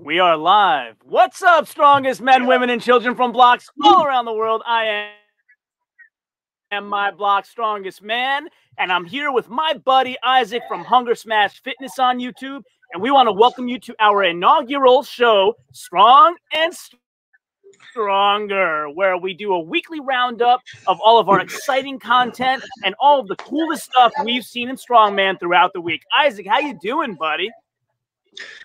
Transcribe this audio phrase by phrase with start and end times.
[0.00, 0.96] We are live.
[1.04, 4.62] What's up, strongest men, women, and children from blocks all around the world?
[4.66, 5.10] I
[6.70, 11.62] am my block strongest man, and I'm here with my buddy Isaac from Hunger Smash
[11.62, 12.62] Fitness on YouTube.
[12.92, 16.72] And we want to welcome you to our inaugural show, Strong and
[17.90, 23.20] Stronger, where we do a weekly roundup of all of our exciting content and all
[23.20, 26.02] of the coolest stuff we've seen in Strongman throughout the week.
[26.16, 27.50] Isaac, how you doing, buddy?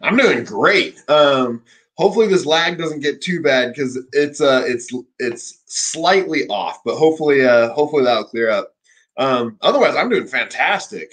[0.01, 1.01] I'm doing great.
[1.09, 1.63] Um,
[1.97, 6.95] hopefully this lag doesn't get too bad because it's uh it's it's slightly off, but
[6.95, 8.73] hopefully uh hopefully that'll clear up.
[9.17, 11.11] Um, otherwise, I'm doing fantastic.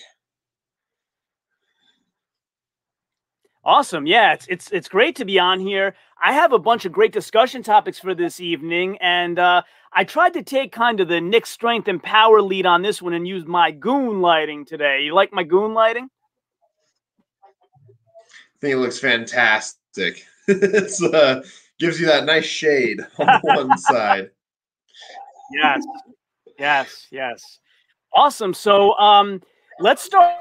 [3.65, 4.07] Awesome.
[4.07, 5.97] Yeah, it's it's it's great to be on here.
[6.23, 10.35] I have a bunch of great discussion topics for this evening, and uh, I tried
[10.35, 13.45] to take kind of the Nick strength and power lead on this one and use
[13.45, 15.01] my goon lighting today.
[15.03, 16.09] You like my goon lighting?
[18.67, 20.27] I think it looks fantastic.
[20.49, 21.43] it uh,
[21.79, 24.31] gives you that nice shade on one side.
[25.53, 25.85] Yes,
[26.59, 27.59] yes, yes.
[28.13, 28.53] Awesome.
[28.53, 29.41] So, um,
[29.79, 30.35] let's start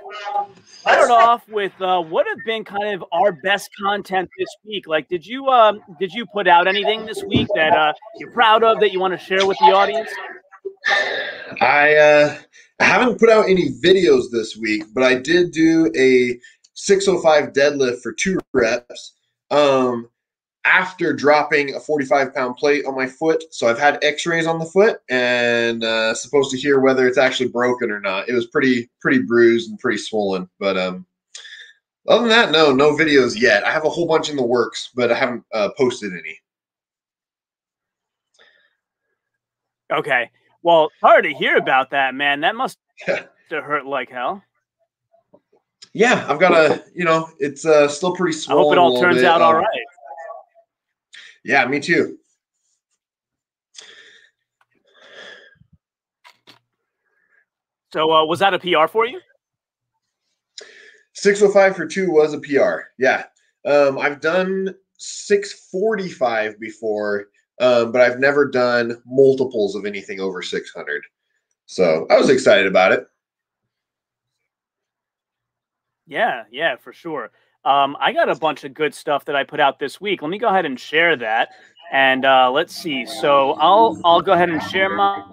[0.65, 4.87] start off with uh, what have been kind of our best content this week.
[4.87, 8.63] Like, did you uh, did you put out anything this week that uh, you're proud
[8.63, 10.09] of that you want to share with the audience?
[11.61, 12.37] I uh,
[12.79, 16.39] haven't put out any videos this week, but I did do a
[16.75, 19.13] 605 deadlift for two reps.
[19.51, 20.09] Um,
[20.65, 23.43] after dropping a 45 pound plate on my foot.
[23.51, 27.49] So I've had x-rays on the foot and uh, supposed to hear whether it's actually
[27.49, 28.27] broken or not.
[28.27, 30.49] It was pretty, pretty bruised and pretty swollen.
[30.59, 31.05] But um,
[32.07, 33.63] other than that, no, no videos yet.
[33.63, 36.39] I have a whole bunch in the works, but I haven't uh, posted any.
[39.91, 40.31] Okay.
[40.63, 42.41] Well, hard to hear about that, man.
[42.41, 44.43] That must have hurt like hell.
[45.93, 48.59] Yeah, I've got a, you know, it's uh, still pretty swollen.
[48.59, 49.25] I hope it all turns bit.
[49.25, 49.67] out um, all right.
[51.45, 52.17] Yeah, me too.
[57.93, 59.21] So uh, was that a PR for you?
[61.13, 62.89] 605 for two was a PR.
[62.99, 63.23] Yeah.
[63.65, 67.27] Um, I've done 645 before,
[67.61, 71.03] um, but I've never done multiples of anything over 600.
[71.67, 73.07] So I was excited about it.
[76.07, 77.31] Yeah, yeah, for sure.
[77.63, 80.21] Um, I got a bunch of good stuff that I put out this week.
[80.21, 81.49] Let me go ahead and share that.
[81.91, 83.05] And uh, let's see.
[83.05, 85.23] So I'll I'll go ahead and share my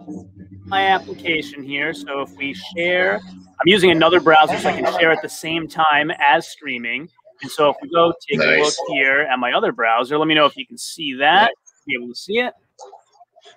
[0.65, 1.93] my application here.
[1.93, 5.69] So if we share, I'm using another browser so I can share at the same
[5.69, 7.09] time as streaming.
[7.43, 8.59] And so if we go take nice.
[8.59, 11.53] a look here at my other browser, let me know if you can see that.
[11.87, 12.55] Be able to see it.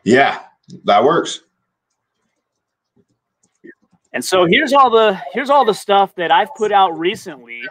[0.03, 0.41] Yeah,
[0.85, 1.41] that works.
[4.15, 7.61] And so here's all the here's all the stuff that I've put out recently.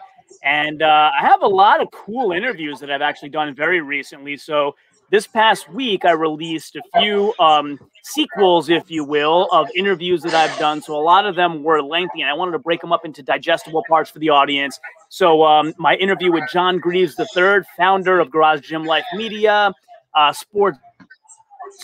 [0.44, 4.36] And uh, I have a lot of cool interviews that I've actually done very recently.
[4.36, 4.76] So
[5.10, 10.34] this past week, I released a few um, sequels, if you will, of interviews that
[10.34, 10.82] I've done.
[10.82, 13.22] So a lot of them were lengthy, and I wanted to break them up into
[13.22, 14.78] digestible parts for the audience.
[15.08, 19.72] So um, my interview with John Greaves III, founder of Garage Gym Life Media,
[20.14, 20.78] uh, sports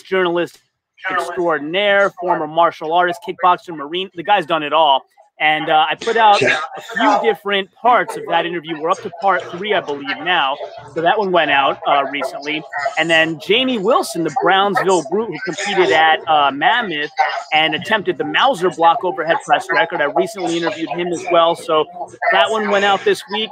[0.05, 0.59] journalist
[1.09, 4.09] extraordinaire, former martial artist, kickboxer, marine.
[4.15, 5.03] The guy's done it all.
[5.39, 8.79] And uh, I put out a few different parts of that interview.
[8.79, 10.55] We're up to part three, I believe, now.
[10.93, 12.61] So that one went out uh, recently.
[12.99, 17.09] And then Jamie Wilson, the Brownsville Brute, who competed at uh, Mammoth
[17.53, 19.99] and attempted the Mouser block overhead press record.
[19.99, 21.55] I recently interviewed him as well.
[21.55, 21.85] So
[22.33, 23.49] that one went out this week.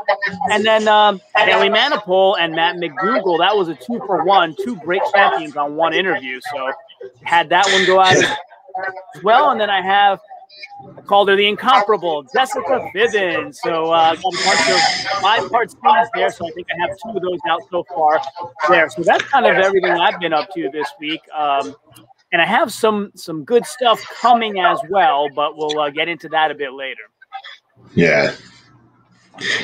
[0.52, 4.76] And then um, Haley Manipul and Matt McDougall, that was a two for one, two
[4.76, 6.40] great champions on one interview.
[6.54, 6.72] So
[7.24, 9.52] had that one go out as well.
[9.52, 10.20] And then I have
[10.98, 13.60] I called her the incomparable Jessica Fibbins.
[13.62, 14.80] So uh, got a bunch of
[15.22, 16.32] five part series there.
[16.32, 18.22] So I think I have two of those out so far
[18.70, 18.90] there.
[18.90, 21.22] So that's kind of everything I've been up to this week.
[21.36, 21.76] Um,
[22.32, 26.30] and I have some some good stuff coming as well, but we'll uh, get into
[26.30, 27.02] that a bit later.
[27.96, 28.36] Yeah,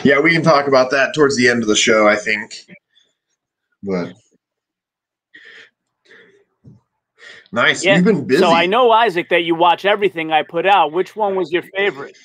[0.03, 2.53] yeah, we can talk about that towards the end of the show, I think.
[3.83, 4.13] But
[7.51, 7.83] Nice.
[7.83, 7.95] Yeah.
[7.95, 8.41] You've been busy.
[8.41, 10.91] So I know Isaac that you watch everything I put out.
[10.91, 12.17] Which one was your favorite?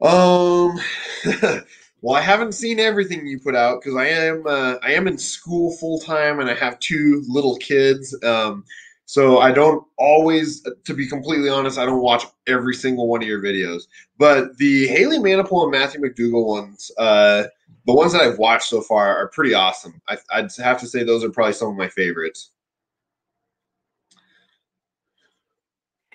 [0.00, 0.78] Um.
[2.02, 5.18] well, I haven't seen everything you put out because I am uh, I am in
[5.18, 8.16] school full time and I have two little kids.
[8.24, 8.64] Um,
[9.12, 13.28] so I don't always, to be completely honest, I don't watch every single one of
[13.28, 13.82] your videos.
[14.16, 17.44] But the Haley Manipul and Matthew McDougal ones, uh,
[17.84, 20.00] the ones that I've watched so far, are pretty awesome.
[20.08, 22.51] I, I'd have to say those are probably some of my favorites.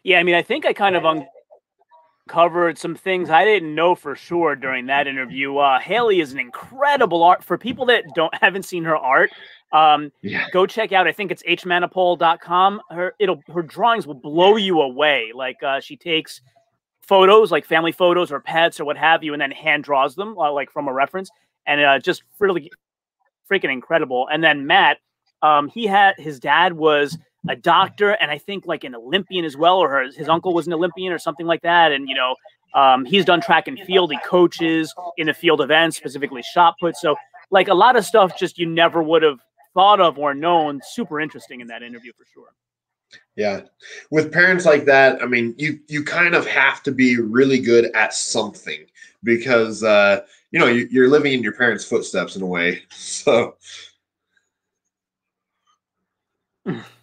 [0.07, 1.03] Yeah, I mean, I think I kind of
[2.29, 5.57] uncovered some things I didn't know for sure during that interview.
[5.57, 9.31] Uh, Haley is an incredible art for people that don't haven't seen her art.
[9.73, 10.47] Um, yeah.
[10.53, 11.09] Go check out.
[11.09, 12.79] I think it's hmanipole.com.
[12.89, 15.33] Her it'll her drawings will blow you away.
[15.35, 16.39] Like uh, she takes
[17.01, 20.37] photos, like family photos or pets or what have you, and then hand draws them
[20.37, 21.29] uh, like from a reference,
[21.65, 22.71] and uh, just really
[23.51, 24.29] freaking incredible.
[24.31, 24.99] And then Matt,
[25.41, 27.17] um, he had his dad was
[27.49, 30.67] a doctor and I think like an Olympian as well, or his, his uncle was
[30.67, 31.91] an Olympian or something like that.
[31.91, 32.35] And you know,
[32.73, 34.11] um, he's done track and field.
[34.11, 36.95] He coaches in the field events, specifically shot put.
[36.95, 37.15] So
[37.49, 39.39] like a lot of stuff, just you never would have
[39.73, 40.81] thought of or known.
[40.83, 42.53] Super interesting in that interview for sure.
[43.35, 43.61] Yeah.
[44.11, 47.91] With parents like that, I mean, you you kind of have to be really good
[47.95, 48.85] at something
[49.23, 50.21] because uh,
[50.51, 52.81] you know, you, you're living in your parents' footsteps in a way.
[52.91, 53.55] So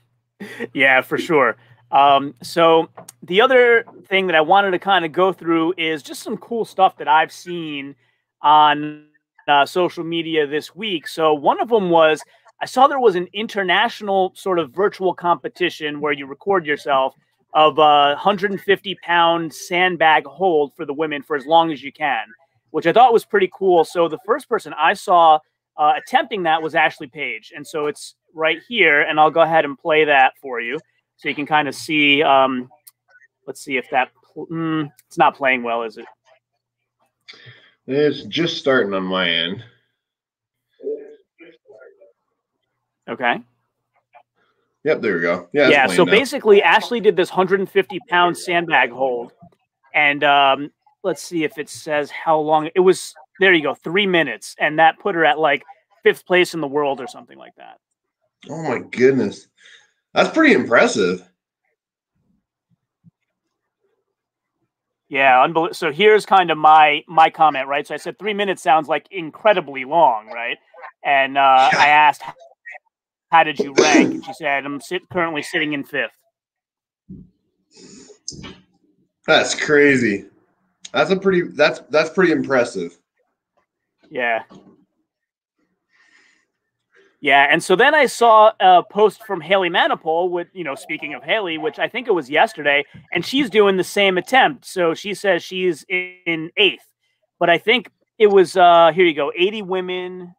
[0.73, 1.57] yeah, for sure.
[1.91, 2.89] Um, so
[3.23, 6.65] the other thing that I wanted to kind of go through is just some cool
[6.65, 7.95] stuff that I've seen
[8.43, 9.07] on
[9.47, 11.07] uh, social media this week.
[11.07, 12.23] So one of them was
[12.61, 17.15] I saw there was an international sort of virtual competition where you record yourself
[17.53, 22.27] of a 150 pound sandbag hold for the women for as long as you can,
[22.71, 23.85] which I thought was pretty cool.
[23.85, 25.39] So the first person I saw
[25.77, 29.65] uh, attempting that was Ashley Page, and so it's right here, and I'll go ahead
[29.65, 30.79] and play that for you
[31.17, 32.23] so you can kind of see.
[32.23, 32.71] Um,
[33.47, 36.07] let's see if that mm, it's not playing well, is it?
[37.87, 39.65] It's just starting on my end.
[43.09, 43.41] Okay.
[44.85, 45.49] Yep, there we go.
[45.53, 45.69] Yeah.
[45.69, 45.87] Yeah.
[45.87, 46.11] So now.
[46.11, 49.33] basically, Ashley did this 150 pound sandbag hold,
[49.95, 50.71] and um,
[51.03, 53.15] let's see if it says how long it was.
[53.41, 55.65] There you go, three minutes, and that put her at like
[56.03, 57.79] fifth place in the world or something like that.
[58.49, 59.49] Oh my goodness.
[60.13, 61.29] That's pretty impressive.
[65.09, 65.75] Yeah, unbelievable.
[65.75, 67.87] So here's kind of my my comment, right?
[67.87, 70.59] So I said three minutes sounds like incredibly long, right?
[71.05, 71.41] And uh,
[71.73, 72.23] I asked,
[73.31, 76.11] "How did you rank?" And she said, "I'm sit- currently sitting in fifth.
[79.27, 80.27] That's crazy.
[80.93, 81.43] That's a pretty.
[81.43, 82.99] That's that's pretty impressive.
[84.15, 84.45] Yeah.
[87.21, 91.15] Yeah, and so then I saw a post from Haley Manipole with, you know, speaking
[91.15, 94.67] of Haley, which I think it was yesterday, and she's doing the same attempt.
[94.67, 96.87] So she says she's in eighth,
[97.41, 100.35] but I think it was uh here you go, 80 women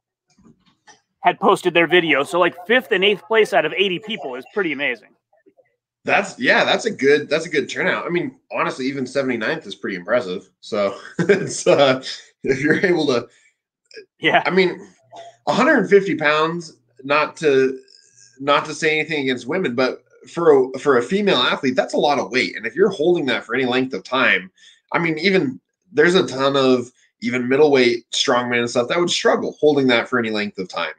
[1.21, 2.23] had posted their video.
[2.23, 5.09] So like fifth and eighth place out of 80 people is pretty amazing.
[6.05, 8.05] That's yeah, that's a good that's a good turnout.
[8.05, 10.49] I mean, honestly, even 79th is pretty impressive.
[10.61, 12.01] So it's uh
[12.43, 13.27] if you're able to
[14.19, 14.79] yeah, I mean
[15.45, 17.79] 150 pounds, not to
[18.39, 21.97] not to say anything against women, but for a, for a female athlete, that's a
[21.99, 22.55] lot of weight.
[22.55, 24.51] And if you're holding that for any length of time,
[24.91, 25.59] I mean, even
[25.91, 30.19] there's a ton of even middleweight strongmen and stuff that would struggle holding that for
[30.19, 30.93] any length of time.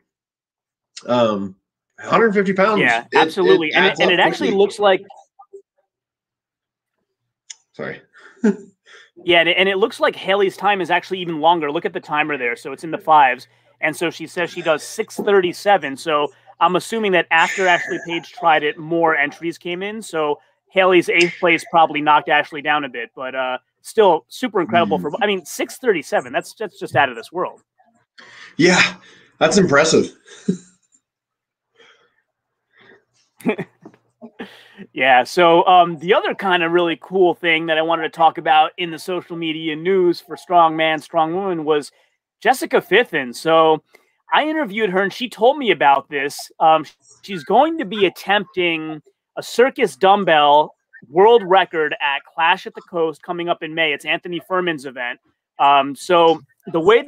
[1.06, 1.56] Um,
[1.98, 2.80] 150 pounds.
[2.80, 3.68] Yeah, it, absolutely.
[3.68, 5.04] It and it, and it actually looks like.
[7.72, 8.00] Sorry.
[9.26, 11.72] yeah, and it looks like Haley's time is actually even longer.
[11.72, 12.54] Look at the timer there.
[12.54, 13.48] So it's in the fives.
[13.80, 15.96] And so she says she does 637.
[15.96, 16.28] So
[16.60, 20.00] I'm assuming that after Ashley Page tried it, more entries came in.
[20.00, 20.38] So
[20.68, 25.10] Haley's eighth place probably knocked Ashley down a bit, but uh, still super incredible for.
[25.20, 26.32] I mean, 637.
[26.32, 27.62] That's that's just out of this world.
[28.56, 28.94] Yeah,
[29.40, 30.16] that's impressive.
[34.92, 35.24] yeah.
[35.24, 38.72] So um, the other kind of really cool thing that I wanted to talk about
[38.78, 41.92] in the social media news for Strong Man, Strong Woman was
[42.40, 43.34] Jessica Fithen.
[43.34, 43.82] So
[44.32, 46.50] I interviewed her and she told me about this.
[46.60, 46.84] Um,
[47.22, 49.00] she's going to be attempting
[49.36, 50.74] a circus dumbbell
[51.08, 53.92] world record at Clash at the Coast coming up in May.
[53.92, 55.20] It's Anthony Furman's event.
[55.58, 56.40] Um, so
[56.72, 57.04] the way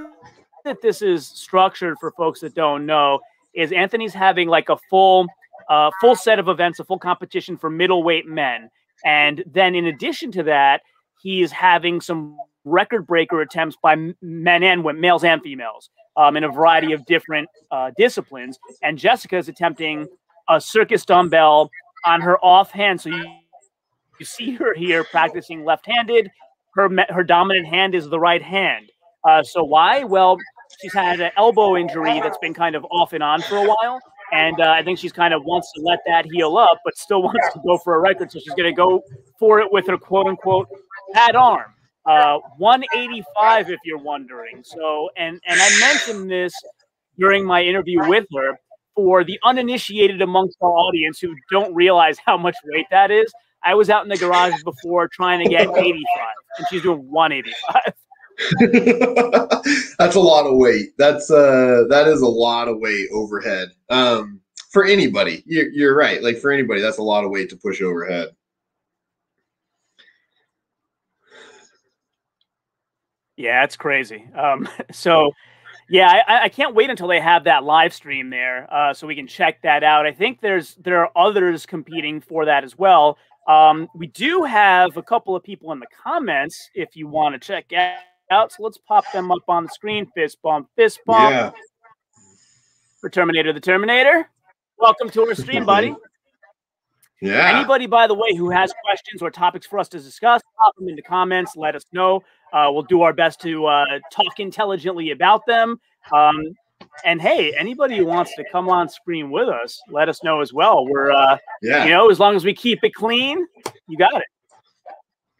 [0.64, 3.20] that this is structured for folks that don't know
[3.54, 5.26] is Anthony's having like a full
[5.68, 8.70] uh, full set of events, a full competition for middleweight men.
[9.04, 10.82] And then in addition to that,
[11.22, 16.44] he's having some record breaker attempts by men and women, males and females, um, in
[16.44, 18.58] a variety of different uh, disciplines.
[18.82, 20.06] And Jessica is attempting
[20.48, 21.70] a circus dumbbell
[22.04, 23.00] on her offhand.
[23.00, 23.25] So you,
[24.18, 26.30] you see her here practicing left-handed.
[26.75, 28.90] Her her dominant hand is the right hand.
[29.28, 30.04] Uh, so why?
[30.04, 30.37] Well,
[30.80, 34.00] she's had an elbow injury that's been kind of off and on for a while.
[34.32, 37.23] And uh, I think she's kind of wants to let that heal up, but still
[37.23, 38.30] wants to go for a record.
[38.30, 39.02] So she's going to go
[39.38, 40.68] for it with her quote unquote
[41.12, 41.75] pad arm.
[42.06, 44.62] Uh, 185, if you're wondering.
[44.62, 46.52] So, and and I mentioned this
[47.18, 48.58] during my interview with her
[48.94, 53.32] for the uninitiated amongst our audience who don't realize how much weight that is.
[53.64, 55.94] I was out in the garage before trying to get 85,
[56.58, 57.92] and she's doing 185.
[59.99, 60.90] That's a lot of weight.
[60.97, 63.71] That's uh that is a lot of weight overhead.
[63.90, 64.40] Um
[64.71, 65.42] for anybody.
[65.47, 66.23] You're, you're right.
[66.23, 68.28] Like for anybody, that's a lot of weight to push overhead.
[73.37, 74.28] Yeah, it's crazy.
[74.35, 75.33] Um, so,
[75.88, 79.14] yeah, I, I, can't wait until they have that live stream there, uh, so we
[79.14, 80.07] can check that out.
[80.07, 83.16] I think there's there are others competing for that as well.
[83.47, 87.38] Um, we do have a couple of people in the comments if you want to
[87.38, 87.97] check out.
[88.30, 90.06] So let's pop them up on the screen.
[90.14, 91.30] Fist bump, fist bump.
[91.30, 91.50] Yeah.
[93.00, 94.28] For Terminator the Terminator.
[94.78, 95.94] Welcome to our stream, buddy.
[97.20, 97.56] Yeah.
[97.56, 100.88] Anybody, by the way, who has questions or topics for us to discuss, pop them
[100.88, 101.56] in the comments.
[101.56, 102.23] Let us know.
[102.52, 105.80] Uh, we'll do our best to uh, talk intelligently about them.
[106.12, 106.54] Um,
[107.04, 110.52] and hey, anybody who wants to come on screen with us, let us know as
[110.52, 110.87] well.
[110.87, 113.47] We're, uh, yeah, you know, as long as we keep it clean,
[113.88, 114.26] you got it.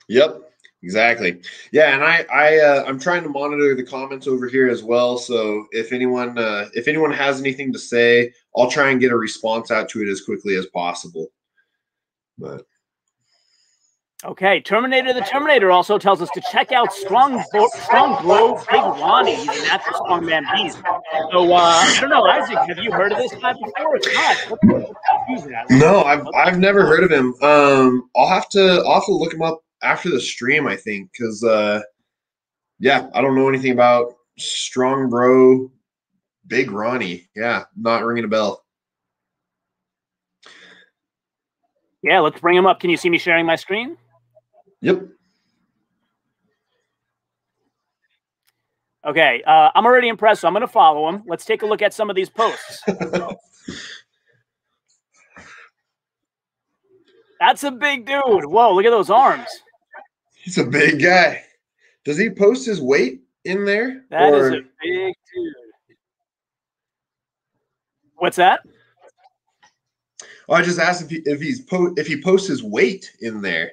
[0.09, 0.51] Yep.
[0.83, 1.41] Exactly.
[1.73, 5.19] Yeah, and I I uh, I'm trying to monitor the comments over here as well.
[5.19, 9.17] So if anyone uh, if anyone has anything to say, I'll try and get a
[9.17, 11.29] response out to it as quickly as possible.
[12.39, 12.65] But
[14.25, 17.41] Okay, Terminator the Terminator also tells us to check out Strong
[17.85, 19.37] Strong Bro Big Ronnie.
[19.37, 20.79] He's a natural strong man beast.
[21.31, 23.97] So uh, I don't know, Isaac, have you heard of this guy before?
[23.97, 25.71] It's not.
[25.71, 27.33] No, I've I've never heard of him.
[27.43, 31.11] Um, I'll have to I'll have to look him up after the stream, I think,
[31.13, 31.81] because uh,
[32.79, 35.71] yeah, I don't know anything about Strong Bro
[36.47, 37.29] Big Ronnie.
[37.35, 38.65] Yeah, not ringing a bell.
[42.03, 42.81] Yeah, let's bring him up.
[42.81, 43.97] Can you see me sharing my screen?
[44.81, 45.09] Yep.
[49.05, 51.23] Okay, uh, I'm already impressed, so I'm going to follow him.
[51.27, 52.83] Let's take a look at some of these posts.
[57.41, 58.45] That's a big dude.
[58.45, 59.49] Whoa, look at those arms.
[60.43, 61.45] He's a big guy.
[62.05, 64.05] Does he post his weight in there?
[64.11, 64.49] That or?
[64.49, 65.55] is a big dude.
[68.17, 68.61] What's that?
[70.49, 73.43] Oh, I just asked if he if he's po- if he posts his weight in
[73.43, 73.73] there.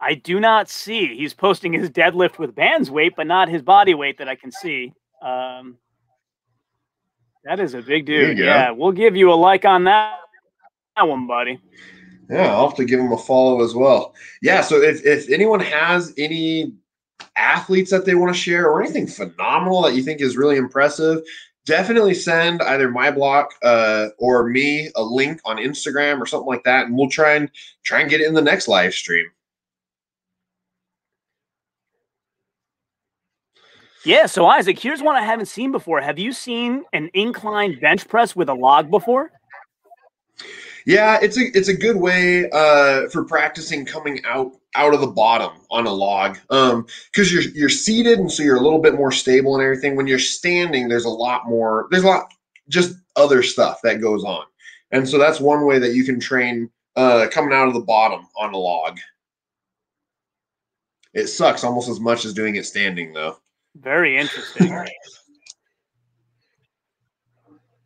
[0.00, 1.14] I do not see.
[1.16, 4.50] He's posting his deadlift with band's weight, but not his body weight that I can
[4.50, 4.92] see.
[5.22, 5.78] Um,
[7.44, 8.36] that is a big dude.
[8.36, 10.16] Yeah, we'll give you a like on that,
[10.96, 11.60] that one, buddy.
[12.30, 14.14] Yeah, I'll have to give him a follow as well.
[14.40, 16.72] Yeah, so if, if anyone has any
[17.36, 21.22] athletes that they want to share or anything phenomenal that you think is really impressive,
[21.66, 26.64] definitely send either my block uh, or me a link on Instagram or something like
[26.64, 27.50] that, and we'll try and
[27.84, 29.26] try and get it in the next live stream.
[34.04, 36.00] Yeah, so Isaac, here's one I haven't seen before.
[36.00, 39.30] Have you seen an incline bench press with a log before?
[40.86, 45.06] Yeah, it's a it's a good way uh, for practicing coming out out of the
[45.06, 48.94] bottom on a log um because you're you're seated and so you're a little bit
[48.94, 49.96] more stable and everything.
[49.96, 51.88] When you're standing, there's a lot more.
[51.90, 52.32] There's a lot
[52.68, 54.44] just other stuff that goes on,
[54.90, 58.26] and so that's one way that you can train uh, coming out of the bottom
[58.36, 58.98] on a log.
[61.14, 63.36] It sucks almost as much as doing it standing, though.
[63.76, 64.68] Very interesting.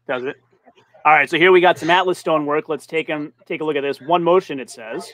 [0.08, 0.36] Does it?
[1.06, 2.68] All right, so here we got some Atlas stone work.
[2.68, 4.00] Let's take them take a look at this.
[4.00, 5.08] One motion it says.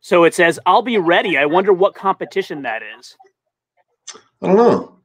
[0.00, 1.36] So it says, I'll be ready.
[1.36, 3.14] I wonder what competition that is.
[4.40, 4.96] I don't know.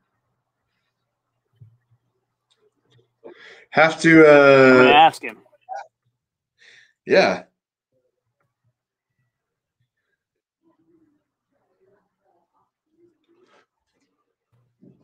[3.71, 5.39] Have to uh ask him.
[7.05, 7.43] Yeah.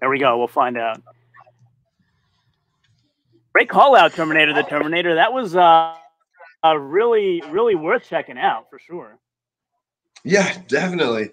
[0.02, 0.38] There we go.
[0.38, 1.02] We'll find out.
[3.54, 5.16] Great call out, Terminator the Terminator.
[5.16, 5.96] That was uh,
[6.64, 9.20] uh, really, really worth checking out for sure.
[10.24, 11.32] Yeah, definitely.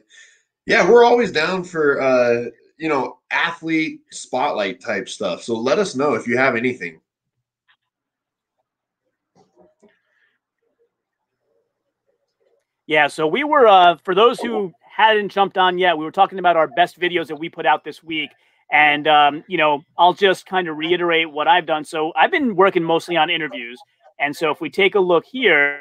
[0.66, 5.42] Yeah, we're always down for uh, you know, athlete spotlight type stuff.
[5.42, 7.00] So let us know if you have anything.
[12.86, 16.38] Yeah, so we were uh for those who hadn't jumped on yet, we were talking
[16.38, 18.30] about our best videos that we put out this week.
[18.70, 21.84] And, um, you know, I'll just kind of reiterate what I've done.
[21.84, 23.80] So I've been working mostly on interviews.
[24.20, 25.80] And so if we take a look here,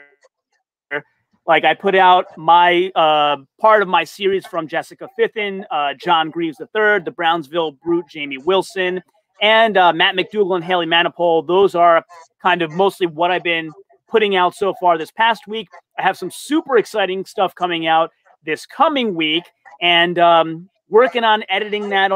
[1.45, 6.29] like I put out my uh, part of my series from Jessica Fithen, uh, John
[6.29, 9.01] Greaves III, the Brownsville Brute, Jamie Wilson,
[9.41, 11.47] and uh, Matt McDougall and Haley Manipul.
[11.47, 12.03] Those are
[12.41, 13.71] kind of mostly what I've been
[14.09, 15.69] putting out so far this past week.
[15.97, 18.11] I have some super exciting stuff coming out
[18.45, 19.43] this coming week
[19.81, 22.11] and um, working on editing that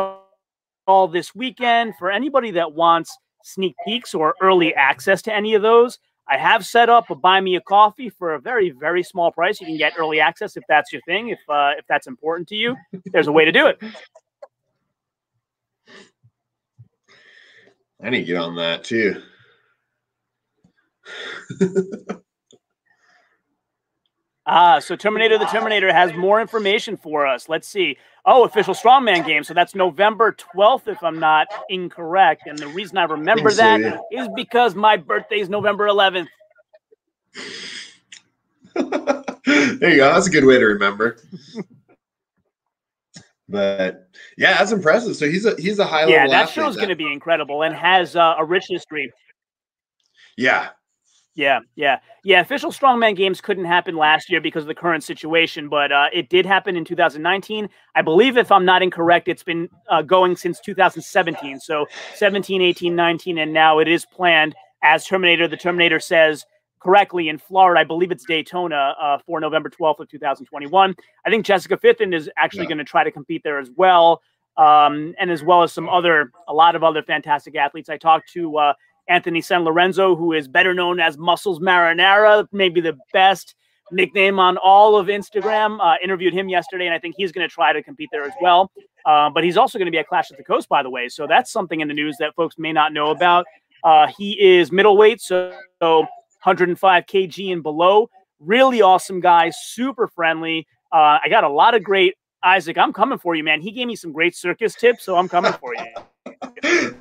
[0.91, 1.95] all this weekend.
[1.97, 6.65] For anybody that wants sneak peeks or early access to any of those, I have
[6.65, 9.61] set up a buy me a coffee for a very, very small price.
[9.61, 12.55] You can get early access if that's your thing, if uh, if that's important to
[12.55, 12.75] you.
[13.05, 13.81] There's a way to do it.
[18.03, 19.21] I need to get on that too.
[24.47, 27.47] Ah, so Terminator the Terminator has more information for us.
[27.47, 27.97] Let's see.
[28.25, 29.43] Oh, official strongman game.
[29.43, 32.43] So that's November 12th, if I'm not incorrect.
[32.47, 34.23] And the reason I remember that is that yeah.
[34.23, 36.27] is because my birthday is November 11th.
[38.75, 40.13] there you go.
[40.13, 41.17] That's a good way to remember.
[43.49, 44.07] but
[44.37, 45.15] yeah, that's impressive.
[45.15, 46.13] So he's a he's a high level.
[46.13, 49.11] Yeah, that show's going to be incredible and has uh, a rich history.
[50.37, 50.69] Yeah,
[51.41, 52.39] yeah, yeah, yeah.
[52.39, 56.29] Official strongman games couldn't happen last year because of the current situation, but uh, it
[56.29, 57.67] did happen in 2019.
[57.95, 61.59] I believe, if I'm not incorrect, it's been uh, going since 2017.
[61.59, 65.47] So 17, 18, 19, and now it is planned as Terminator.
[65.47, 66.45] The Terminator says
[66.79, 67.79] correctly in Florida.
[67.79, 70.95] I believe it's Daytona uh, for November 12th of 2021.
[71.25, 72.69] I think Jessica Fitton is actually yeah.
[72.69, 74.21] going to try to compete there as well,
[74.57, 77.89] um, and as well as some other, a lot of other fantastic athletes.
[77.89, 78.73] I talked to uh,
[79.11, 83.55] Anthony San Lorenzo, who is better known as Muscles Marinara, maybe the best
[83.91, 85.79] nickname on all of Instagram.
[85.81, 88.31] Uh, interviewed him yesterday, and I think he's going to try to compete there as
[88.41, 88.71] well.
[89.05, 91.09] Uh, but he's also going to be at Clash of the Coast, by the way.
[91.09, 93.45] So that's something in the news that folks may not know about.
[93.83, 95.51] Uh, he is middleweight, so,
[95.81, 95.99] so
[96.43, 98.09] 105 kg and below.
[98.39, 100.67] Really awesome guy, super friendly.
[100.91, 102.77] Uh, I got a lot of great Isaac.
[102.77, 103.61] I'm coming for you, man.
[103.61, 106.95] He gave me some great circus tips, so I'm coming for you.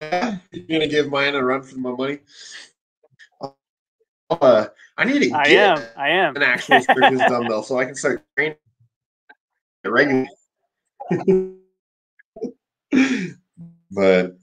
[0.00, 0.40] You're
[0.70, 2.18] gonna give mine a run for my money.
[4.30, 5.84] Uh, I need to I get am.
[5.96, 6.36] I am.
[6.36, 8.56] an actual circus dumbbell so I can start training
[9.84, 10.28] regularly.
[13.90, 14.36] but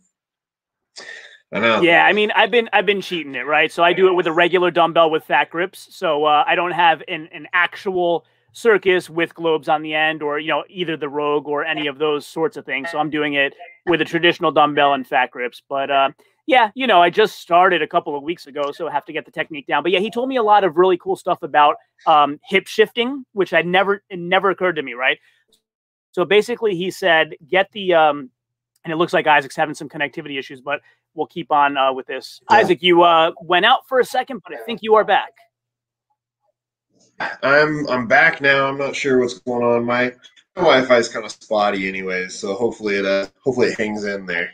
[1.53, 1.81] I know.
[1.81, 3.71] Yeah, I mean, I've been I've been cheating it, right?
[3.71, 5.87] So I do it with a regular dumbbell with fat grips.
[5.95, 10.39] So uh, I don't have an an actual circus with globes on the end or
[10.39, 12.89] you know either the rogue or any of those sorts of things.
[12.89, 13.53] So i'm doing it
[13.85, 15.61] with a traditional dumbbell and fat grips.
[15.67, 16.11] But uh,
[16.47, 19.11] yeah you know i just started a couple of weeks ago so i have to
[19.13, 19.83] get the technique down.
[19.83, 21.75] But yeah he told me a lot of really cool stuff about
[22.07, 25.19] um, hip shifting which i never it never occurred to me right?
[26.13, 28.29] So basically he said get the um,
[28.85, 30.79] and it looks like isaac's having some connectivity issues but
[31.13, 32.39] we'll keep on uh, with this.
[32.49, 32.57] Yeah.
[32.57, 35.33] isaac you uh, went out for a second but i think you are back
[37.19, 38.67] I'm I'm back now.
[38.67, 39.85] I'm not sure what's going on.
[39.85, 40.13] My,
[40.55, 42.37] my Wi-Fi is kind of spotty, anyways.
[42.37, 44.51] So hopefully it uh hopefully it hangs in there.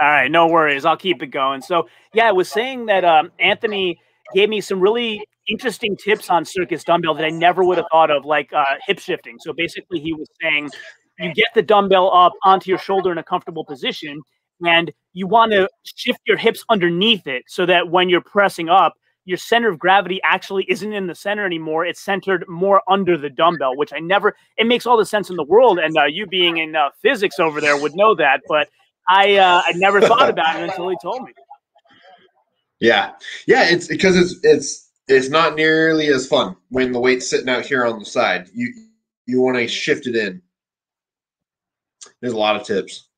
[0.00, 0.86] All right, no worries.
[0.86, 1.60] I'll keep it going.
[1.60, 3.98] So yeah, I was saying that um, Anthony
[4.34, 8.10] gave me some really interesting tips on circus dumbbell that I never would have thought
[8.10, 9.36] of, like uh, hip shifting.
[9.40, 10.70] So basically, he was saying
[11.18, 14.22] you get the dumbbell up onto your shoulder in a comfortable position,
[14.64, 18.94] and you want to shift your hips underneath it so that when you're pressing up,
[19.24, 21.84] your center of gravity actually isn't in the center anymore.
[21.84, 25.36] It's centered more under the dumbbell, which I never, it makes all the sense in
[25.36, 25.78] the world.
[25.78, 28.68] And uh, you being in uh, physics over there would know that, but
[29.08, 31.32] I, uh, I never thought about it until he told me.
[32.80, 33.12] Yeah.
[33.46, 33.68] Yeah.
[33.68, 37.84] It's because it's, it's, it's not nearly as fun when the weight's sitting out here
[37.84, 38.48] on the side.
[38.54, 38.72] You,
[39.26, 40.40] you want to shift it in.
[42.20, 43.08] There's a lot of tips.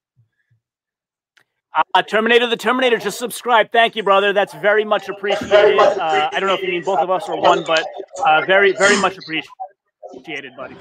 [1.75, 3.73] Uh, Terminator the Terminator, just subscribe.
[3.73, 4.33] Thank you, brother.
[4.35, 5.79] That's very much appreciated.
[5.79, 7.87] Uh, I don't know if you mean both of us or one, but
[8.27, 10.77] uh, very, very much appreciated, buddy.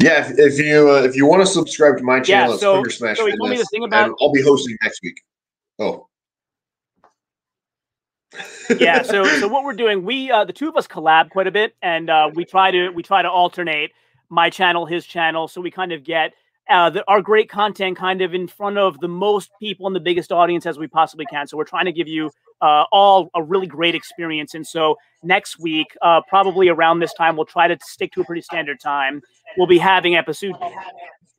[0.00, 2.84] Yeah, if, if you uh, if you want to subscribe to my channel, yeah, so,
[2.84, 5.16] it's Smash so he told me the thing about I'll be hosting next week.
[5.78, 6.08] Oh.
[8.76, 11.52] yeah, so so what we're doing, we uh, the two of us collab quite a
[11.52, 13.92] bit, and uh, we try to we try to alternate
[14.30, 16.32] my channel, his channel, so we kind of get
[16.70, 20.00] uh, the, our great content kind of in front of the most people and the
[20.00, 21.46] biggest audience as we possibly can.
[21.46, 24.54] So we're trying to give you uh, all a really great experience.
[24.54, 28.24] And so next week, uh, probably around this time, we'll try to stick to a
[28.24, 29.20] pretty standard time.
[29.56, 30.54] We'll be having episode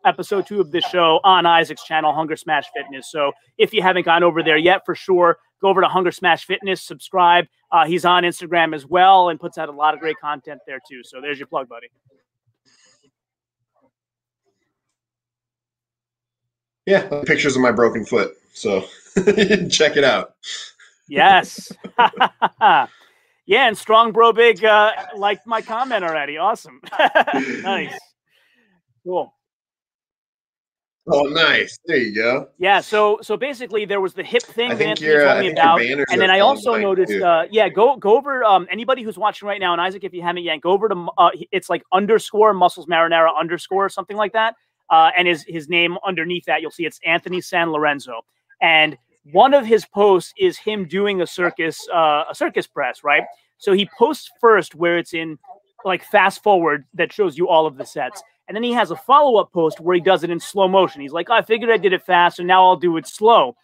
[0.06, 3.10] episode two of this show on Isaac's channel, Hunger Smash Fitness.
[3.10, 6.46] So if you haven't gone over there yet, for sure, go over to Hunger Smash
[6.46, 7.46] Fitness, subscribe.
[7.72, 10.80] Uh, he's on Instagram as well and puts out a lot of great content there
[10.88, 11.02] too.
[11.04, 11.88] So there's your plug, buddy.
[16.86, 18.36] Yeah, pictures of my broken foot.
[18.54, 18.82] So
[19.70, 20.36] check it out.
[21.08, 21.72] Yes.
[22.60, 22.88] yeah,
[23.48, 26.38] and Strong Bro Big uh, liked my comment already.
[26.38, 26.82] Awesome.
[27.64, 27.98] nice.
[29.06, 29.34] Cool.
[31.06, 31.78] Oh, nice.
[31.86, 32.48] There you go.
[32.58, 32.80] Yeah.
[32.80, 35.52] So so basically, there was the hip thing I that think Anthony told uh, me
[35.92, 37.22] about, and then I also noticed.
[37.22, 38.44] Uh, yeah, go go over.
[38.46, 41.10] Um, anybody who's watching right now, and Isaac, if you haven't yet, go over to
[41.18, 44.56] uh, it's like underscore muscles marinara underscore something like that.
[44.90, 48.22] Uh, and his his name underneath that, you'll see it's Anthony San Lorenzo,
[48.62, 48.98] and
[49.32, 53.24] one of his posts is him doing a circus uh, a circus press, right?
[53.58, 55.40] So he posts first where it's in
[55.86, 58.22] like fast forward that shows you all of the sets.
[58.48, 61.02] And then he has a follow up post where he does it in slow motion.
[61.02, 63.56] He's like, I figured I did it fast, so now I'll do it slow.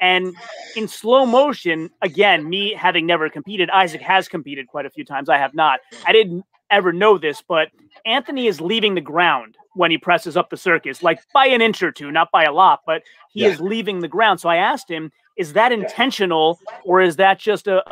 [0.00, 0.34] And
[0.76, 5.28] in slow motion, again, me having never competed, Isaac has competed quite a few times.
[5.28, 5.80] I have not.
[6.06, 7.68] I didn't ever know this, but
[8.06, 11.82] Anthony is leaving the ground when he presses up the circus, like by an inch
[11.82, 13.02] or two, not by a lot, but
[13.32, 13.48] he Yeah.
[13.50, 14.40] is leaving the ground.
[14.40, 17.82] So I asked him, is that intentional or is that just a,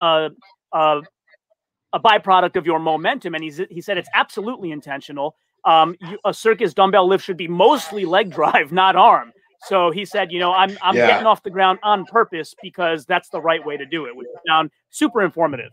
[0.00, 0.30] a,
[0.72, 1.00] a
[1.94, 3.34] a byproduct of your momentum.
[3.34, 5.36] And he's, he said it's absolutely intentional.
[5.64, 9.32] Um, you, a circus dumbbell lift should be mostly leg drive, not arm.
[9.68, 11.06] So he said, you know, I'm, I'm Yeah.
[11.06, 14.28] getting off the ground on purpose because that's the right way to do it, which
[14.46, 15.70] sound super informative.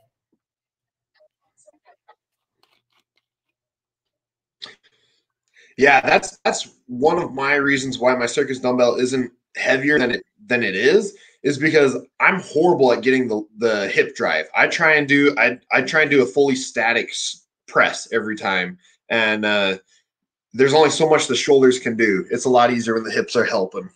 [5.77, 10.25] Yeah, that's that's one of my reasons why my circus dumbbell isn't heavier than it
[10.47, 14.47] than it is is because I'm horrible at getting the the hip drive.
[14.55, 17.13] I try and do I I try and do a fully static
[17.67, 18.77] press every time,
[19.09, 19.77] and uh,
[20.53, 22.25] there's only so much the shoulders can do.
[22.31, 23.89] It's a lot easier when the hips are helping.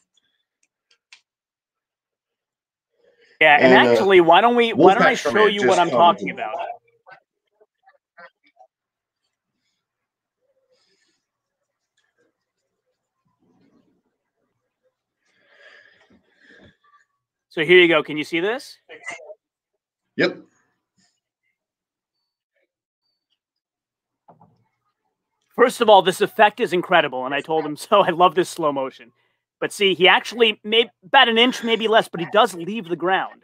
[3.40, 4.74] Yeah, and, And, uh, actually, why don't we?
[4.74, 6.56] Why don't I show you what I'm talking about?
[17.50, 18.04] So here you go.
[18.04, 18.78] Can you see this?
[20.18, 20.38] Yep.
[25.56, 28.02] First of all, this effect is incredible, and I told him so.
[28.06, 29.12] I love this slow motion.
[29.60, 32.96] But see, he actually made about an inch, maybe less, but he does leave the
[32.96, 33.42] ground.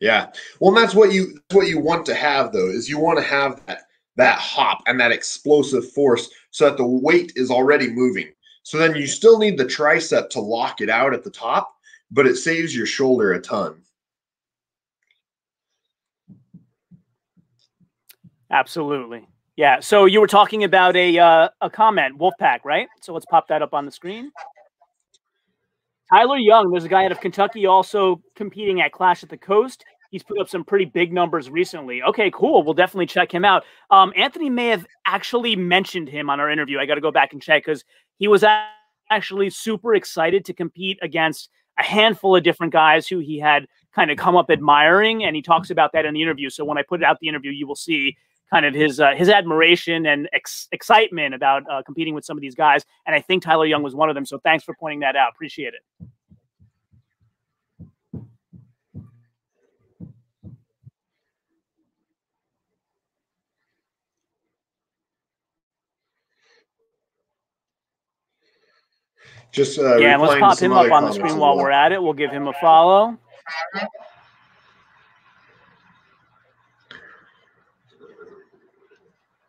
[0.00, 0.30] Yeah.
[0.60, 3.24] Well, and that's what you what you want to have though is you want to
[3.24, 3.80] have that
[4.16, 8.28] that hop and that explosive force so that the weight is already moving.
[8.66, 11.76] So then you still need the tricep to lock it out at the top,
[12.10, 13.80] but it saves your shoulder a ton.
[18.50, 19.24] Absolutely.
[19.54, 19.78] Yeah.
[19.78, 22.88] So you were talking about a uh, a comment, Wolfpack, right?
[23.02, 24.32] So let's pop that up on the screen.
[26.12, 29.84] Tyler Young, there's a guy out of Kentucky also competing at Clash at the Coast.
[30.10, 32.02] He's put up some pretty big numbers recently.
[32.02, 32.62] Okay, cool.
[32.62, 33.64] We'll definitely check him out.
[33.90, 36.78] Um, Anthony may have actually mentioned him on our interview.
[36.78, 37.84] I got to go back and check because
[38.18, 38.44] he was
[39.10, 44.10] actually super excited to compete against a handful of different guys who he had kind
[44.10, 46.50] of come up admiring, and he talks about that in the interview.
[46.50, 48.16] So when I put out the interview, you will see
[48.50, 52.40] kind of his uh, his admiration and ex- excitement about uh, competing with some of
[52.40, 52.84] these guys.
[53.06, 54.26] And I think Tyler Young was one of them.
[54.26, 55.30] So thanks for pointing that out.
[55.34, 56.08] Appreciate it.
[69.56, 72.02] Just uh, yeah, let's pop him up on the screen while we're at it.
[72.02, 73.16] We'll give him a follow.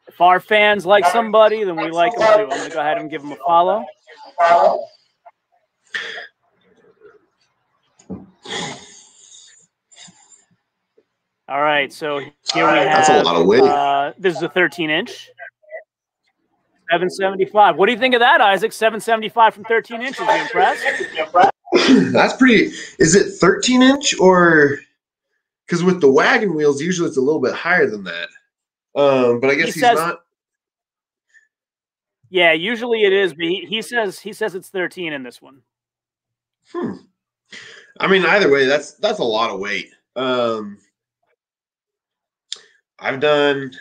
[0.07, 2.55] If our fans like somebody, then we like them too.
[2.55, 3.83] I'm to go ahead and give him a follow.
[11.49, 13.07] All right, so here we have.
[13.07, 13.61] That's a lot of weight.
[13.61, 15.29] Uh, this is a 13 inch.
[16.91, 17.75] 775.
[17.77, 18.71] What do you think of that, Isaac?
[18.73, 20.19] 775 from 13 inches.
[20.19, 20.83] You impressed?
[22.13, 22.71] That's pretty.
[22.99, 24.79] Is it 13 inch or
[25.65, 28.29] because with the wagon wheels, usually it's a little bit higher than that.
[28.95, 30.19] Um, but I guess He he's says- not.
[32.29, 35.61] Yeah, usually it is, but he, he says he says it's 13 in this one.
[36.73, 36.91] Hmm.
[38.01, 39.89] I mean, either way, that's that's a lot of weight.
[40.17, 40.77] Um,
[42.99, 43.71] I've done.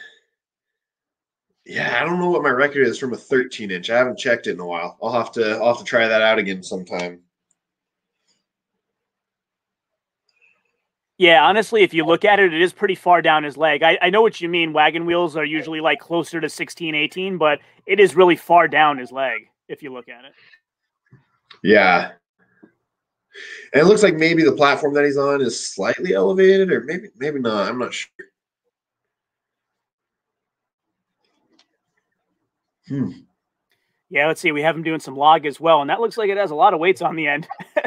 [1.66, 3.90] Yeah, I don't know what my record is from a 13 inch.
[3.90, 4.96] I haven't checked it in a while.
[5.02, 7.20] I'll have to I'll have to try that out again sometime.
[11.18, 13.82] Yeah, honestly, if you look at it, it is pretty far down his leg.
[13.82, 14.74] I, I know what you mean.
[14.74, 18.98] Wagon wheels are usually like closer to 16, 18, but it is really far down
[18.98, 20.32] his leg if you look at it.
[21.64, 22.12] Yeah.
[23.72, 27.08] And it looks like maybe the platform that he's on is slightly elevated, or maybe
[27.16, 27.68] maybe not.
[27.68, 28.26] I'm not sure.
[32.88, 33.10] Hmm.
[34.08, 34.52] Yeah, let's see.
[34.52, 36.54] We have him doing some log as well, and that looks like it has a
[36.54, 37.48] lot of weights on the end.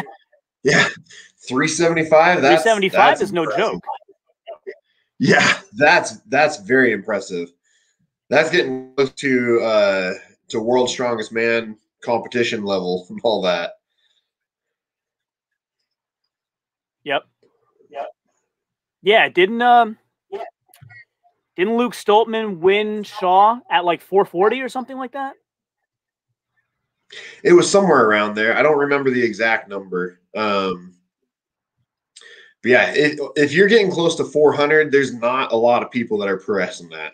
[0.64, 0.88] Yeah,
[1.48, 2.42] 375.
[2.42, 3.82] That's 375 that's is no joke.
[5.20, 7.52] Yeah, that's that's very impressive.
[8.30, 10.14] that's getting close to uh,
[10.50, 13.74] to world's strongest man competition level and all that.
[17.04, 17.24] Yep.
[17.90, 18.08] Yep.
[19.02, 19.98] Yeah, didn't um.
[21.60, 25.34] Didn't Luke Stoltman win Shaw at like 440 or something like that?
[27.44, 28.56] It was somewhere around there.
[28.56, 30.22] I don't remember the exact number.
[30.36, 30.96] Um
[32.64, 36.18] but yeah, it, if you're getting close to 400, there's not a lot of people
[36.20, 37.14] that are pressing that.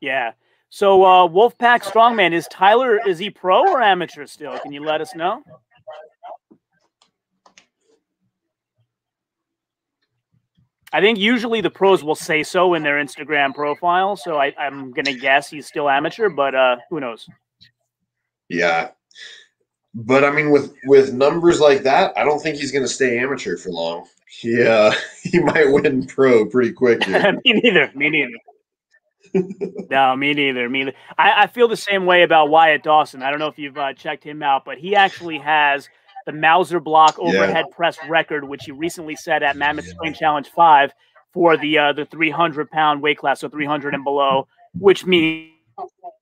[0.00, 0.32] Yeah.
[0.70, 4.58] So uh Wolfpack Strongman is Tyler is he pro or amateur still?
[4.60, 5.42] Can you let us know?
[10.92, 14.16] I think usually the pros will say so in their Instagram profile.
[14.16, 17.28] So I, am gonna guess he's still amateur, but uh, who knows?
[18.48, 18.90] Yeah,
[19.94, 23.56] but I mean, with with numbers like that, I don't think he's gonna stay amateur
[23.56, 24.06] for long.
[24.42, 27.06] Yeah, he might win pro pretty quick.
[27.08, 27.90] me neither.
[27.94, 28.38] Me neither.
[29.90, 30.68] no, me neither.
[30.68, 30.96] Me neither.
[31.18, 33.22] I, I, feel the same way about Wyatt Dawson.
[33.22, 35.88] I don't know if you've uh, checked him out, but he actually has
[36.26, 37.74] the Mouser block overhead yeah.
[37.76, 40.92] press record, which he recently set at Mammoth Strength Challenge Five
[41.32, 45.50] for the uh, the 300 pound weight class, so 300 and below, which means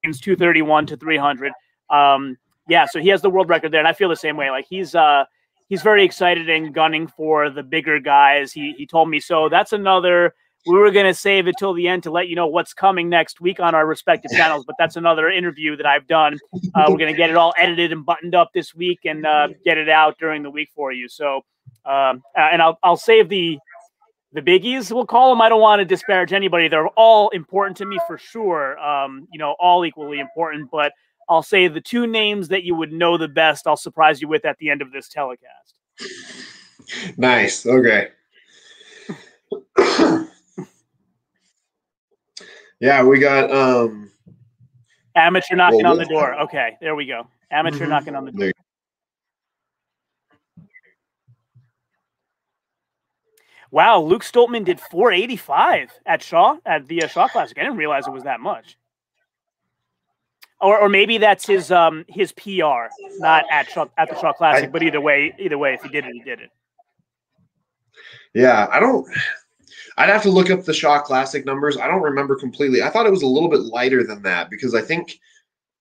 [0.05, 1.53] 231 to 300.
[1.91, 2.37] Um,
[2.69, 4.51] yeah, so he has the world record there, and I feel the same way.
[4.51, 5.25] Like he's uh,
[5.69, 8.53] he's very excited and gunning for the bigger guys.
[8.53, 9.49] He he told me so.
[9.49, 10.35] That's another
[10.67, 13.09] we were going to save it till the end to let you know what's coming
[13.09, 16.39] next week on our respective channels, but that's another interview that I've done.
[16.75, 19.49] Uh, we're going to get it all edited and buttoned up this week and uh,
[19.65, 21.09] get it out during the week for you.
[21.09, 21.45] So,
[21.87, 23.59] um, and I'll I'll save the
[24.33, 24.93] the biggies.
[24.93, 25.41] We'll call them.
[25.41, 26.69] I don't want to disparage anybody.
[26.69, 28.79] They're all important to me for sure.
[28.79, 30.71] Um, you know, all equally important.
[30.71, 30.93] But
[31.29, 33.67] I'll say the two names that you would know the best.
[33.67, 35.75] I'll surprise you with at the end of this telecast.
[37.17, 37.67] Nice.
[37.67, 38.09] Okay.
[42.81, 44.11] Yeah, we got um
[45.15, 46.41] amateur knocking well, on the door.
[46.43, 47.27] Okay, there we go.
[47.51, 47.91] Amateur mm-hmm.
[47.91, 48.53] knocking on the door.
[53.73, 57.57] Wow, Luke Stoltman did 485 at Shaw at the uh, Shaw Classic.
[57.57, 58.77] I didn't realize it was that much.
[60.61, 62.89] Or, or maybe that's his um his PR,
[63.19, 64.65] not at Shaw, at the Shaw Classic.
[64.65, 66.51] I, but either way, either way, if he did it, he did it.
[68.35, 69.07] Yeah, I don't.
[70.01, 71.77] I'd have to look up the Shaw Classic numbers.
[71.77, 72.83] I don't remember completely.
[72.83, 75.21] I thought it was a little bit lighter than that because I think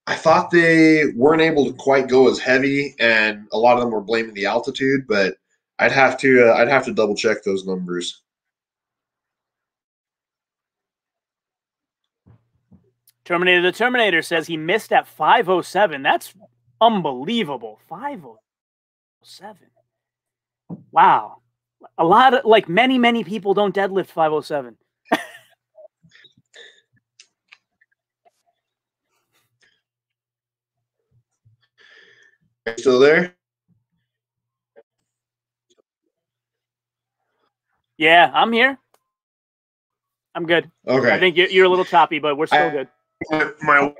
[0.07, 3.91] I thought they weren't able to quite go as heavy, and a lot of them
[3.91, 5.07] were blaming the altitude.
[5.07, 5.35] But
[5.79, 8.21] I'd have to uh, I'd have to double check those numbers.
[13.23, 16.03] Terminator the Terminator says he missed at 507.
[16.03, 16.33] That's
[16.81, 17.79] unbelievable.
[17.87, 19.67] 507.
[20.91, 21.38] Wow
[21.97, 24.77] a lot of like many many people don't deadlift 507
[32.77, 33.35] still there?
[37.97, 38.77] Yeah i'm here.
[40.35, 40.69] I'm good.
[40.87, 41.11] Okay.
[41.11, 42.69] I think you're, you're a little choppy but we're still I,
[43.31, 43.53] good.
[43.61, 43.93] My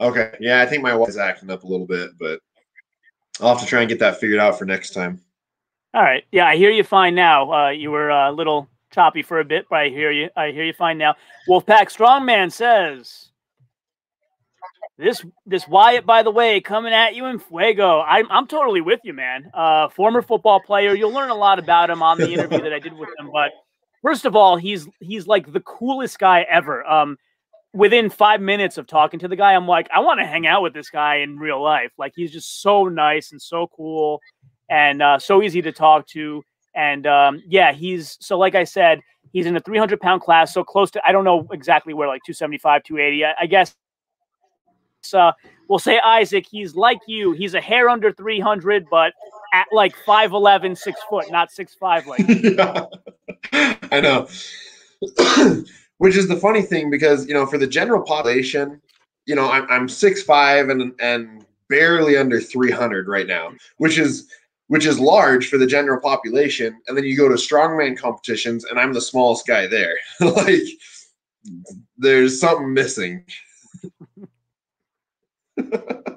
[0.00, 2.38] okay yeah i think my wife is acting up a little bit but
[3.40, 5.20] I'll have to try and get that figured out for next time.
[5.94, 6.24] All right.
[6.32, 7.52] Yeah, I hear you fine now.
[7.52, 10.28] Uh, you were a little choppy for a bit, but I hear you.
[10.36, 11.14] I hear you fine now.
[11.48, 13.30] Wolfpack Strongman says
[14.98, 18.00] this this Wyatt, by the way, coming at you in Fuego.
[18.00, 19.50] I'm I'm totally with you, man.
[19.52, 20.94] Uh, former football player.
[20.94, 23.30] You'll learn a lot about him on the interview that I did with him.
[23.32, 23.52] But
[24.02, 26.86] first of all, he's he's like the coolest guy ever.
[26.86, 27.18] Um,
[27.76, 30.62] within five minutes of talking to the guy, I'm like, I want to hang out
[30.62, 31.92] with this guy in real life.
[31.98, 34.20] Like he's just so nice and so cool
[34.70, 36.42] and uh, so easy to talk to.
[36.74, 39.00] And um, yeah, he's so like I said,
[39.32, 42.22] he's in a 300 pound class, so close to I don't know exactly where, like
[42.24, 43.24] 275, 280.
[43.24, 43.74] I, I guess
[45.12, 45.32] uh,
[45.68, 46.46] we'll say Isaac.
[46.50, 47.32] He's like you.
[47.32, 49.12] He's a hair under 300, but
[49.52, 52.20] at like 5'11, six foot, not six five like.
[53.52, 54.28] I know.
[55.98, 58.80] Which is the funny thing because you know for the general population
[59.26, 64.28] you know i'm, I'm 6'5 and and barely under 300 right now which is
[64.68, 66.80] which is large for the general population.
[66.86, 69.96] And then you go to strongman competitions and i'm the smallest guy there.
[70.20, 70.62] Like
[71.96, 73.24] there's something missing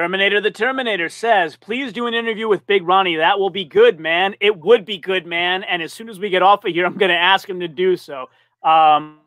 [0.00, 3.16] Terminator the Terminator says, please do an interview with Big Ronnie.
[3.16, 4.34] That will be good, man.
[4.40, 5.62] It would be good, man.
[5.62, 7.68] And as soon as we get off of here, I'm going to ask him to
[7.68, 8.30] do so.
[8.62, 9.18] Um,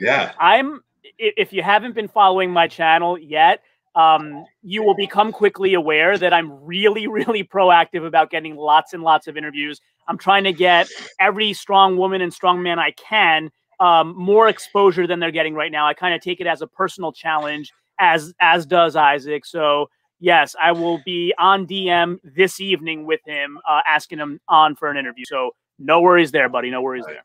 [0.00, 0.32] yeah.
[0.40, 0.82] I'm,
[1.18, 3.60] if you haven't been following my channel yet,
[3.94, 9.02] um, you will become quickly aware that I'm really, really proactive about getting lots and
[9.02, 9.78] lots of interviews.
[10.08, 10.88] I'm trying to get
[11.20, 15.70] every strong woman and strong man I can um, more exposure than they're getting right
[15.70, 15.86] now.
[15.86, 19.44] I kind of take it as a personal challenge, as as does Isaac.
[19.44, 24.76] So yes, I will be on DM this evening with him, uh, asking him on
[24.76, 25.24] for an interview.
[25.26, 26.70] So no worries there, buddy.
[26.70, 27.24] No worries there.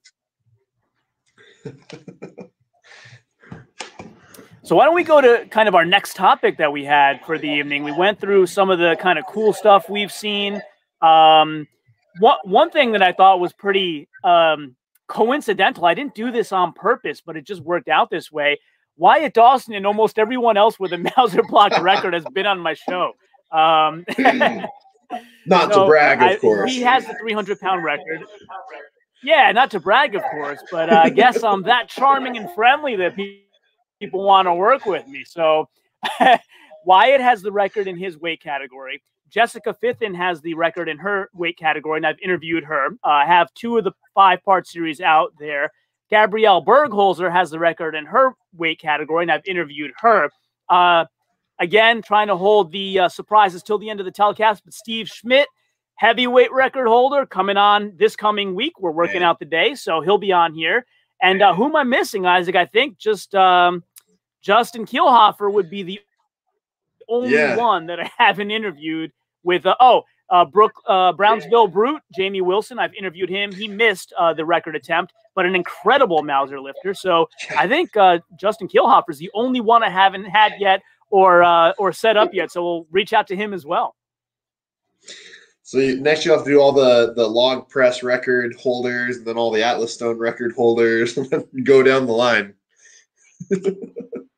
[4.69, 7.39] So why don't we go to kind of our next topic that we had for
[7.39, 7.83] the evening?
[7.83, 10.61] We went through some of the kind of cool stuff we've seen.
[11.01, 11.67] Um,
[12.19, 14.75] one one thing that I thought was pretty um,
[15.07, 15.85] coincidental.
[15.85, 18.59] I didn't do this on purpose, but it just worked out this way.
[18.99, 22.75] Wyatt Dawson and almost everyone else with a Mouser block record has been on my
[22.75, 23.13] show.
[23.51, 24.05] Um,
[25.47, 26.71] not so to brag, of I, course.
[26.71, 28.23] He has the 300 pound record.
[29.23, 32.95] Yeah, not to brag, of course, but uh, I guess I'm that charming and friendly
[32.97, 33.43] that people
[33.99, 35.23] people want to work with me.
[35.25, 35.69] So
[36.85, 39.03] Wyatt has the record in his weight category.
[39.29, 42.87] Jessica Fithen has the record in her weight category, and I've interviewed her.
[43.03, 45.71] Uh, I have two of the five part series out there.
[46.09, 50.29] Gabrielle Bergholzer has the record in her weight category, and I've interviewed her.
[50.67, 51.05] Uh,
[51.59, 55.07] again, trying to hold the uh, surprises till the end of the telecast, but Steve
[55.07, 55.47] Schmidt,
[55.95, 58.79] heavyweight record holder, coming on this coming week.
[58.79, 60.85] We're working out the day, so he'll be on here.
[61.21, 62.55] And uh, who am I missing, Isaac?
[62.55, 63.83] I think just um,
[64.41, 65.99] Justin Kielhafer would be the
[67.09, 67.57] only yeah.
[67.57, 69.11] one that I haven't interviewed
[69.43, 69.65] with.
[69.65, 72.79] Uh, oh, uh, Brooke uh, Brownsville Brute, Jamie Wilson.
[72.79, 73.51] I've interviewed him.
[73.51, 76.93] He missed uh, the record attempt, but an incredible Mouser lifter.
[76.93, 81.43] So I think uh, Justin Kielhafer is the only one I haven't had yet or
[81.43, 82.51] uh, or set up yet.
[82.51, 83.95] So we'll reach out to him as well.
[85.63, 89.37] So next you have to do all the the log press record holders, and then
[89.37, 92.53] all the Atlas Stone record holders, and then go down the line.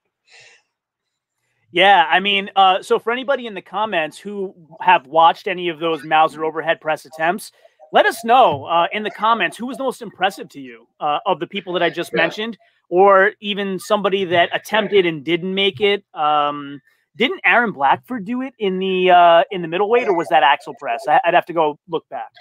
[1.71, 5.79] Yeah, I mean, uh, so for anybody in the comments who have watched any of
[5.79, 7.51] those Mouser overhead press attempts,
[7.93, 11.19] let us know uh, in the comments who was the most impressive to you uh,
[11.25, 12.57] of the people that I just mentioned,
[12.89, 16.03] or even somebody that attempted and didn't make it.
[16.13, 16.81] Um,
[17.17, 20.73] didn't Aaron Blackford do it in the uh, in the middleweight, or was that Axel
[20.79, 21.01] press?
[21.07, 22.31] I, would have to go look back.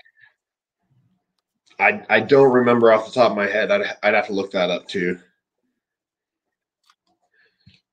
[1.79, 3.71] I I don't remember off the top of my head.
[3.71, 5.19] I'd I'd have to look that up too.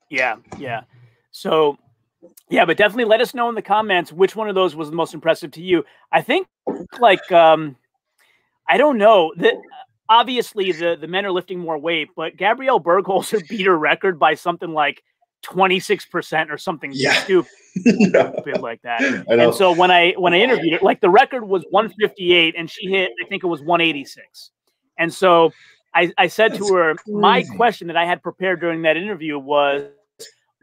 [0.09, 0.81] Yeah, yeah.
[1.37, 1.77] So,
[2.49, 4.95] yeah, but definitely let us know in the comments which one of those was the
[4.95, 5.85] most impressive to you.
[6.11, 6.47] I think,
[6.99, 7.75] like, um,
[8.67, 9.53] I don't know that
[10.09, 14.33] obviously the the men are lifting more weight, but Gabrielle Bergholzer beat her record by
[14.33, 15.03] something like
[15.45, 17.13] 26% or something yeah.
[17.23, 18.31] stupid yeah.
[18.59, 19.25] like that.
[19.29, 22.87] And so when I when I interviewed her, like the record was 158 and she
[22.87, 24.51] hit, I think it was 186.
[24.97, 25.53] And so
[25.93, 27.15] I, I said That's to her, crazy.
[27.15, 29.83] my question that I had prepared during that interview was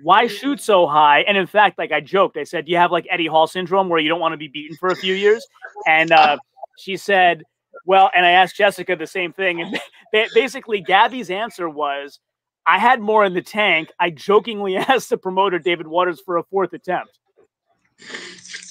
[0.02, 1.20] why shoot so high?
[1.20, 3.88] And in fact, like I joked, I said, Do you have like Eddie Hall syndrome
[3.88, 5.46] where you don't want to be beaten for a few years?
[5.86, 6.38] And uh,
[6.78, 7.42] she said,
[7.86, 9.60] Well, and I asked Jessica the same thing.
[9.60, 9.78] And
[10.34, 12.18] basically, Gabby's answer was,
[12.66, 13.90] I had more in the tank.
[14.00, 17.18] I jokingly asked the promoter, David Waters, for a fourth attempt.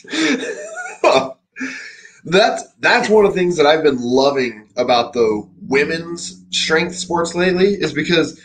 [2.26, 7.36] that's that's one of the things that I've been loving about the women's strength sports
[7.36, 8.40] lately is because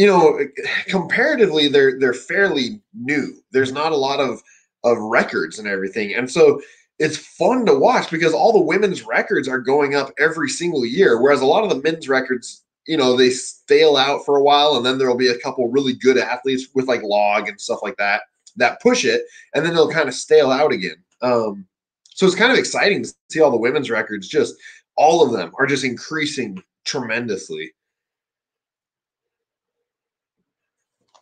[0.00, 0.40] you know,
[0.86, 3.34] comparatively, they're they're fairly new.
[3.52, 4.42] There's not a lot of
[4.82, 6.62] of records and everything, and so
[6.98, 11.20] it's fun to watch because all the women's records are going up every single year,
[11.20, 14.74] whereas a lot of the men's records, you know, they stale out for a while,
[14.76, 17.98] and then there'll be a couple really good athletes with like log and stuff like
[17.98, 18.22] that
[18.56, 20.96] that push it, and then they'll kind of stale out again.
[21.20, 21.66] Um,
[22.08, 24.28] so it's kind of exciting to see all the women's records.
[24.28, 24.54] Just
[24.96, 27.74] all of them are just increasing tremendously.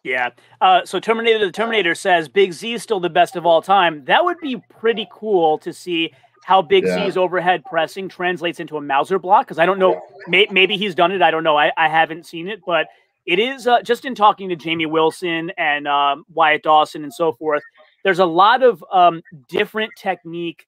[0.05, 0.31] Yeah.
[0.61, 4.05] Uh, so Terminator the Terminator says Big Z is still the best of all time.
[4.05, 6.13] That would be pretty cool to see
[6.45, 7.05] how Big yeah.
[7.05, 9.47] Z's overhead pressing translates into a Mouser block.
[9.47, 11.21] Because I don't know, may, maybe he's done it.
[11.21, 11.59] I don't know.
[11.59, 12.87] I, I haven't seen it, but
[13.27, 17.33] it is uh, just in talking to Jamie Wilson and um, Wyatt Dawson and so
[17.33, 17.63] forth.
[18.03, 20.67] There's a lot of um, different technique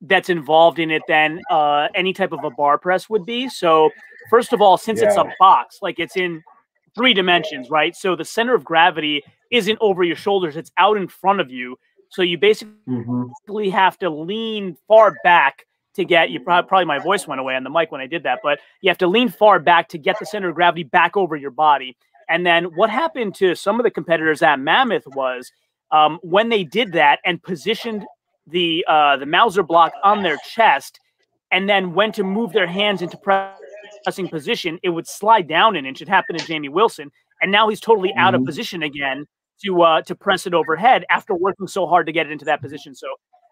[0.00, 3.48] that's involved in it than uh, any type of a bar press would be.
[3.48, 3.90] So,
[4.30, 5.08] first of all, since yeah.
[5.08, 6.42] it's a box, like it's in
[6.94, 7.94] three dimensions, right?
[7.94, 11.78] So the center of gravity isn't over your shoulders, it's out in front of you.
[12.10, 13.70] So you basically mm-hmm.
[13.70, 17.64] have to lean far back to get you probably, probably my voice went away on
[17.64, 20.16] the mic when I did that, but you have to lean far back to get
[20.18, 21.96] the center of gravity back over your body.
[22.28, 25.50] And then what happened to some of the competitors at Mammoth was
[25.90, 28.06] um, when they did that and positioned
[28.46, 31.00] the uh, the Mouser block on their chest,
[31.50, 33.58] and then went to move their hands into press
[34.04, 36.02] pressing position, it would slide down an inch.
[36.02, 37.10] It happened to Jamie Wilson,
[37.40, 38.42] and now he's totally out mm-hmm.
[38.42, 39.26] of position again
[39.64, 42.60] to uh, to press it overhead after working so hard to get it into that
[42.60, 42.94] position.
[42.94, 43.08] So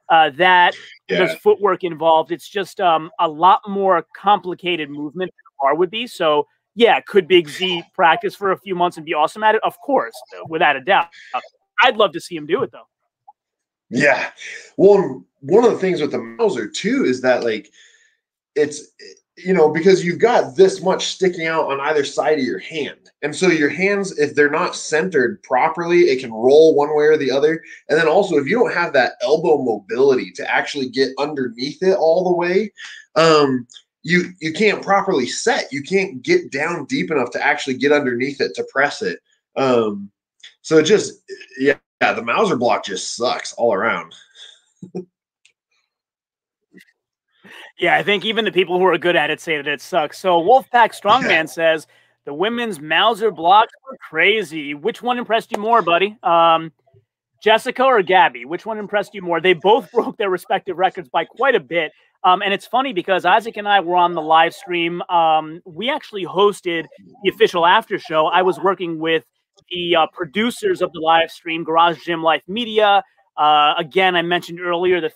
[0.08, 0.74] uh, that
[1.08, 1.18] yeah.
[1.18, 2.32] there's footwork involved.
[2.32, 6.06] It's just um, a lot more complicated movement than bar would be.
[6.06, 9.62] So yeah, could Big Z practice for a few months and be awesome at it?
[9.64, 10.14] Of course,
[10.48, 11.08] without a doubt.
[11.82, 12.86] I'd love to see him do it though.
[13.90, 14.30] Yeah.
[14.76, 17.70] Well, one of the things with the Mouser too is that like
[18.54, 18.88] it's
[19.36, 23.10] you know because you've got this much sticking out on either side of your hand.
[23.22, 27.16] And so your hands if they're not centered properly it can roll one way or
[27.16, 27.62] the other.
[27.88, 31.96] And then also if you don't have that elbow mobility to actually get underneath it
[31.96, 32.72] all the way
[33.16, 33.66] um
[34.02, 35.72] you you can't properly set.
[35.72, 39.18] You can't get down deep enough to actually get underneath it to press it.
[39.56, 40.10] Um
[40.62, 41.22] so it just
[41.58, 44.14] yeah yeah, the Mouser block just sucks all around.
[47.78, 50.18] yeah, I think even the people who are good at it say that it sucks.
[50.18, 51.86] So Wolfpack Strongman says
[52.24, 54.74] the women's Mouser blocks were crazy.
[54.74, 56.16] Which one impressed you more, buddy?
[56.22, 56.72] Um,
[57.42, 58.44] Jessica or Gabby?
[58.44, 59.40] Which one impressed you more?
[59.40, 61.92] They both broke their respective records by quite a bit.
[62.24, 65.02] Um, and it's funny because Isaac and I were on the live stream.
[65.02, 66.86] Um, we actually hosted
[67.22, 68.26] the official after show.
[68.26, 69.22] I was working with
[69.70, 73.04] the uh, producers of the live stream, Garage Gym Life Media.
[73.36, 75.12] Uh, again, I mentioned earlier the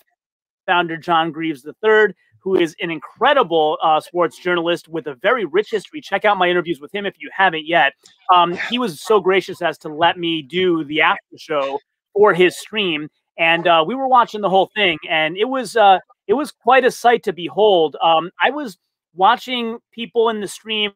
[0.66, 5.70] founder, John Greaves III, who is an incredible uh, sports journalist with a very rich
[5.70, 6.00] history.
[6.00, 7.92] Check out my interviews with him if you haven't yet.
[8.34, 11.78] Um, he was so gracious as to let me do the after show
[12.14, 15.98] for his stream, and uh, we were watching the whole thing, and it was uh,
[16.26, 17.96] it was quite a sight to behold.
[18.02, 18.78] Um, I was
[19.14, 20.92] watching people in the stream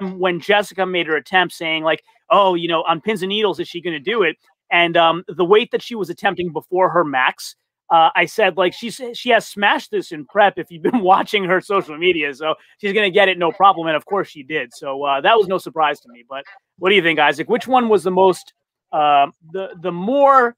[0.00, 3.68] when Jessica made her attempt, saying like, "Oh, you know, on pins and needles, is
[3.68, 4.36] she going to do it?"
[4.70, 7.56] And um, the weight that she was attempting before her max,
[7.92, 10.54] uh, I said like she's she has smashed this in prep.
[10.56, 13.86] If you've been watching her social media, so she's to get it no problem.
[13.86, 14.72] And of course she did.
[14.72, 16.24] So uh, that was no surprise to me.
[16.26, 16.44] But
[16.78, 17.50] what do you think, Isaac?
[17.50, 18.54] Which one was the most
[18.92, 20.56] uh, the the more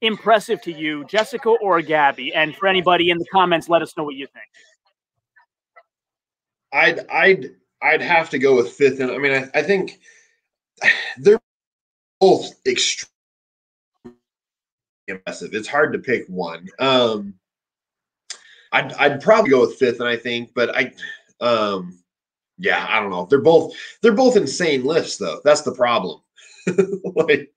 [0.00, 2.32] impressive to you, Jessica or Gabby?
[2.32, 4.46] And for anybody in the comments, let us know what you think.
[6.72, 7.50] I'd I'd
[7.82, 8.98] I'd have to go with fifth.
[8.98, 10.00] And I mean, I, I think
[11.18, 11.38] they're
[12.18, 13.09] both extremely
[15.10, 15.54] impressive.
[15.54, 16.66] It's hard to pick one.
[16.78, 17.34] Um,
[18.72, 20.92] I'd, I'd probably go with fifth, and I think, but I,
[21.40, 21.98] um,
[22.58, 23.26] yeah, I don't know.
[23.26, 25.40] They're both they're both insane lifts, though.
[25.44, 26.20] That's the problem.
[27.16, 27.50] like,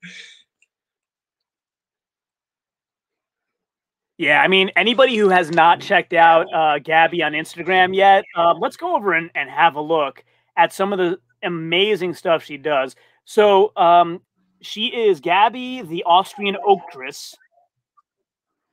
[4.16, 8.54] Yeah, I mean, anybody who has not checked out uh, Gabby on Instagram yet, uh,
[8.54, 10.22] let's go over and, and have a look
[10.56, 12.94] at some of the amazing stuff she does.
[13.24, 14.20] So, um,
[14.60, 17.34] she is Gabby, the Austrian Oaktress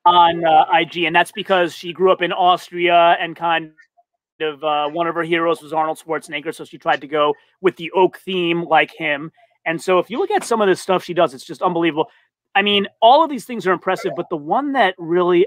[0.04, 3.72] on uh, IG, and that's because she grew up in Austria and kind
[4.40, 7.76] of uh, one of her heroes was Arnold Schwarzenegger, so she tried to go with
[7.76, 9.30] the oak theme like him.
[9.64, 12.08] And so, if you look at some of the stuff she does, it's just unbelievable.
[12.54, 15.46] I mean, all of these things are impressive, but the one that really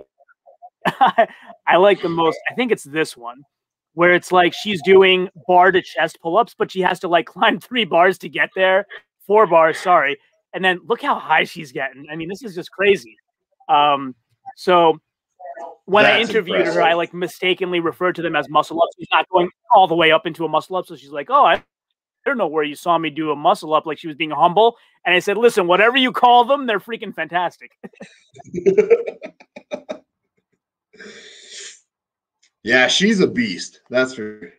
[1.68, 3.42] I like the most, I think it's this one,
[3.94, 7.26] where it's like she's doing bar to chest pull ups, but she has to like
[7.36, 8.86] climb three bars to get there,
[9.26, 10.18] four bars, sorry.
[10.54, 12.06] And then look how high she's getting.
[12.10, 13.18] I mean, this is just crazy.
[13.68, 14.16] Um,
[14.56, 15.00] so
[15.86, 16.82] when That's I interviewed impressive.
[16.82, 18.96] her, I like mistakenly referred to them as muscle ups.
[18.98, 20.88] She's not going all the way up into a muscle up.
[20.88, 21.62] So she's like, oh, I
[22.26, 24.78] don't know where you saw me do a muscle up like she was being humble.
[25.06, 27.78] And I said, listen, whatever you call them, they're freaking fantastic.
[32.64, 33.82] yeah, she's a beast.
[33.92, 34.52] That's for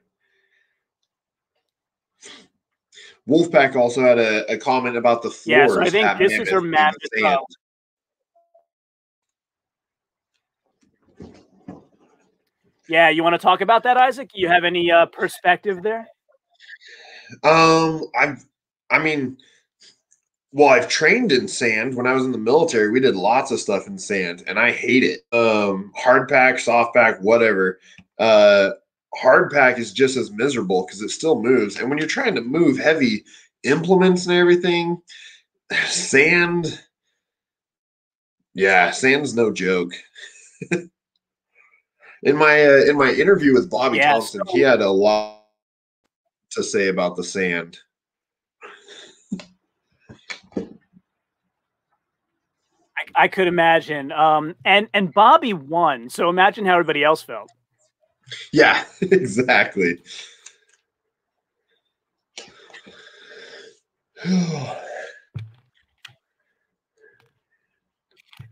[3.28, 5.46] Wolfpack also had a, a comment about the floors.
[5.46, 7.00] Yeah, so I think this is her magic.
[12.88, 14.30] Yeah, you want to talk about that, Isaac?
[14.34, 16.06] You have any uh, perspective there?
[17.42, 18.44] Um, I've,
[18.90, 19.38] I mean,
[20.52, 21.96] well, I've trained in sand.
[21.96, 24.70] When I was in the military, we did lots of stuff in sand, and I
[24.70, 25.20] hate it.
[25.36, 27.80] Um, hard pack, soft pack, whatever.
[28.18, 28.70] Uh,
[29.14, 31.76] hard pack is just as miserable because it still moves.
[31.76, 33.24] And when you're trying to move heavy
[33.64, 35.02] implements and everything,
[35.86, 36.80] sand,
[38.54, 39.92] yeah, sand's no joke.
[42.26, 45.44] in my uh, in my interview with Bobby yeah, Thompson, so- he had a lot
[46.50, 47.78] to say about the sand.
[52.98, 54.12] I, I could imagine.
[54.12, 57.48] Um, and and Bobby won, so imagine how everybody else felt.
[58.52, 59.98] Yeah, exactly.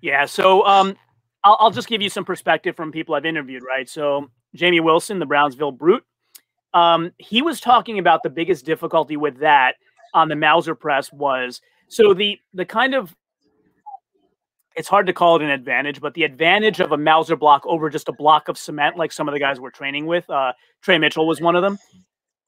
[0.01, 0.97] yeah, so um,
[1.45, 3.89] I'll, I'll just give you some perspective from people I've interviewed, right?
[3.89, 6.05] So Jamie Wilson, the Brownsville Brute,
[6.73, 9.77] um, he was talking about the biggest difficulty with that
[10.13, 13.15] on the Mouser press was So the the kind of
[14.77, 17.89] it's hard to call it an advantage, but the advantage of a Mouser block over
[17.89, 20.99] just a block of cement, like some of the guys we're training with, uh, Trey
[20.99, 21.79] Mitchell was one of them,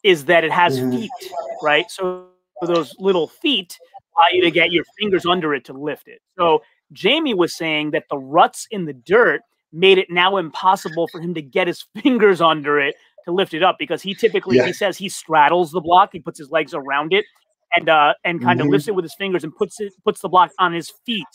[0.02, 0.90] is that it has mm-hmm.
[0.90, 1.10] feet,
[1.62, 1.88] right?
[1.88, 2.26] So
[2.62, 3.78] those little feet
[4.16, 6.20] allow you to get your fingers under it to lift it.
[6.36, 6.62] So
[6.92, 9.40] Jamie was saying that the ruts in the dirt
[9.72, 13.62] made it now impossible for him to get his fingers under it to lift it
[13.62, 14.66] up because he typically yeah.
[14.66, 17.24] he says he straddles the block, he puts his legs around it
[17.74, 18.68] and uh and kind mm-hmm.
[18.68, 21.26] of lifts it with his fingers and puts it puts the block on his feet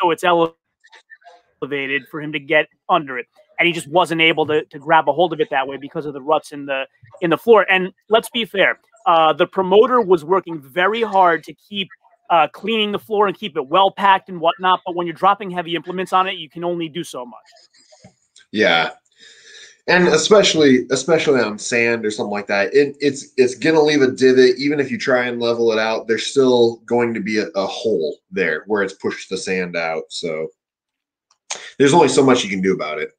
[0.00, 3.26] so it's elevated for him to get under it
[3.58, 6.04] and he just wasn't able to, to grab a hold of it that way because
[6.04, 6.84] of the ruts in the
[7.20, 11.54] in the floor and let's be fair uh, the promoter was working very hard to
[11.54, 11.88] keep
[12.30, 15.50] uh, cleaning the floor and keep it well packed and whatnot but when you're dropping
[15.50, 17.44] heavy implements on it you can only do so much.
[18.52, 18.90] Yeah.
[19.88, 24.10] And especially especially on sand or something like that it, it's it's gonna leave a
[24.10, 24.56] divot.
[24.58, 27.66] Even if you try and level it out there's still going to be a, a
[27.66, 30.04] hole there where it's pushed the sand out.
[30.08, 30.48] So
[31.78, 33.12] there's only so much you can do about it.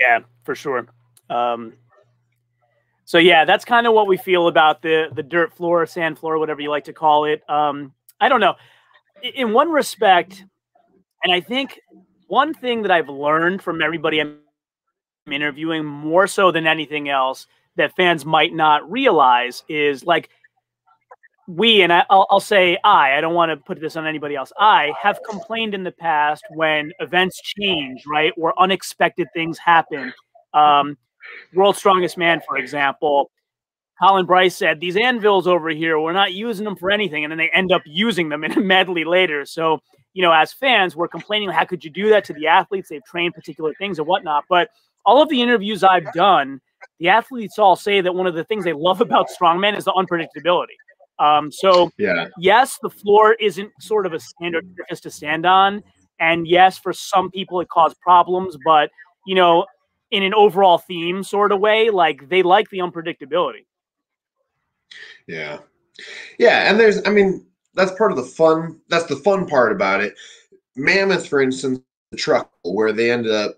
[0.00, 0.86] Yeah for sure.
[1.30, 1.72] Um,
[3.14, 6.38] so yeah that's kind of what we feel about the the dirt floor sand floor
[6.38, 8.54] whatever you like to call it um, i don't know
[9.22, 10.44] in one respect
[11.24, 11.80] and I think
[12.26, 14.38] one thing that I've learned from everybody I'm
[15.30, 17.46] interviewing more so than anything else
[17.76, 20.28] that fans might not realize is like
[21.48, 24.52] we and I, will say I I don't want to put this on anybody else.
[24.58, 30.12] I have complained in the past when events change, right, or unexpected things happen.
[30.52, 30.96] Um,
[31.54, 33.30] World's Strongest Man, for example,
[34.02, 37.38] Colin Bryce said these anvils over here, we're not using them for anything, and then
[37.38, 39.44] they end up using them in a medley later.
[39.46, 39.80] So
[40.14, 42.88] you know, as fans, we're complaining, how could you do that to the athletes?
[42.88, 44.44] They've trained particular things and whatnot.
[44.48, 44.70] But
[45.04, 46.60] all of the interviews I've done,
[47.00, 49.92] the athletes all say that one of the things they love about strongman is the
[49.92, 50.76] unpredictability.
[51.18, 52.28] Um, so yeah.
[52.38, 55.82] yes, the floor isn't sort of a standard surface to stand on,
[56.18, 58.56] and yes, for some people it caused problems.
[58.64, 58.90] But
[59.26, 59.66] you know,
[60.14, 63.66] in an overall theme sort of way, like they like the unpredictability.
[65.26, 65.58] Yeah,
[66.38, 67.44] yeah, and there's, I mean,
[67.74, 68.80] that's part of the fun.
[68.88, 70.14] That's the fun part about it.
[70.76, 71.80] Mammoth, for instance,
[72.12, 73.56] the truck where they ended up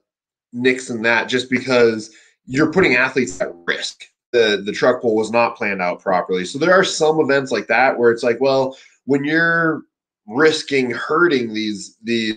[0.54, 2.10] nixing that just because
[2.46, 4.04] you're putting athletes at risk.
[4.32, 6.46] The the truck pull was not planned out properly.
[6.46, 9.82] So there are some events like that where it's like, well, when you're
[10.26, 12.36] risking hurting these these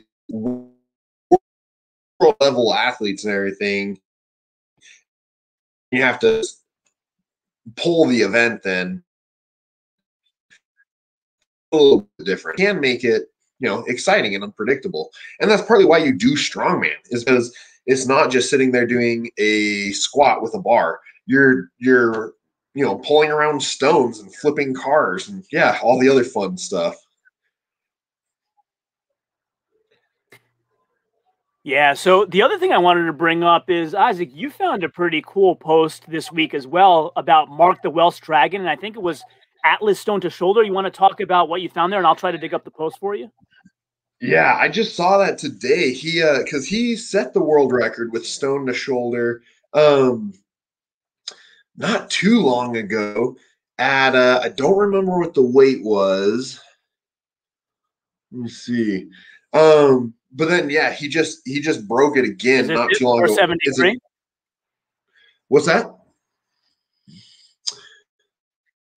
[2.42, 3.98] level athletes and everything,
[5.92, 6.44] you have to
[7.76, 9.04] pull the event then
[11.72, 12.58] a little bit different.
[12.58, 15.12] Can make it, you know, exciting and unpredictable.
[15.40, 19.30] And that's partly why you do strongman, is because it's not just sitting there doing
[19.38, 21.00] a squat with a bar.
[21.26, 22.34] You're you're
[22.74, 26.96] you know pulling around stones and flipping cars and yeah, all the other fun stuff.
[31.70, 31.94] Yeah.
[31.94, 35.24] So the other thing I wanted to bring up is Isaac, you found a pretty
[35.28, 39.04] cool post this week as well about Mark the Welsh Dragon, and I think it
[39.04, 39.24] was
[39.64, 40.64] Atlas Stone to Shoulder.
[40.64, 42.64] You want to talk about what you found there, and I'll try to dig up
[42.64, 43.30] the post for you.
[44.20, 45.94] Yeah, I just saw that today.
[45.94, 49.44] He uh because he set the world record with stone to shoulder
[49.74, 50.34] um
[51.78, 53.38] not too long ago
[53.78, 56.60] at uh I don't remember what the weight was.
[58.32, 59.10] Let me see.
[59.54, 63.36] Um but then yeah, he just he just broke it again not too long ago.
[63.36, 64.00] 73?
[65.48, 65.88] What's that?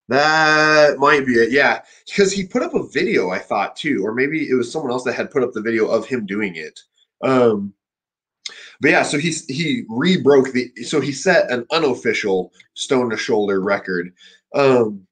[0.08, 1.52] That might be it.
[1.52, 1.80] Yeah.
[2.06, 5.04] Because he put up a video, I thought too, or maybe it was someone else
[5.04, 6.80] that had put up the video of him doing it.
[7.22, 7.72] Um,
[8.80, 13.60] but yeah, so he's he rebroke the so he set an unofficial stone to shoulder
[13.60, 14.12] record.
[14.54, 15.06] Um,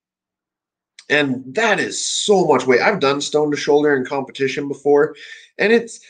[1.11, 2.81] and that is so much weight.
[2.81, 5.15] I've done stone to shoulder in competition before,
[5.59, 6.01] and it's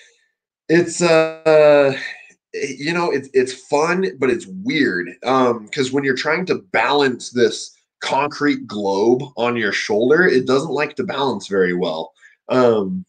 [0.69, 1.99] it's uh
[2.53, 5.11] you know it's it's fun, but it's weird.
[5.25, 10.71] Um, because when you're trying to balance this concrete globe on your shoulder, it doesn't
[10.71, 12.13] like to balance very well.
[12.49, 13.05] Um,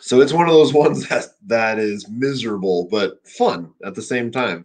[0.00, 4.30] so it's one of those ones that that is miserable but fun at the same
[4.30, 4.64] time.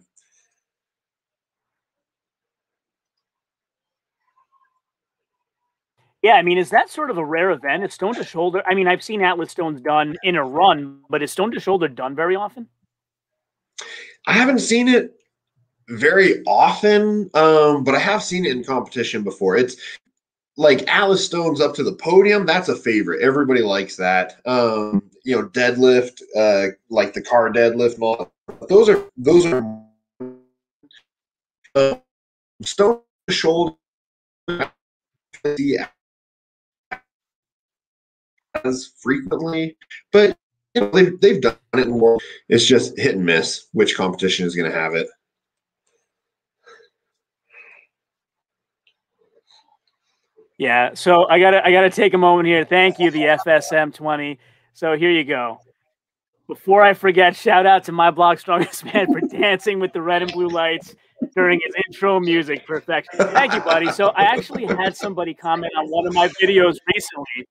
[6.22, 7.82] Yeah, I mean, is that sort of a rare event?
[7.82, 8.62] It's stone to shoulder.
[8.66, 11.88] I mean, I've seen Atlas stones done in a run, but is stone to shoulder
[11.88, 12.68] done very often?
[14.26, 15.14] I haven't seen it
[15.88, 19.56] very often, um, but I have seen it in competition before.
[19.56, 19.76] It's
[20.56, 22.44] like Atlas Stone's up to the podium.
[22.44, 23.22] That's a favorite.
[23.22, 24.40] Everybody likes that.
[24.44, 28.32] Um, you know, deadlift, uh, like the car deadlift and all.
[28.68, 29.62] Those are those are
[31.74, 31.94] uh,
[32.62, 33.00] stone
[33.30, 33.76] shoulder
[38.64, 39.76] as frequently,
[40.12, 40.36] but
[40.74, 42.22] you know, they've, they've done it in world.
[42.48, 45.08] It's just hit and miss which competition is going to have it.
[50.58, 52.66] Yeah, so I gotta I gotta take a moment here.
[52.66, 54.38] Thank you, the FSM twenty.
[54.74, 55.58] So here you go.
[56.48, 60.20] Before I forget, shout out to My Block's Strongest Man for dancing with the red
[60.20, 60.94] and blue lights
[61.34, 63.26] during his intro music perfection.
[63.28, 63.90] Thank you, buddy.
[63.92, 67.46] So I actually had somebody comment on one of my videos recently,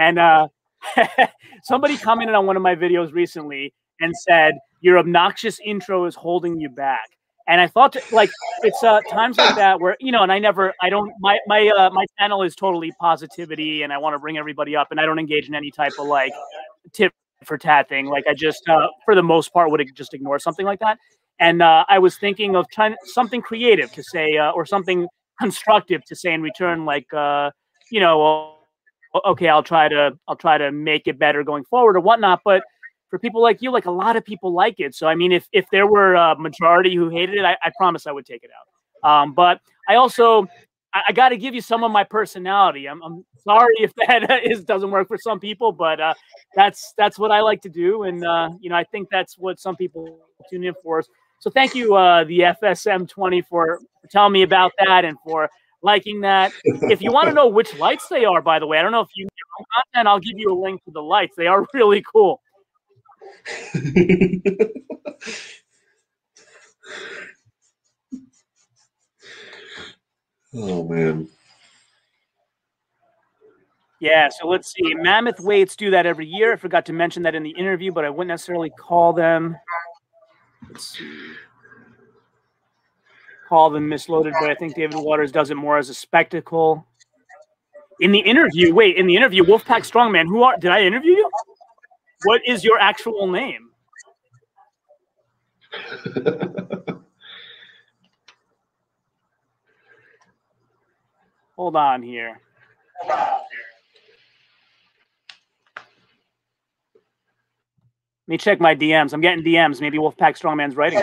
[0.00, 0.48] and uh,
[1.64, 6.58] somebody commented on one of my videos recently and said your obnoxious intro is holding
[6.58, 7.10] you back.
[7.46, 8.30] And I thought, to, like,
[8.62, 11.68] it's uh, times like that where you know, and I never, I don't, my my
[11.68, 15.06] uh, my channel is totally positivity, and I want to bring everybody up, and I
[15.06, 16.32] don't engage in any type of like
[16.92, 17.12] tip
[17.44, 18.06] for tat thing.
[18.06, 20.98] Like, I just, uh, for the most part, would just ignore something like that.
[21.40, 25.08] And uh, I was thinking of trying something creative to say, uh, or something
[25.40, 27.50] constructive to say in return, like, uh,
[27.90, 28.59] you know,
[29.14, 32.62] okay, I'll try to, I'll try to make it better going forward or whatnot, but
[33.08, 34.94] for people like you, like a lot of people like it.
[34.94, 38.06] So I mean, if if there were a majority who hated it, I, I promise
[38.06, 38.66] I would take it out.
[39.08, 40.46] Um, but I also
[40.94, 42.88] I, I got to give you some of my personality.
[42.88, 46.14] I'm, I'm sorry if that is doesn't work for some people, but uh,
[46.54, 49.58] that's that's what I like to do, and uh, you know I think that's what
[49.58, 51.02] some people tune in for.
[51.40, 55.48] So thank you, uh, the FSM 20, for, for telling me about that and for
[55.82, 56.52] liking that.
[56.64, 59.00] if you want to know which lights they are, by the way, I don't know
[59.00, 59.28] if you
[59.92, 61.34] content, I'll give you a link to the lights.
[61.36, 62.40] They are really cool.
[70.54, 71.28] oh man.
[74.00, 74.94] Yeah, so let's see.
[74.94, 76.54] Mammoth weights do that every year.
[76.54, 79.58] I forgot to mention that in the interview, but I wouldn't necessarily call them.
[80.68, 81.34] Let's see.
[83.50, 86.86] Call them misloaded, but I think David Waters does it more as a spectacle.
[87.98, 91.28] In the interview, wait, in the interview, Wolfpack Strongman, who are did I interview you?
[92.22, 93.70] What is your actual name?
[101.56, 102.40] Hold on here.
[103.08, 103.40] Let
[108.28, 109.12] me check my DMs.
[109.12, 109.80] I'm getting DMs.
[109.80, 111.00] Maybe Wolfpack Strongman's writing.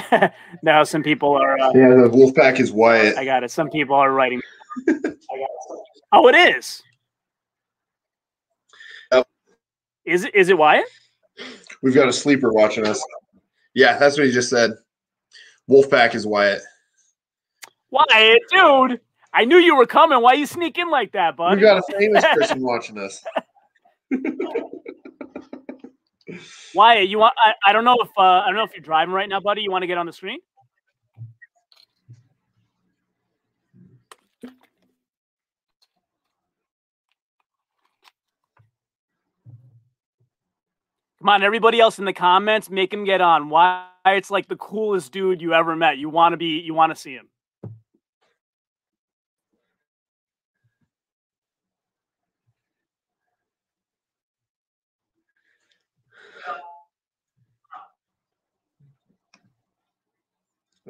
[0.62, 1.58] no, some people are.
[1.58, 3.16] Uh, yeah, the Wolfpack is Wyatt.
[3.16, 3.50] I got it.
[3.50, 4.40] Some people are writing.
[6.12, 6.82] oh, it is.
[10.04, 10.34] Is it?
[10.34, 10.86] Is it Wyatt?
[11.82, 13.02] We've got a sleeper watching us.
[13.74, 14.72] Yeah, that's what he just said.
[15.70, 16.60] Wolfpack is Wyatt.
[17.90, 19.00] Wyatt, dude.
[19.32, 20.20] I knew you were coming.
[20.20, 21.56] Why you sneak in like that, bud?
[21.56, 23.24] We got a famous person watching us.
[26.74, 27.34] Wyatt, you want?
[27.36, 29.62] I, I don't know if uh, I don't know if you're driving right now, buddy.
[29.62, 30.38] You want to get on the screen?
[41.22, 43.48] Come on, everybody else in the comments, make him get on.
[43.48, 45.98] Why it's like the coolest dude you ever met.
[45.98, 47.28] You want to be, you want to see him.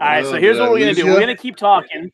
[0.02, 1.06] All Wyatt, so here's what we're gonna do.
[1.06, 2.10] We're gonna keep talking.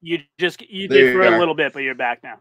[0.00, 2.38] You just you did for a little bit, but you're back now.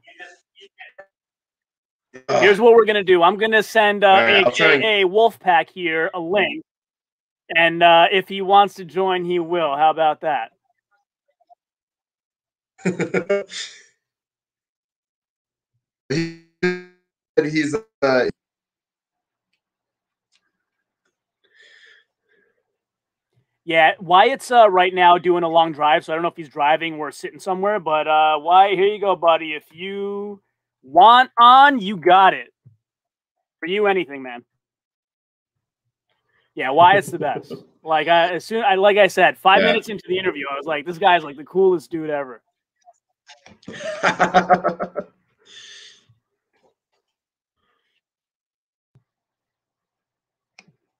[2.39, 3.23] Here's what we're gonna do.
[3.23, 6.63] I'm gonna send uh, right, AKA Wolfpack here a link,
[7.55, 9.75] and uh, if he wants to join, he will.
[9.75, 10.51] How about that?
[17.43, 18.29] he's uh,
[23.67, 26.47] Yeah, Wyatt's uh, right now doing a long drive, so I don't know if he's
[26.47, 27.81] driving or sitting somewhere.
[27.81, 29.51] But uh, Wyatt, here you go, buddy.
[29.51, 30.41] If you
[30.83, 32.53] want on, you got it.
[33.59, 34.45] For you, anything, man.
[36.55, 37.53] Yeah, Wyatt's the best.
[37.83, 39.67] Like I, as soon, I like I said, five yeah.
[39.67, 42.41] minutes into the interview, I was like, this guy's like the coolest dude ever.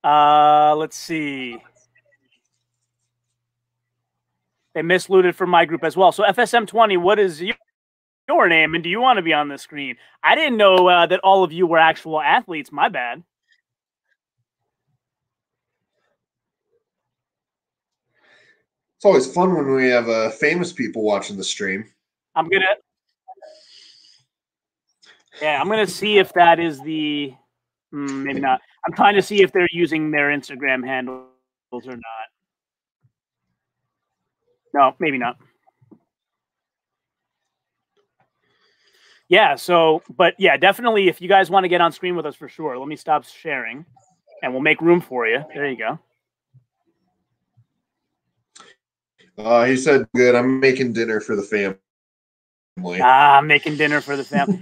[0.06, 1.62] uh, let's see.
[4.78, 6.12] They mislooted from my group as well.
[6.12, 9.96] So FSM20, what is your name, and do you want to be on the screen?
[10.22, 12.72] I didn't know uh, that all of you were actual athletes.
[12.72, 13.24] My bad.
[18.98, 21.84] It's always fun when we have uh, famous people watching the stream.
[22.36, 22.66] I'm gonna,
[25.42, 27.34] yeah, I'm gonna see if that is the,
[27.92, 28.62] mm, maybe not.
[28.86, 31.26] I'm trying to see if they're using their Instagram handles
[31.72, 32.27] or not.
[34.78, 35.38] No, maybe not.
[39.28, 42.36] Yeah, so, but yeah, definitely if you guys want to get on screen with us
[42.36, 43.86] for sure, let me stop sharing
[44.44, 45.44] and we'll make room for you.
[45.54, 46.00] There you go.
[49.38, 50.36] Uh, he said, "Good.
[50.36, 51.78] I'm making dinner for the family."
[53.02, 54.60] Ah, I'm making dinner for the family.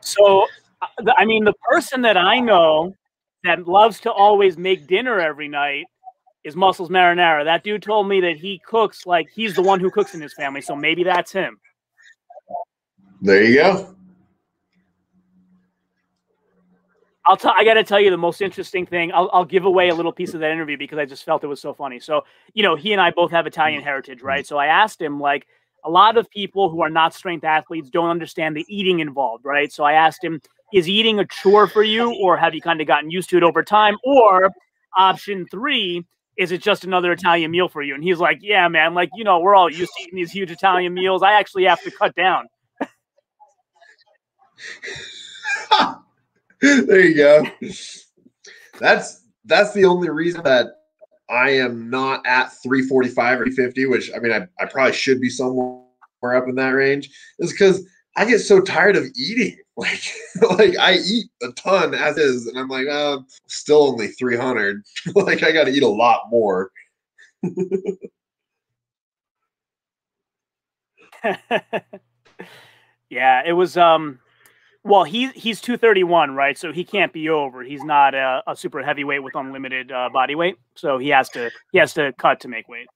[0.00, 0.46] so,
[0.80, 2.94] uh, I mean, the person that I know
[3.44, 5.86] that loves to always make dinner every night
[6.44, 7.44] is Muscles Marinara.
[7.44, 10.34] That dude told me that he cooks like he's the one who cooks in his
[10.34, 10.60] family.
[10.60, 11.58] So maybe that's him.
[13.20, 13.94] There you go.
[17.24, 17.54] I'll tell.
[17.56, 19.12] I got to tell you the most interesting thing.
[19.12, 21.46] I'll, I'll give away a little piece of that interview because I just felt it
[21.46, 22.00] was so funny.
[22.00, 22.22] So
[22.52, 24.44] you know, he and I both have Italian heritage, right?
[24.44, 25.46] So I asked him like
[25.84, 29.72] a lot of people who are not strength athletes don't understand the eating involved, right?
[29.72, 30.40] So I asked him,
[30.72, 33.42] is eating a chore for you, or have you kind of gotten used to it
[33.42, 33.96] over time?
[34.04, 34.50] Or
[34.96, 36.04] option three,
[36.36, 37.94] is it just another Italian meal for you?
[37.94, 40.50] And he's like, yeah, man, like you know, we're all used to eating these huge
[40.50, 41.22] Italian meals.
[41.22, 42.46] I actually have to cut down.
[46.60, 47.46] there you go.
[48.78, 50.68] That's that's the only reason that
[51.28, 55.30] I am not at 345 or 350, which I mean I, I probably should be
[55.30, 55.82] somewhere
[56.22, 59.56] up in that range, is because I get so tired of eating.
[59.78, 60.02] Like
[60.58, 64.82] like I eat a ton as is, and I'm like, oh, still only 300.
[65.14, 66.70] like I gotta eat a lot more.
[73.08, 74.18] yeah, it was um
[74.84, 76.58] well, he he's 231, right?
[76.58, 77.62] So he can't be over.
[77.62, 81.50] He's not a, a super heavyweight with unlimited uh, body weight, so he has to
[81.70, 82.88] he has to cut to make weight.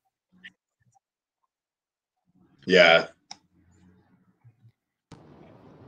[2.66, 3.06] Yeah.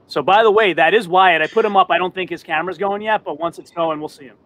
[0.09, 1.43] So by the way, that is Wyatt.
[1.43, 1.91] I put him up.
[1.91, 4.37] I don't think his camera's going yet, but once it's going, we'll see him.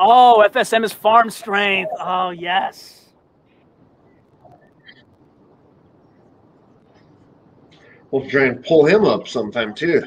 [0.00, 1.90] Oh, FSM is farm strength.
[1.98, 3.07] Oh, yes.
[8.10, 10.02] We'll try and pull him up sometime too.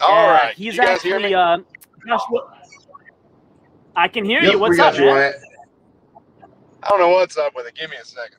[0.00, 1.34] All yeah, right, He's you guys actually, hear me?
[1.34, 1.58] Uh,
[2.06, 2.56] Joshua,
[3.94, 4.58] I can hear Yep, you.
[4.58, 5.14] What's up, you, man?
[5.14, 5.34] Wyatt.
[6.82, 7.74] I don't know what's up with it.
[7.74, 8.38] Give me a second.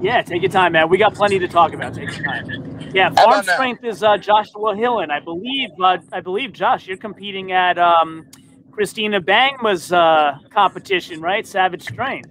[0.00, 0.88] Yeah, take your time, man.
[0.88, 1.94] We got plenty to talk about.
[1.94, 2.90] Take your time.
[2.94, 5.10] Yeah, How farm strength is uh, Joshua Hillen.
[5.10, 5.70] I believe.
[5.82, 8.26] Uh, I believe, Josh, you're competing at um,
[8.70, 11.46] Christina Bangma's uh, competition, right?
[11.46, 12.30] Savage Strength.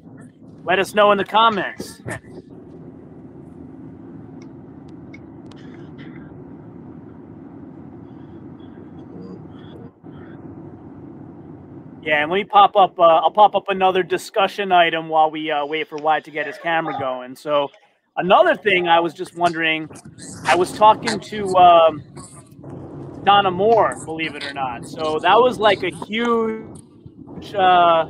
[0.64, 2.02] Let us know in the comments.
[12.02, 12.98] Yeah, and let me pop up.
[12.98, 16.48] Uh, I'll pop up another discussion item while we uh, wait for Wyatt to get
[16.48, 17.36] his camera going.
[17.36, 17.70] So,
[18.18, 19.90] another thing I was just wondering,
[20.46, 22.04] I was talking to um,
[23.24, 24.88] Donna Moore, believe it or not.
[24.88, 28.06] So that was like a huge, uh,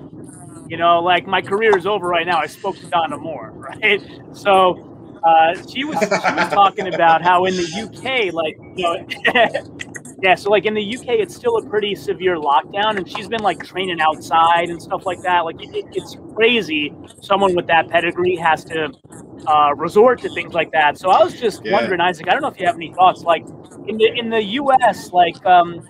[0.70, 2.40] you know, like my career is over right now.
[2.40, 3.54] I spoke to Donna Moore,
[3.84, 4.04] right?
[4.34, 4.82] So
[5.24, 9.46] uh, she was she was talking about how in the UK, like you know,
[10.22, 13.42] yeah, so like in the UK, it's still a pretty severe lockdown, and she's been
[13.44, 15.42] like training outside and stuff like that.
[15.42, 16.96] Like it, it- it's crazy.
[17.22, 18.90] Someone with that pedigree has to
[19.48, 20.98] uh, resort to things like that.
[21.00, 21.72] So I was just Yeah.
[21.72, 22.28] wondering, Isaac.
[22.30, 23.24] I don't know if you have any thoughts.
[23.26, 23.46] Like
[23.88, 25.84] in the in the US, like um,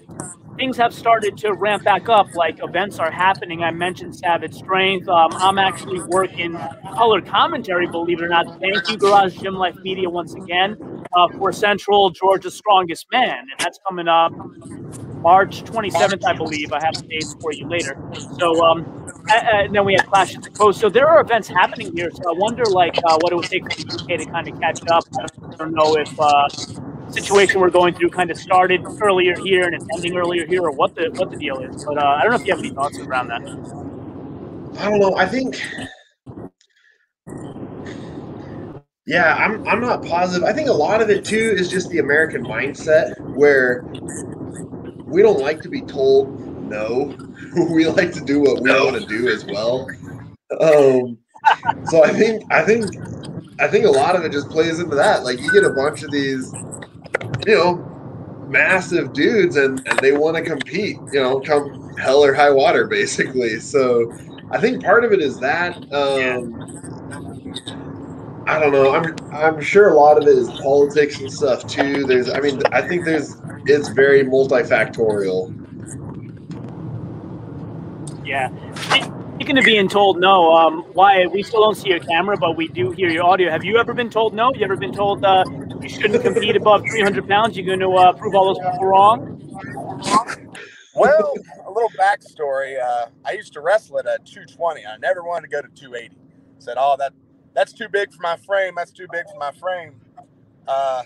[0.59, 2.35] things have started to ramp back up.
[2.35, 3.63] Like events are happening.
[3.63, 5.07] I mentioned Savage Strength.
[5.07, 6.53] Um, I'm actually working
[6.93, 8.59] color commentary, believe it or not.
[8.59, 10.77] Thank you, Garage Gym Life Media, once again
[11.15, 14.33] uh, for Central Georgia's Strongest Man, and that's coming up
[15.21, 16.73] March 27th, I believe.
[16.73, 17.97] I have the dates for you later.
[18.39, 18.87] So, um,
[19.31, 20.79] and then we have Clash at the Coast.
[20.79, 22.09] So there are events happening here.
[22.13, 24.59] So I wonder, like, uh, what it would take for the UK to kind of
[24.59, 25.05] catch up.
[25.19, 26.49] I don't know if uh,
[27.11, 30.71] situation we're going through kind of started earlier here and it's ending earlier here, or
[30.71, 31.83] what the what the deal is.
[31.85, 33.41] But uh, I don't know if you have any thoughts around that.
[34.79, 35.15] I don't know.
[35.17, 35.61] I think.
[39.05, 39.67] Yeah, I'm.
[39.67, 40.47] I'm not positive.
[40.47, 43.83] I think a lot of it too is just the American mindset, where
[45.05, 46.39] we don't like to be told
[46.69, 47.17] no.
[47.71, 49.87] we like to do what we want to do as well.
[50.61, 51.17] Um,
[51.85, 52.43] so I think.
[52.51, 52.85] I think.
[53.59, 55.23] I think a lot of it just plays into that.
[55.23, 56.49] Like you get a bunch of these,
[57.45, 57.75] you know,
[58.47, 60.97] massive dudes, and and they want to compete.
[61.11, 63.59] You know, come hell or high water, basically.
[63.59, 64.13] So
[64.51, 65.75] I think part of it is that.
[65.93, 66.65] Um,
[68.47, 68.95] I don't know.
[68.95, 72.03] I'm I'm sure a lot of it is politics and stuff too.
[72.05, 75.55] There's, I mean, I think there's it's very multifactorial.
[78.25, 78.49] Yeah.
[79.39, 82.67] Speaking of being told no, um, why we still don't see your camera, but we
[82.67, 83.49] do hear your audio.
[83.49, 84.53] Have you ever been told no?
[84.53, 85.45] You ever been told uh,
[85.81, 87.55] you shouldn't compete above 300 pounds?
[87.55, 89.39] You're going to uh, prove all those people wrong?
[90.93, 91.35] Well,
[91.65, 92.83] a little backstory.
[92.83, 94.85] Uh, I used to wrestle at a 220.
[94.85, 96.17] I never wanted to go to 280.
[96.57, 97.13] Said, "Oh, that
[97.53, 98.73] that's too big for my frame.
[98.75, 100.01] That's too big for my frame."
[100.67, 101.03] Uh,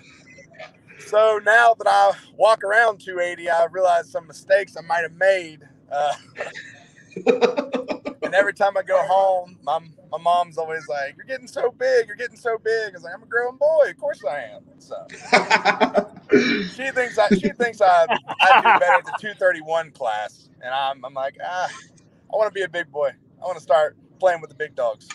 [1.06, 5.60] so now that I walk around 280, I realize some mistakes I might have made.
[5.92, 6.14] Uh,
[8.24, 9.80] and every time I go home, my,
[10.12, 12.08] my mom's always like, You're getting so big.
[12.08, 12.90] You're getting so big.
[12.90, 13.90] I was like, I'm a growing boy.
[13.90, 14.64] Of course I am.
[14.80, 14.96] So
[16.76, 18.06] she thinks I she thinks I,
[18.42, 20.50] I do better at the 231 class.
[20.62, 23.12] And I'm, I'm like, ah, I want to be a big boy.
[23.42, 25.08] I want to start playing with the big dogs.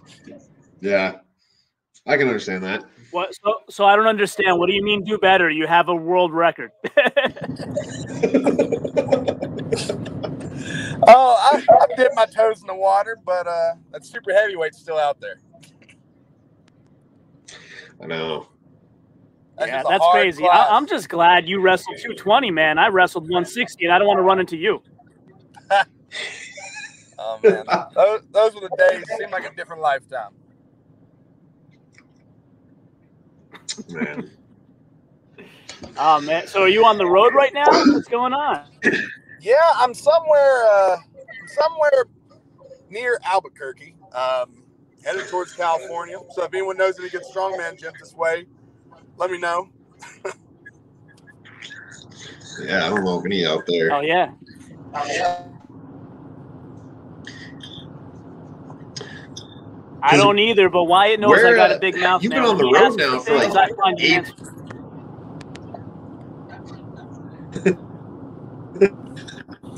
[0.80, 1.20] Yeah.
[2.06, 2.84] I can understand that.
[3.10, 3.34] What?
[3.34, 4.58] So, so I don't understand.
[4.58, 5.50] What do you mean do better?
[5.50, 6.70] You have a world record.
[11.06, 14.98] oh, I, I dipped my toes in the water, but uh, that super heavyweight's still
[14.98, 15.40] out there.
[18.02, 18.48] I know.
[19.58, 20.42] That's yeah, that's crazy.
[20.42, 20.68] class.
[20.70, 22.78] I, I'm just glad you wrestled 220, man.
[22.78, 24.82] I wrestled 160, and I don't want to run into you.
[27.20, 29.04] Oh man, those, those were the days.
[29.18, 30.32] Seemed like a different lifetime.
[33.88, 34.30] Man.
[35.96, 36.46] Oh man.
[36.46, 37.66] So are you on the road right now?
[37.68, 38.66] What's going on?
[39.40, 40.96] Yeah, I'm somewhere, uh,
[41.46, 42.04] somewhere
[42.90, 44.62] near Albuquerque, um,
[45.04, 46.18] headed towards California.
[46.32, 48.46] So if anyone knows any good strongman gyms this way,
[49.16, 49.68] let me know.
[52.64, 53.92] Yeah, I don't know of any out there.
[53.92, 54.32] Oh yeah.
[60.00, 62.22] I don't either, but Wyatt knows I got uh, a big mouth.
[62.22, 62.50] you've been now.
[62.50, 64.32] on the He road now for, like, I find the eight-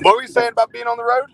[0.03, 1.27] What were you saying about being on the road?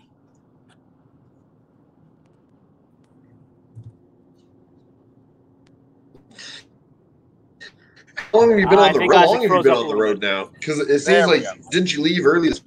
[8.33, 9.17] How long have you been Uh, I on the think road?
[9.17, 10.45] How Isaac long have you froze been up a on the little road now?
[10.59, 11.69] Because it There seems we like go.
[11.71, 12.49] didn't you leave early?
[12.49, 12.61] as-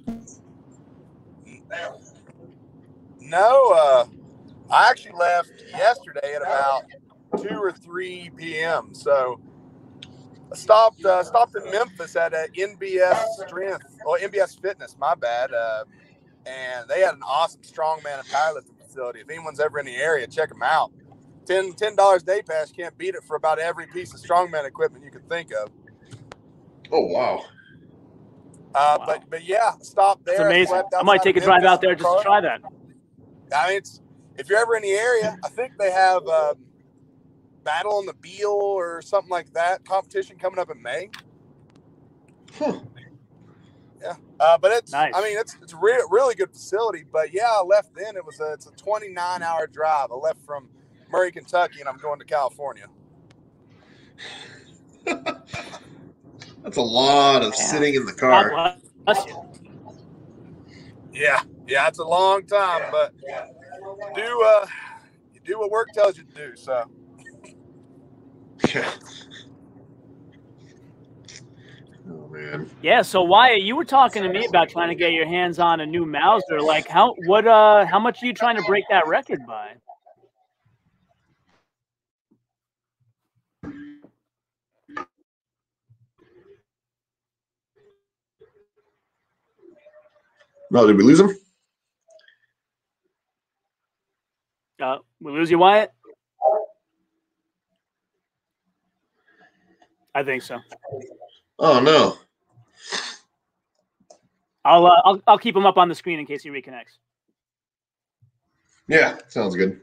[3.19, 4.05] No, uh,
[4.71, 6.85] I actually left yesterday at about
[7.41, 8.93] two or three p.m.
[8.93, 9.50] So I
[10.53, 14.95] stopped uh, stopped in Memphis at a NBS Strength or NBS Fitness.
[14.99, 15.53] My bad.
[15.53, 15.83] Uh,
[16.45, 19.19] and they had an awesome strongman and powerlifting facility.
[19.19, 20.91] If anyone's ever in the area, check them out.
[21.45, 25.03] Ten ten dollars day pass can't beat it for about every piece of strongman equipment
[25.03, 25.69] you could think of.
[26.91, 27.45] Oh wow.
[28.73, 29.05] Uh, Wow.
[29.05, 30.35] But but yeah, stop there.
[30.35, 30.83] It's amazing.
[30.97, 32.61] I might take a drive out there just to try that.
[33.55, 34.01] I mean, it's
[34.37, 36.55] if you're ever in the area, I think they have um,
[37.63, 41.09] Battle on the Beale or something like that competition coming up in May.
[42.57, 42.79] Huh.
[44.01, 45.13] Yeah, uh, but it's Nice.
[45.15, 47.05] I mean it's it's a re- really good facility.
[47.11, 48.15] But yeah, I left then.
[48.17, 50.11] It was a it's a 29 hour drive.
[50.11, 50.69] I left from
[51.09, 52.87] Murray, Kentucky, and I'm going to California.
[56.63, 57.65] That's a lot of Yeah.
[57.65, 58.75] sitting in the car.
[61.13, 63.13] Yeah, yeah, it's a long time, but
[64.15, 64.67] do uh,
[65.33, 66.55] you do what work tells you to do.
[66.55, 66.85] So
[68.69, 68.91] Yeah.
[72.09, 72.69] Oh man.
[72.81, 75.79] Yeah, so Wyatt, you were talking to me about trying to get your hands on
[75.79, 76.59] a new Mouser.
[76.59, 79.73] Like, how what uh how much are you trying to break that record by?
[90.71, 91.35] No, did we lose him?
[94.81, 95.91] Uh, we lose you, Wyatt.
[100.13, 100.59] I think so.
[101.59, 102.17] Oh no.
[104.63, 106.97] I'll uh, I'll I'll keep him up on the screen in case he reconnects.
[108.87, 109.81] Yeah, sounds good.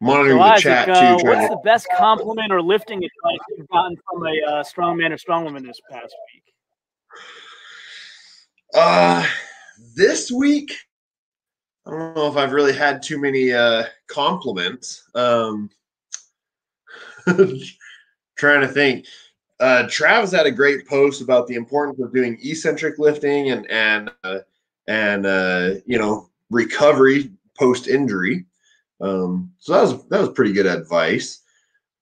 [0.00, 1.26] Monitoring So the Isaac, chat uh, too.
[1.26, 5.12] What's to, the best compliment or lifting advice you've gotten from a uh, strong man
[5.12, 6.44] or strong woman this past week?
[8.74, 9.26] uh,
[9.96, 10.72] this week,
[11.84, 15.02] I don't know if I've really had too many uh, compliments.
[15.16, 15.68] Um,
[18.36, 19.06] trying to think.
[19.60, 24.10] Uh, Travis had a great post about the importance of doing eccentric lifting and and
[24.22, 24.38] uh,
[24.86, 28.44] and uh, you know recovery post injury.
[29.00, 31.40] Um, so that was that was pretty good advice.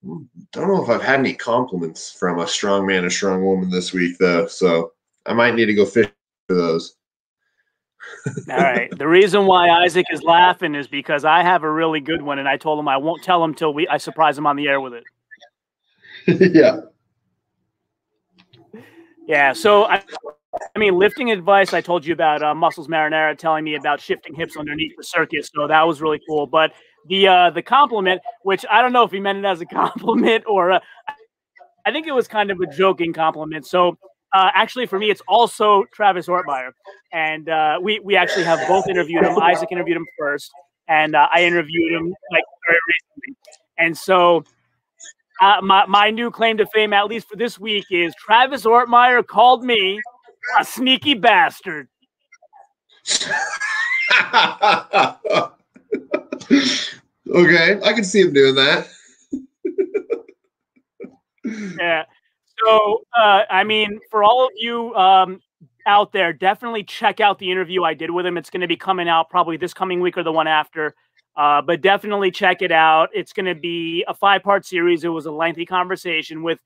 [0.04, 3.92] Don't know if I've had any compliments from a strong man or strong woman this
[3.92, 4.92] week though, so
[5.24, 6.08] I might need to go fish
[6.46, 6.96] for those.
[8.50, 8.96] All right.
[8.96, 12.48] The reason why Isaac is laughing is because I have a really good one, and
[12.48, 14.80] I told him I won't tell him till we I surprise him on the air
[14.80, 15.04] with it.
[16.54, 16.80] yeah.
[19.26, 19.52] Yeah.
[19.52, 20.02] So I
[20.74, 21.72] I mean, lifting advice.
[21.72, 25.50] I told you about uh, Muscles Marinara telling me about shifting hips underneath the circus,
[25.54, 26.46] so that was really cool.
[26.46, 26.72] But
[27.08, 30.44] the uh, the compliment, which I don't know if he meant it as a compliment
[30.46, 30.80] or uh,
[31.84, 33.66] I think it was kind of a joking compliment.
[33.66, 33.98] So
[34.32, 36.70] uh, actually, for me, it's also Travis Ortmeyer,
[37.12, 39.38] and uh, we we actually have both interviewed him.
[39.38, 40.50] Isaac interviewed him first,
[40.88, 43.36] and uh, I interviewed him like very recently.
[43.78, 44.44] And so,
[45.40, 49.26] uh, my my new claim to fame, at least for this week, is Travis Ortmeyer
[49.26, 50.00] called me
[50.58, 51.88] a sneaky bastard.
[57.30, 58.88] okay, I can see him doing that.
[61.78, 62.04] yeah.
[62.64, 65.40] So, uh, I mean, for all of you um,
[65.86, 68.36] out there, definitely check out the interview I did with him.
[68.36, 70.94] It's going to be coming out probably this coming week or the one after.
[71.36, 73.10] Uh, but definitely check it out.
[73.12, 75.04] It's going to be a five part series.
[75.04, 76.58] It was a lengthy conversation with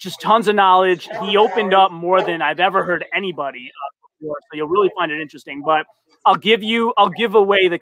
[0.00, 1.08] just tons of knowledge.
[1.22, 4.36] He opened up more than I've ever heard anybody uh, before.
[4.50, 5.62] So you'll really find it interesting.
[5.64, 5.86] But
[6.26, 7.78] I'll give you, I'll give away the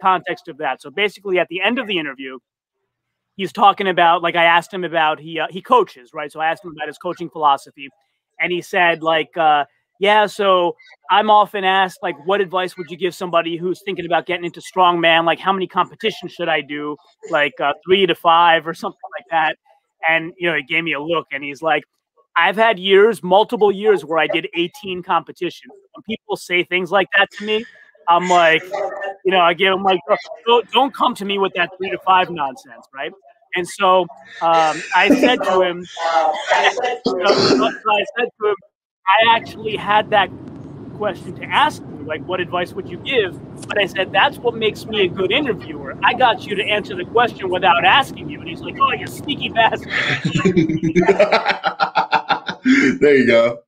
[0.00, 0.80] context of that.
[0.80, 2.38] So basically, at the end of the interview,
[3.38, 6.48] he's talking about like I asked him about he uh, he coaches right, so I
[6.48, 7.88] asked him about his coaching philosophy,
[8.38, 9.64] and he said like uh,
[9.98, 10.76] yeah, so
[11.10, 14.60] I'm often asked like what advice would you give somebody who's thinking about getting into
[14.60, 15.24] strongman?
[15.24, 16.96] Like how many competitions should I do?
[17.30, 19.56] Like uh, three to five or something like that.
[20.06, 21.84] And you know, he gave me a look, and he's like.
[22.40, 25.72] I've had years, multiple years, where I did 18 competitions.
[25.92, 27.66] When people say things like that to me,
[28.08, 28.62] I'm like,
[29.24, 29.98] you know, I give them like,
[30.46, 33.10] don't, don't come to me with that three to five nonsense, right?
[33.54, 34.02] And so
[34.42, 38.56] um, I said to him, I said to him,
[39.06, 40.30] I actually had that
[40.98, 43.38] question to ask you, like, what advice would you give?
[43.66, 45.96] But I said, that's what makes me a good interviewer.
[46.04, 48.40] I got you to answer the question without asking you.
[48.40, 49.92] And he's like, oh, you sneaky bastard.
[53.00, 53.60] there you go.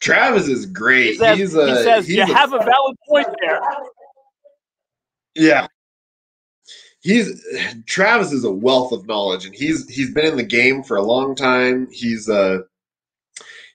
[0.00, 1.12] Travis is great.
[1.12, 3.60] He says, he's a, he says you a, have a valid point there.
[5.34, 5.66] Yeah.
[7.04, 7.44] He's
[7.84, 11.02] Travis is a wealth of knowledge and he's he's been in the game for a
[11.02, 11.86] long time.
[11.92, 12.60] He's uh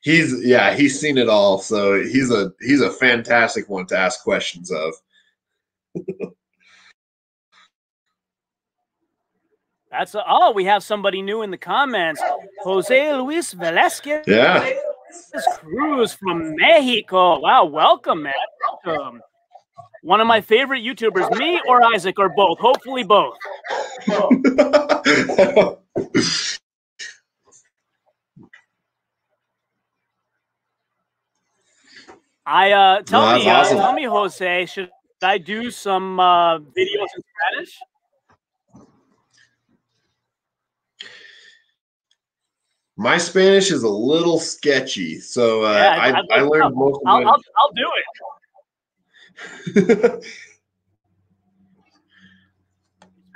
[0.02, 1.60] he's yeah, he's seen it all.
[1.60, 4.96] So he's a he's a fantastic one to ask questions of.
[9.92, 12.22] That's a, oh, we have somebody new in the comments.
[12.64, 14.72] Jose Luis Velasquez Yeah.
[15.60, 17.40] Cruz from Mexico.
[17.40, 18.34] Wow, welcome, man.
[18.86, 19.22] Welcome.
[20.02, 22.58] One of my favorite YouTubers, me or Isaac or both.
[22.60, 23.38] Hopefully both.
[32.46, 34.90] I uh tell No, me, that's uh, tell me, Jose, should
[35.22, 37.24] I do some uh, videos in
[37.54, 37.80] Spanish?
[42.96, 47.08] My Spanish is a little sketchy, so uh, Yeah, I, I, to learned most of
[47.08, 47.28] I'll.
[47.28, 48.39] I'll, I'll do it.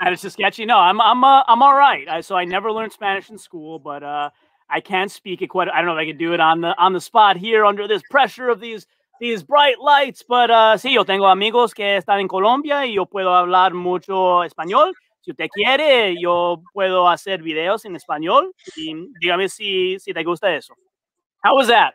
[0.04, 0.66] Spanish is sketchy.
[0.66, 2.08] No, I'm I'm uh, I'm all right.
[2.10, 4.30] I, so I never learned Spanish in school, but uh,
[4.70, 5.70] I can speak it quite.
[5.70, 7.88] I don't know if I can do it on the on the spot here under
[7.88, 8.86] this pressure of these
[9.20, 10.24] these bright lights.
[10.28, 14.43] But uh, sí, yo tengo amigos que están en Colombia y yo puedo hablar mucho
[14.43, 14.93] español.
[15.22, 20.54] Si usted quiere, yo puedo hacer videos en español y dígame si si te gusta
[20.54, 20.74] eso.
[21.45, 21.93] How was that?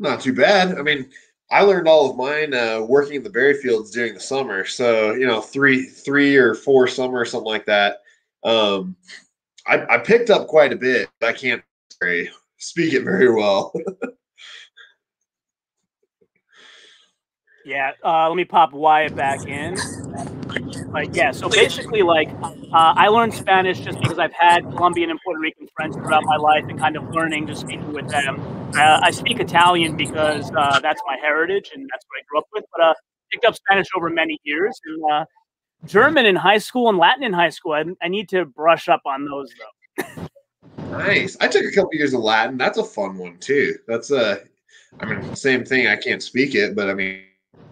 [0.00, 0.78] Not too bad.
[0.78, 1.10] I mean,
[1.50, 4.64] I learned all of mine uh, working in the berry fields during the summer.
[4.64, 7.98] So you know, three, three or four summer, something like that.
[8.42, 8.96] Um,
[9.66, 11.10] I, I picked up quite a bit.
[11.22, 11.62] I can't
[12.00, 13.72] very, speak it very well.
[17.62, 19.76] Yeah, uh, let me pop Wyatt back in.
[20.92, 25.20] But yeah, so basically, like, uh, I learned Spanish just because I've had Colombian and
[25.24, 28.40] Puerto Rican friends throughout my life and kind of learning just speaking with them.
[28.74, 32.46] Uh, I speak Italian because uh, that's my heritage and that's what I grew up
[32.52, 32.94] with, but uh,
[33.30, 34.80] picked up Spanish over many years.
[34.84, 35.24] And uh,
[35.86, 39.02] German in high school and Latin in high school, I, I need to brush up
[39.06, 40.26] on those, though.
[40.90, 41.36] nice.
[41.40, 42.58] I took a couple years of Latin.
[42.58, 43.76] That's a fun one too.
[43.86, 44.40] That's a,
[44.98, 45.86] I mean, same thing.
[45.86, 47.22] I can't speak it, but I mean,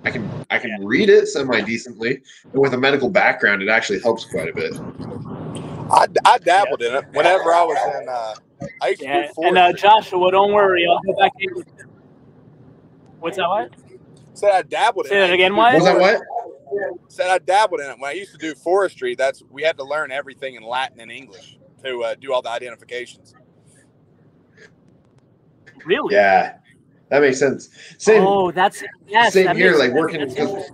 [0.05, 2.23] I can I can read it semi decently.
[2.53, 4.75] And with a medical background, it actually helps quite a bit.
[5.91, 8.09] I, I dabbled in it whenever I was in.
[8.09, 8.35] Uh,
[8.83, 9.73] I used to Yeah, do and uh.
[9.73, 11.65] Joshua, don't worry, I'll go back in.
[13.21, 13.49] What's that?
[13.49, 13.71] What?
[14.35, 15.21] Said I dabbled in Say it.
[15.21, 16.23] that I again, to do Was that what?
[17.09, 19.15] Said I dabbled in it when I used to do forestry.
[19.15, 22.51] That's we had to learn everything in Latin and English to uh, do all the
[22.51, 23.35] identifications.
[25.85, 26.15] Really?
[26.15, 26.59] Yeah,
[27.11, 27.71] that makes sense.
[27.99, 28.23] Same.
[28.23, 29.33] Oh, that's yes.
[29.33, 29.95] Same that here, like sense.
[29.99, 30.71] working- That's.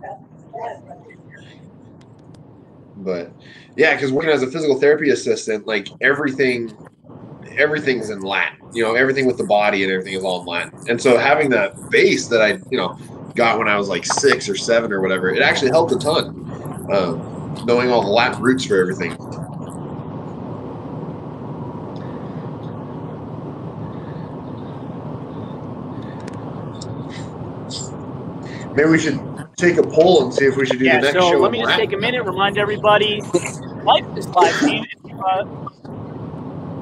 [2.97, 3.33] But
[3.77, 6.73] yeah, because working as a physical therapy assistant, like everything,
[7.59, 8.59] everything's in Latin.
[8.73, 10.79] You know, everything with the body and everything is all in Latin.
[10.89, 12.99] And so having that base that I, you know,
[13.35, 16.29] got when I was like six or seven or whatever, it actually helped a ton.
[16.93, 19.17] Um, knowing all the Latin roots for everything.
[28.75, 29.21] Maybe we should
[29.57, 31.39] take a poll and see if we should do yeah, the next so show.
[31.39, 33.21] let me just take a minute, remind everybody,
[33.85, 34.85] like this live stream.
[35.25, 35.45] Uh,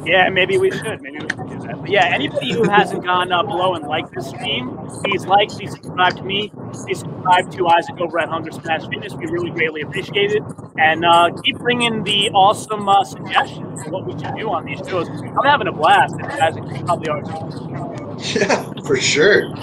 [0.04, 1.00] yeah, maybe we should.
[1.00, 1.80] Maybe we should do that.
[1.80, 5.72] But yeah, anybody who hasn't gone uh, below and liked this stream, please like, please
[5.72, 9.14] subscribe to me, please subscribe to Isaac over at Hunger Smash Fitness.
[9.14, 10.42] We really greatly appreciate it.
[10.78, 14.78] And uh, keep bringing the awesome uh, suggestions for what we should do on these
[14.88, 15.08] shows.
[15.08, 17.22] I'm having a blast, and Isaac probably are
[18.18, 18.40] too.
[18.40, 19.54] Yeah, for sure.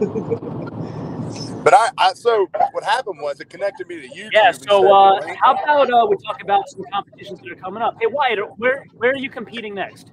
[1.62, 4.30] But I, I so what happened was it connected me to YouTube.
[4.32, 7.96] Yeah, so uh, how about uh, we talk about some competitions that are coming up?
[8.00, 10.12] Hey, Wyatt, where where are you competing next?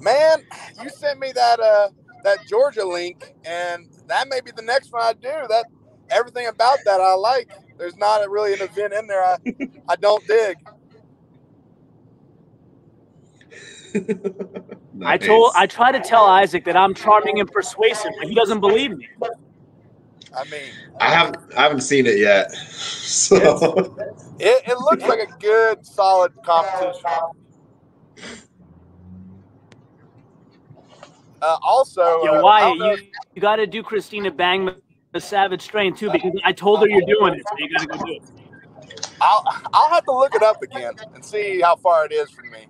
[0.00, 0.42] man,
[0.82, 1.88] you sent me that uh
[2.24, 5.46] that Georgia link, and that may be the next one I do.
[5.48, 5.66] That
[6.10, 7.50] everything about that I like.
[7.78, 9.38] There's not a, really an event in there I
[9.88, 10.58] I don't dig.
[15.04, 18.60] I told I try to tell Isaac that I'm charming and persuasive, but he doesn't
[18.60, 19.08] believe me.
[20.36, 22.52] I mean, I haven't I haven't seen it yet.
[23.10, 23.36] So
[24.38, 27.10] it, it looks like a good, solid competition.
[31.42, 34.70] Uh, also, uh, Yeah, I Wyatt, don't you, you got to do Christina Bang
[35.12, 37.86] the Savage Strength too, because I told her you're doing it, so you got to
[37.86, 38.22] go do it.
[39.20, 42.50] I'll I'll have to look it up again and see how far it is from
[42.50, 42.66] me,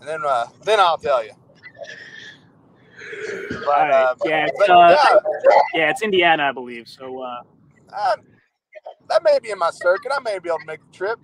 [0.00, 1.32] and then uh, then I'll tell you.
[3.64, 4.08] But, All right.
[4.10, 5.18] uh, Yeah, it's, but, uh, yeah,
[5.74, 6.88] yeah, it's Indiana, I believe.
[6.88, 7.42] So uh,
[7.96, 8.16] uh,
[9.08, 10.12] that may be in my circuit.
[10.14, 11.20] I may be able to make the trip.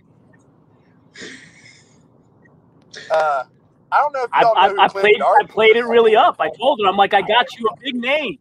[3.10, 3.44] Uh,
[3.92, 5.84] I don't know if I, y'all know I, who I Clint played I played it
[5.86, 5.86] is.
[5.86, 6.36] really up.
[6.40, 8.38] I told her, I'm like, I got you a big name.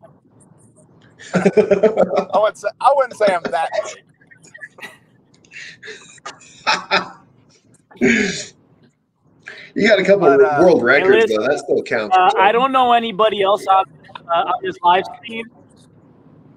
[2.34, 4.04] I wouldn't say I wouldn't say I'm that big.
[9.80, 11.48] you got a couple But, uh, world records listen, though.
[11.48, 12.16] That still counts.
[12.18, 13.86] Uh, I don't know anybody else on
[14.28, 15.46] uh, on this live stream.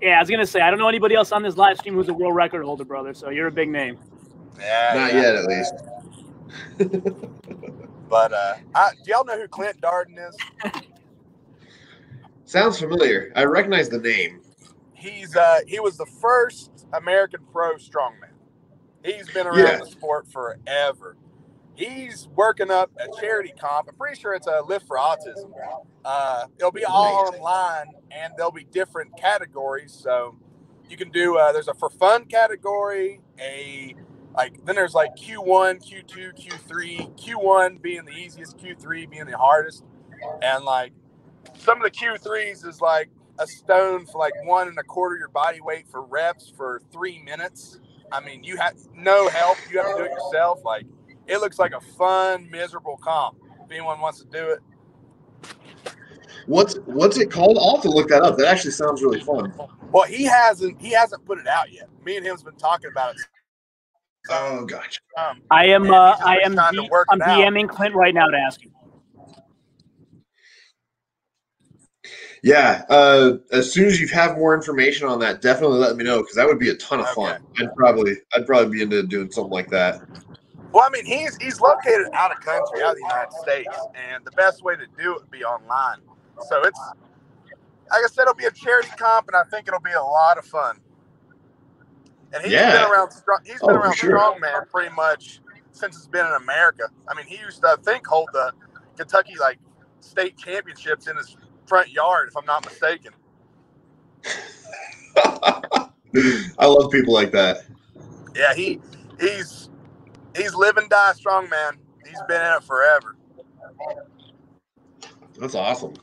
[0.01, 2.09] Yeah, I was gonna say I don't know anybody else on this live stream who's
[2.09, 3.15] a world record holder, brother.
[3.15, 3.99] So you're a big name.
[4.59, 5.23] Yeah, Not yeah.
[5.23, 5.75] yet, at least.
[8.09, 10.37] But uh, I, do y'all know who Clint Darden is?
[12.45, 13.33] Sounds familiar.
[13.35, 14.43] I recognize the name.
[14.93, 18.29] He's uh, he was the first American pro strongman.
[19.03, 19.79] He's been around Yeah.
[19.79, 21.17] the sport forever.
[21.75, 23.89] He's working up a charity comp.
[23.89, 25.53] I'm pretty sure it's a lift for autism.
[26.05, 29.93] Uh, it'll be all online, and there'll be different categories.
[29.93, 30.37] So
[30.89, 31.39] you can do.
[31.39, 33.95] Uh, there's a for fun category, a
[34.37, 37.19] like then there's like Q1, Q2, Q3.
[37.19, 39.85] Q1 being the easiest, Q3 being the hardest,
[40.43, 40.93] and like
[41.59, 45.29] some of the Q3s is like a stone for like one and a quarter your
[45.29, 47.81] body weight for reps for three minutes.
[48.11, 49.57] I mean, you have no help.
[49.71, 50.61] You have to do it yourself.
[50.65, 50.87] Like,
[51.27, 53.39] it looks like a fun, miserable comp.
[53.65, 54.61] If anyone wants to do it,
[56.47, 57.57] What's what's it called?
[57.59, 58.37] I'll have to look that up.
[58.37, 59.53] That actually sounds really fun.
[59.93, 60.81] well, he hasn't.
[60.81, 61.89] He hasn't put it out yet.
[62.05, 63.21] Me and him's been talking about it.
[64.31, 65.01] Oh, gotcha.
[65.17, 67.39] Um, I am uh, I am trying to D- work I'm it out.
[67.39, 68.73] DMing Clint right now to ask him.
[72.43, 72.83] Yeah.
[72.89, 76.35] Uh, as soon as you have more information on that, definitely let me know because
[76.35, 77.41] that would be a ton of fun.
[77.61, 80.01] I'd probably I'd probably be into doing something like that.
[80.73, 84.25] Well, I mean, he's he's located out of country, out of the United States, and
[84.25, 85.99] the best way to do it would be online.
[86.49, 86.81] So it's
[87.91, 90.39] like I said, it'll be a charity comp, and I think it'll be a lot
[90.39, 90.79] of fun.
[92.35, 92.73] And he's Yeah.
[92.73, 93.11] been around.
[93.13, 94.19] strong- He's been Oh, around sure.
[94.19, 95.41] strongman pretty much
[95.73, 96.85] since it's been in America.
[97.09, 98.53] I mean, he used to I think hold the
[98.97, 99.59] Kentucky like
[100.01, 101.37] state championships in his
[101.67, 103.13] front yard, if I'm not mistaken.
[106.59, 107.65] I love people like that.
[108.37, 108.81] Yeah, he
[109.21, 109.71] he's
[110.37, 111.79] he's live and die strong, man.
[112.07, 113.17] He's been in it forever,
[115.39, 115.95] That's awesome.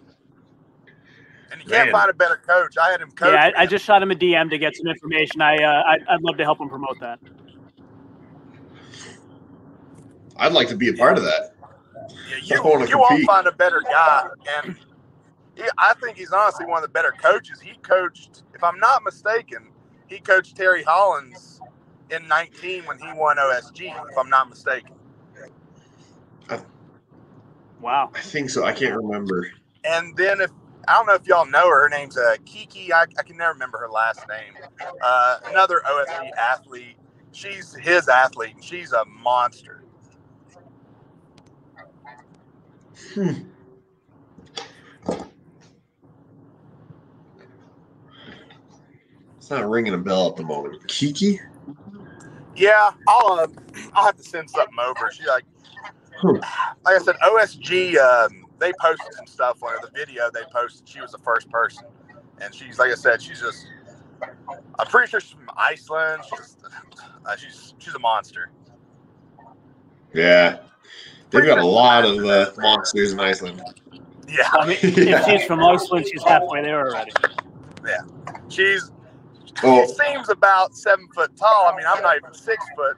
[1.52, 2.78] and you can't find a better coach.
[2.78, 3.34] I had him coach.
[3.34, 3.52] Yeah.
[3.56, 5.42] I, I just shot him a DM to get some information.
[5.42, 7.20] I uh, I, I'd love to help him promote that.
[10.38, 11.54] I'd like to be a part of that.
[12.44, 14.24] Yeah, you, you won't find a better guy.
[14.64, 14.76] And
[15.56, 17.60] he, I think he's honestly one of the better coaches.
[17.60, 19.68] He coached, if I'm not mistaken,
[20.08, 21.59] he coached Terry Hollands
[22.12, 24.94] in 19 when he won OSG, if I'm not mistaken.
[27.82, 28.12] Wow.
[28.14, 28.66] I think so.
[28.66, 29.50] I can't remember.
[29.84, 30.52] And then if
[30.88, 32.92] I don't know if y'all know her, her name's uh, Kiki.
[32.92, 34.54] I, I can never remember her last name.
[35.02, 36.98] Uh, another OSG athlete.
[37.32, 39.84] She's his athlete, and she's a monster.
[43.14, 43.32] Hmm.
[49.38, 50.86] It's not ringing a bell at the moment.
[50.88, 51.40] Kiki?
[52.60, 53.48] Yeah, I'll uh,
[53.94, 55.10] I'll have to send something over.
[55.12, 55.46] She like
[56.24, 56.44] like
[56.86, 57.98] I said, OSG.
[57.98, 59.78] Um, they posted some stuff on her.
[59.82, 61.86] The video they posted, she was the first person,
[62.42, 63.66] and she's like I said, she's just.
[64.78, 66.24] I'm pretty sure she's from Iceland.
[66.30, 66.58] She's
[67.26, 68.52] uh, she's she's a monster.
[70.14, 70.60] Yeah.
[71.30, 73.62] They've got a lot of uh, monsters in Iceland.
[74.28, 77.12] Yeah, I mean, if she's from Iceland, she's halfway there already.
[77.86, 78.02] Yeah,
[78.50, 78.92] she's
[79.64, 81.72] Oh, She seems about seven foot tall.
[81.72, 82.98] I mean, I'm not even six foot.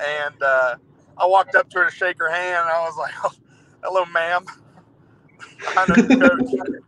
[0.00, 0.76] And uh,
[1.18, 3.32] I walked up to her to shake her hand, and I was like, oh,
[3.84, 4.44] "Hello, ma'am."
[5.76, 6.80] I know you coach.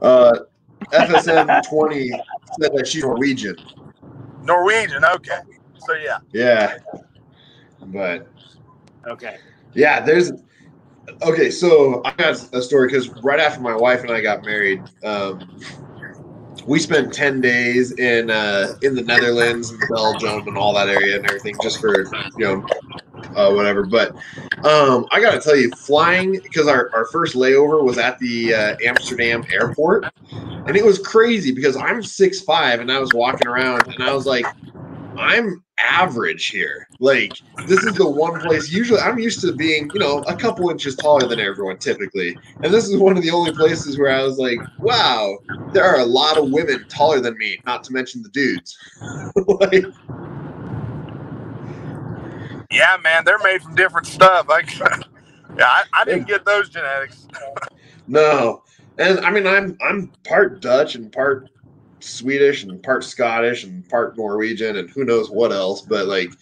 [0.02, 0.32] uh,
[0.92, 2.10] FSM 20
[2.60, 3.56] said that she's Norwegian.
[4.44, 5.04] Norwegian.
[5.04, 5.38] Okay,
[5.78, 6.78] so yeah, Yeah.
[7.86, 8.28] But
[9.06, 9.38] Okay.
[9.74, 10.32] yeah, there's
[11.22, 11.50] okay.
[11.50, 15.48] So I got a story because right after my wife and I got married, um,
[16.66, 21.16] we spent ten days in uh, in the Netherlands and Belgium and all that area
[21.16, 22.04] and everything, just for
[22.38, 22.66] you know
[23.36, 23.84] uh, whatever.
[23.84, 24.14] But
[24.64, 28.54] um, I got to tell you, flying because our, our first layover was at the
[28.54, 33.48] uh, Amsterdam airport, and it was crazy because I'm six five and I was walking
[33.48, 34.46] around and I was like,
[35.16, 36.88] I'm average here.
[37.00, 37.32] Like
[37.66, 38.70] this is the one place.
[38.70, 42.72] Usually, I'm used to being you know a couple inches taller than everyone typically, and
[42.72, 45.38] this is one of the only places where I was like, wow,
[45.72, 47.58] there are a lot of women taller than me.
[47.66, 48.78] Not to mention the dudes.
[49.46, 49.84] like,
[52.70, 54.46] yeah, man, they're made from different stuff.
[54.48, 54.60] I,
[55.58, 57.26] yeah, I, I didn't get those genetics.
[58.06, 58.62] No,
[58.98, 61.50] and I mean I'm I'm part Dutch and part
[62.02, 66.32] Swedish and part Scottish and part Norwegian and who knows what else, but like,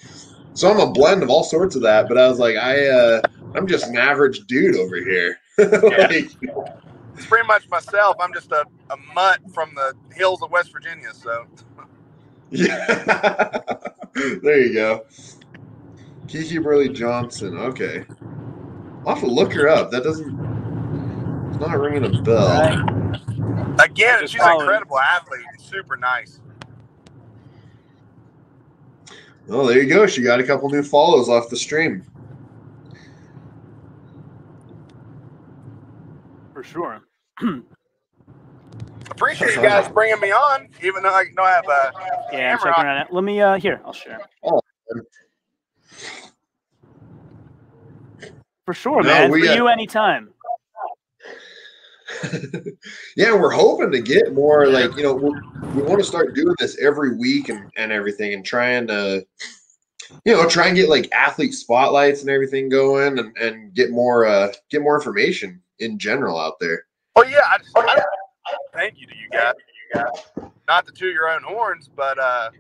[0.55, 2.09] so I'm a blend of all sorts of that.
[2.09, 3.23] But I was like, I uh,
[3.55, 5.39] I'm just an average dude over here.
[5.59, 6.31] like,
[7.17, 8.17] It's pretty much myself.
[8.21, 11.13] I'm just a, a mutt from the hills of West Virginia.
[11.13, 11.47] So
[12.51, 13.59] yeah,
[14.15, 15.07] there you go.
[16.29, 17.57] Kiki Burley Johnson.
[17.59, 18.05] Okay,
[19.07, 19.91] I'll have to look her up.
[19.91, 20.60] That doesn't.
[21.61, 22.49] It's not ringing a bell.
[22.49, 23.85] Right.
[23.85, 25.45] again, she's an incredible athlete.
[25.59, 26.41] Super nice.
[29.51, 30.07] Oh, there you go.
[30.07, 32.03] She got a couple new follows off the stream.
[36.55, 37.03] For sure.
[39.11, 41.93] Appreciate you guys bringing me on, even though I don't have a
[42.33, 42.87] Yeah, I'm camera checking on.
[42.87, 43.09] on it.
[43.13, 44.21] Let me uh here, I'll share.
[44.43, 44.63] Oh.
[48.65, 49.31] For sure, No, man.
[49.31, 50.31] we, For you anytime.
[53.17, 55.41] yeah, we're hoping to get more like you know we're,
[55.85, 59.25] want to start doing this every week and, and everything and trying to
[60.25, 64.27] you know try and get like athlete spotlights and everything going and, and get more
[64.27, 66.85] uh get more information in general out there.
[67.17, 68.03] Oh yeah, I, I,
[68.73, 69.55] thank you to you guys.
[69.95, 72.51] You guys, not to toot your own horns, but uh,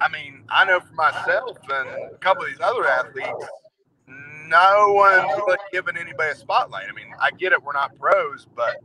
[0.00, 3.46] I mean, I know for myself and a couple of these other athletes,
[4.48, 6.86] no one's giving anybody a spotlight.
[6.88, 8.76] I mean, I get it, we're not pros, but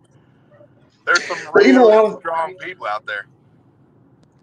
[1.05, 3.25] there's some Well, really of- strong people out there.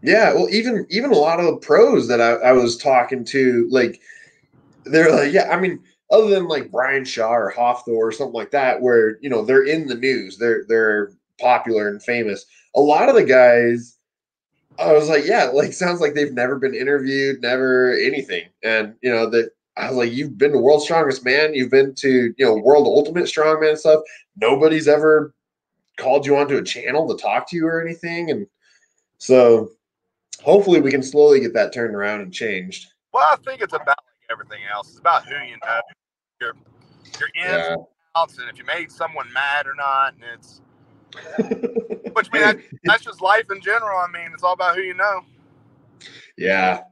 [0.03, 3.69] Yeah, well, even even a lot of the pros that I, I was talking to,
[3.71, 4.01] like
[4.85, 5.79] they're like, yeah, I mean,
[6.11, 9.67] other than like Brian Shaw or Hafthor or something like that, where you know they're
[9.67, 12.47] in the news, they're they're popular and famous.
[12.75, 13.99] A lot of the guys,
[14.79, 19.11] I was like, yeah, like sounds like they've never been interviewed, never anything, and you
[19.11, 22.44] know that I was like, you've been to World's Strongest Man, you've been to you
[22.44, 24.01] know World Ultimate Strongman stuff.
[24.36, 25.35] Nobody's ever
[25.97, 28.47] called you onto a channel to talk to you or anything, and
[29.19, 29.70] so
[30.43, 32.89] hopefully we can slowly get that turned around and changed.
[33.12, 34.90] Well, I think it's about like everything else.
[34.90, 35.81] It's about who you know,
[36.40, 36.52] your
[37.19, 37.73] your ins Yeah.
[37.73, 37.82] and
[38.16, 40.15] outs, and if you made someone mad or not.
[40.15, 40.61] And it's,
[42.12, 43.98] which I mean, that, that's just life in general.
[43.98, 45.23] I mean, it's all about who you know.
[46.36, 46.82] Yeah.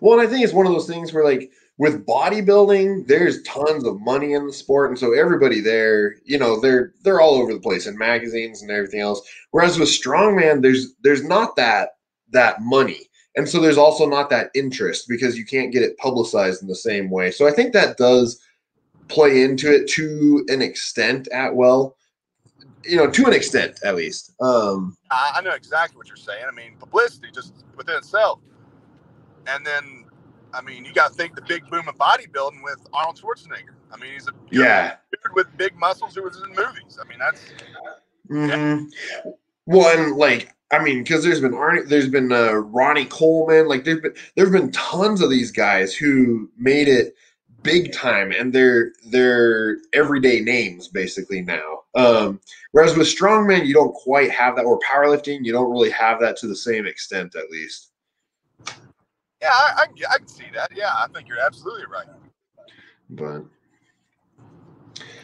[0.00, 3.86] Well, and I think it's one of those things where like with bodybuilding, there's tons
[3.86, 4.90] of money in the sport.
[4.90, 8.70] And so everybody there, you know, they're they're all over the place in magazines and
[8.70, 9.26] everything else.
[9.52, 11.92] Whereas with strongman, there's there's not that
[12.32, 13.08] that money.
[13.34, 16.74] And so there's also not that interest because you can't get it publicized in the
[16.74, 17.30] same way.
[17.30, 18.38] So I think that does
[19.08, 21.96] play into it to an extent at well.
[22.84, 24.34] You know, to an extent at least.
[24.42, 26.44] Um I, I know exactly what you're saying.
[26.46, 28.40] I mean, publicity just within itself.
[29.46, 29.99] And then,
[30.52, 33.74] I mean, you got to think the big boom of bodybuilding with Arnold Schwarzenegger.
[33.92, 34.96] I mean, he's a yeah.
[35.12, 36.98] dude with big muscles who was in movies.
[37.00, 37.52] I mean, that's
[38.28, 38.84] hmm
[39.66, 43.84] Well, and like I mean, because there's been Arnie, there's been uh, Ronnie Coleman, like
[43.84, 47.14] there's been there've been tons of these guys who made it
[47.62, 51.80] big time and they're they're everyday names basically now.
[51.94, 52.40] Um,
[52.72, 56.36] whereas with strongman, you don't quite have that, or powerlifting, you don't really have that
[56.38, 57.89] to the same extent, at least.
[59.42, 60.70] Yeah, I, I, I can see that.
[60.74, 62.06] Yeah, I think you're absolutely right.
[63.10, 63.44] But,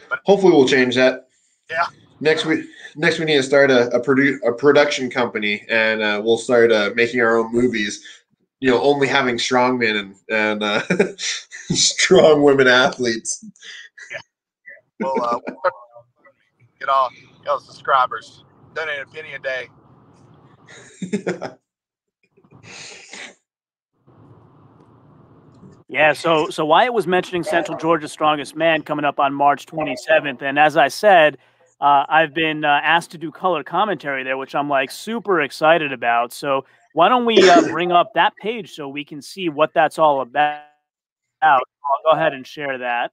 [0.09, 1.29] but hopefully, we'll change that.
[1.69, 1.85] Yeah.
[2.19, 2.65] Next week,
[2.95, 6.71] next we need to start a a, produ- a production company, and uh, we'll start
[6.71, 8.03] uh, making our own movies
[8.59, 10.81] you know, only having strong men and, and uh,
[11.71, 13.45] strong women athletes.
[14.11, 14.17] Yeah.
[14.99, 15.39] Well, uh,
[16.79, 17.09] get all,
[17.43, 18.43] get all subscribers.
[18.73, 19.69] Donate a penny a day.
[25.89, 30.41] yeah, so so Wyatt was mentioning Central Georgia's strongest man coming up on March 27th,
[30.41, 31.37] and as I said,
[31.79, 35.93] uh, I've been uh, asked to do color commentary there, which I'm like super excited
[35.93, 36.33] about.
[36.33, 39.99] So why don't we uh, bring up that page so we can see what that's
[39.99, 40.63] all about?
[41.41, 41.59] I'll
[42.03, 43.11] go ahead and share that.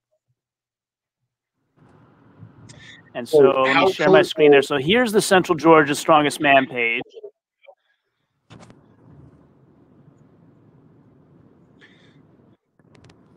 [3.14, 4.62] And so oh, let me share my screen there.
[4.62, 7.02] So here's the Central Georgia Strongest Man page.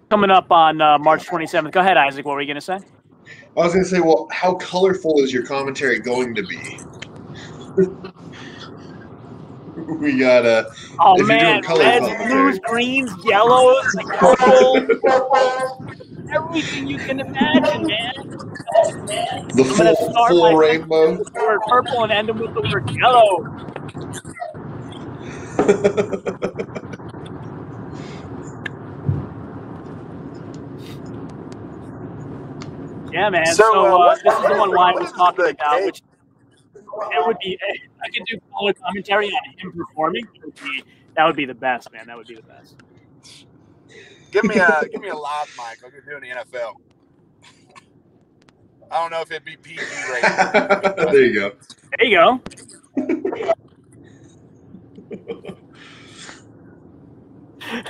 [0.10, 1.72] Coming up on uh, March 27th.
[1.72, 2.26] Go ahead, Isaac.
[2.26, 2.76] What were you going to say?
[2.76, 6.58] I was going to say, well, how colorful is your commentary going to be?
[10.00, 10.72] we got a.
[11.00, 14.76] Oh man, reds, blues, greens, yellows, purple,
[16.32, 18.14] everything you can imagine, man.
[19.56, 21.18] The full, full rainbow.
[21.18, 23.46] The word purple and end them with the word yellow.
[33.18, 33.45] yeah, man.
[33.48, 36.02] So, so uh, this is the one Wyatt was talking about, which
[36.76, 37.57] it would be.
[38.03, 40.27] I could do color commentary on him performing.
[40.44, 40.84] Would be,
[41.15, 42.07] that would be the best, man.
[42.07, 42.76] That would be the best.
[44.31, 45.84] Give me a give me a live mic.
[45.85, 46.73] I could do in the NFL.
[48.89, 50.31] I don't know if it'd be PG rated.
[51.11, 51.52] there you go.
[51.98, 52.41] There you go.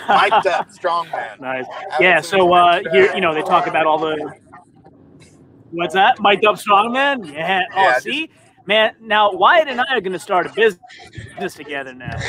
[0.07, 1.37] Mike up, strong man.
[1.39, 1.65] Nice.
[1.99, 2.21] Yeah.
[2.21, 4.33] So uh, here, you know, they talk about all the.
[5.71, 6.19] What's that?
[6.19, 7.23] Mike up, strong man.
[7.25, 7.63] Yeah.
[7.75, 8.27] Oh, yeah, see.
[8.27, 12.19] Just, Man, now Wyatt and I are going to start a business together now.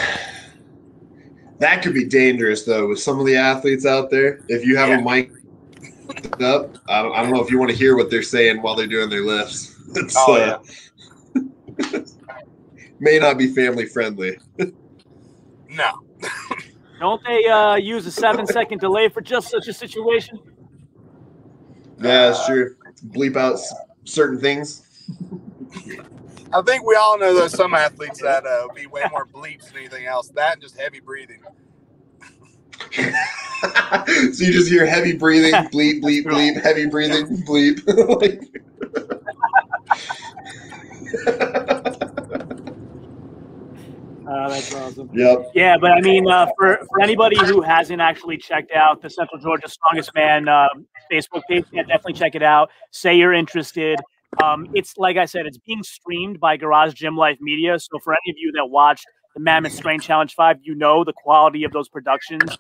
[1.59, 4.44] That could be dangerous, though, with some of the athletes out there.
[4.47, 5.01] If you have yeah.
[5.01, 5.32] a mic
[6.40, 8.77] up, I don't, I don't, know if you want to hear what they're saying while
[8.77, 9.74] they're doing their lifts.
[9.97, 10.62] It's, oh, uh,
[11.82, 12.01] yeah.
[13.01, 14.39] may not be family friendly.
[15.69, 16.02] no.
[17.01, 20.39] don't they uh, use a seven second delay for just such a situation?
[22.01, 22.77] Yeah, that's true.
[23.06, 23.58] Bleep out
[24.04, 24.82] certain things.
[26.52, 29.78] I think we all know there's some athletes that uh, be way more bleeps than
[29.78, 30.28] anything else.
[30.30, 31.42] That and just heavy breathing.
[32.92, 37.80] so you just hear heavy breathing, bleep, bleep, bleep, heavy breathing, bleep.
[44.28, 45.09] Uh, that's awesome.
[45.14, 45.52] Yep.
[45.55, 49.40] Yeah, but I mean, uh, for, for anybody who hasn't actually checked out the Central
[49.40, 50.68] Georgia Strongest Man uh,
[51.10, 52.70] Facebook page, yeah, definitely check it out.
[52.90, 53.98] Say you're interested.
[54.42, 57.78] Um, it's like I said, it's being streamed by Garage Gym Life Media.
[57.78, 61.14] So for any of you that watched the Mammoth Strength Challenge 5, you know the
[61.14, 62.50] quality of those productions.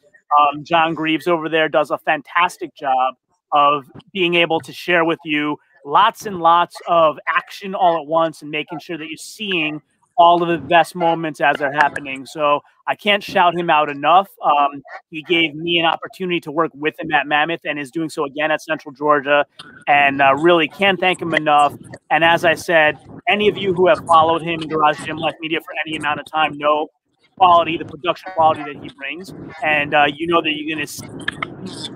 [0.40, 3.14] Um, John Greaves over there does a fantastic job
[3.52, 8.40] of being able to share with you lots and lots of action all at once
[8.40, 9.82] and making sure that you're seeing
[10.18, 12.26] all of the best moments as they're happening.
[12.26, 14.28] So I can't shout him out enough.
[14.44, 18.08] Um, he gave me an opportunity to work with him at Mammoth and is doing
[18.08, 19.46] so again at Central Georgia.
[19.86, 21.74] And uh, really can't thank him enough.
[22.10, 25.36] And as I said, any of you who have followed him in Garage Gym Life
[25.40, 26.88] Media for any amount of time know
[27.36, 29.32] quality, the production quality that he brings.
[29.62, 30.92] And uh, you know that you're going to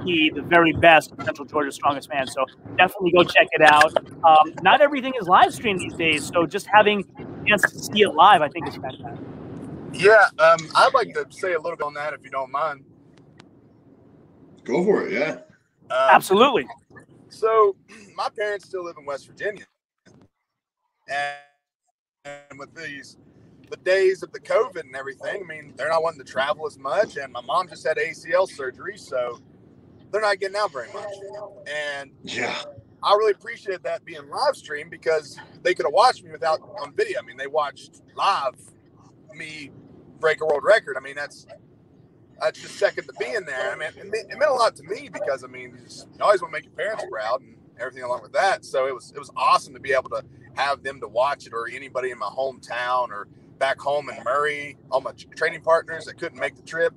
[0.06, 2.28] see the very best Central Georgia's strongest man.
[2.28, 2.46] So
[2.76, 3.96] definitely go check it out.
[4.24, 6.30] Um, not everything is live streamed these days.
[6.32, 7.04] So just having
[7.46, 9.26] chance to see it live, I think is fantastic.
[9.92, 12.84] Yeah, um, I'd like to say a little bit on that if you don't mind.
[14.64, 15.38] Go for it, yeah.
[15.90, 16.66] Um, Absolutely.
[17.28, 17.76] So,
[18.16, 19.64] my parents still live in West Virginia,
[21.08, 21.36] and,
[22.24, 23.16] and with these
[23.70, 26.78] the days of the COVID and everything, I mean, they're not wanting to travel as
[26.78, 29.40] much, and my mom just had ACL surgery, so
[30.10, 31.08] they're not getting out very much.
[31.66, 32.62] And yeah,
[33.02, 36.94] I really appreciated that being live streamed because they could have watched me without on
[36.94, 37.18] video.
[37.20, 38.54] I mean, they watched live
[39.34, 39.70] me
[40.20, 40.96] break a world record.
[40.96, 41.46] I mean, that's
[42.40, 43.72] that's just second to being there.
[43.72, 46.08] I mean, it meant, it meant a lot to me because I mean, you, just,
[46.16, 48.64] you always want to make your parents proud and everything along with that.
[48.64, 50.24] So it was it was awesome to be able to
[50.54, 53.26] have them to watch it, or anybody in my hometown, or
[53.58, 56.94] back home in Murray, all my training partners that couldn't make the trip.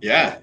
[0.00, 0.38] Yeah,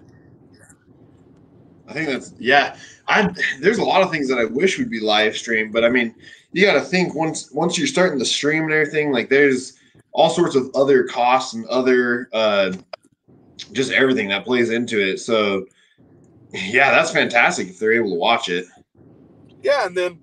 [1.92, 2.78] I think that's yeah.
[3.10, 5.90] I there's a lot of things that I wish would be live streamed, but I
[5.90, 6.16] mean,
[6.54, 9.78] you got to think once once you're starting to stream and everything, like there's
[10.14, 12.72] all sorts of other costs and other uh,
[13.74, 15.18] just everything that plays into it.
[15.18, 15.66] So
[16.54, 18.68] yeah, that's fantastic if they're able to watch it.
[19.62, 20.22] Yeah, and then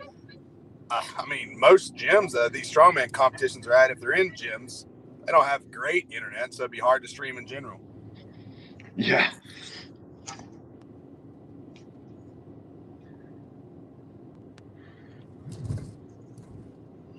[0.90, 4.86] uh, I mean, most gyms, uh, these strongman competitions are at if they're in gyms,
[5.26, 7.78] they don't have great internet, so it'd be hard to stream in general.
[8.96, 9.30] Yeah.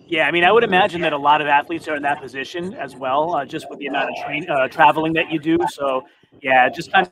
[0.10, 2.74] Yeah, I mean, I would imagine that a lot of athletes are in that position
[2.74, 5.60] as well, uh, just with the amount of train uh, traveling that you do.
[5.70, 6.04] So,
[6.42, 7.08] yeah, just kind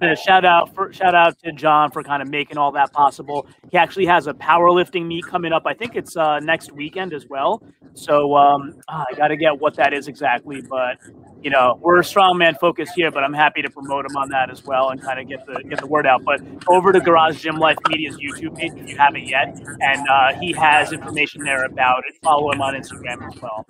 [0.00, 3.46] of shout out for shout out to John for kind of making all that possible.
[3.70, 5.64] He actually has a powerlifting meet coming up.
[5.66, 7.62] I think it's uh, next weekend as well.
[7.92, 10.96] So um, ah, I got to get what that is exactly, but
[11.42, 14.50] you know, we're a strongman focused here, but I'm happy to promote him on that
[14.50, 16.24] as well and kind of get the get the word out.
[16.24, 20.34] But over to Garage Gym Life Media's YouTube page if you haven't yet, and uh,
[20.40, 22.16] he has information there about it.
[22.22, 23.66] Follow him on Instagram as well.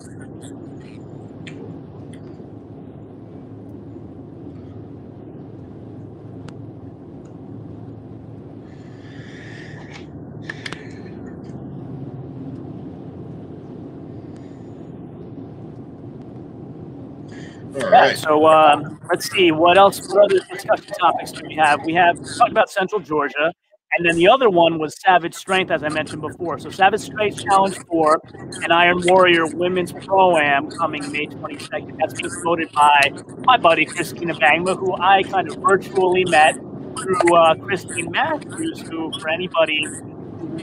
[17.82, 18.16] All right.
[18.16, 20.00] So um, let's see what else.
[20.08, 21.84] What other discussion topics do we have?
[21.84, 23.52] We have talked about Central Georgia,
[23.96, 26.58] and then the other one was Savage Strength, as I mentioned before.
[26.58, 31.98] So Savage Strength Challenge Four and Iron Warrior Women's Pro Am coming May 22nd.
[31.98, 33.12] That's being promoted by
[33.44, 39.12] my buddy Christina Bangma, who I kind of virtually met through uh, Christine Matthews, who
[39.20, 40.60] for anybody who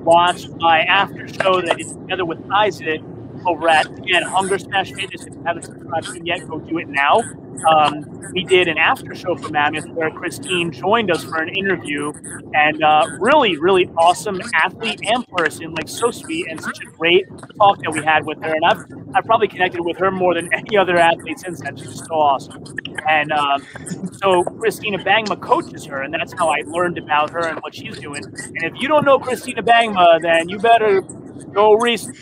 [0.00, 3.00] watched my after show that is together with Isaac
[3.46, 5.26] over at again Hunger Smash Fitness.
[5.26, 7.20] If you haven't subscribed yet, go do it now.
[7.68, 12.12] Um, we did an after show for Mammoth where Christine joined us for an interview,
[12.54, 17.26] and uh, really, really awesome athlete and person, like so sweet and such a great
[17.58, 18.54] talk that we had with her.
[18.54, 21.76] And I've I've probably connected with her more than any other athlete since then.
[21.76, 22.64] She's just so awesome.
[23.08, 23.66] And um,
[24.20, 27.98] so Christina Bangma coaches her, and that's how I learned about her and what she's
[27.98, 28.24] doing.
[28.24, 31.02] And if you don't know Christina Bangma, then you better
[31.52, 32.16] go research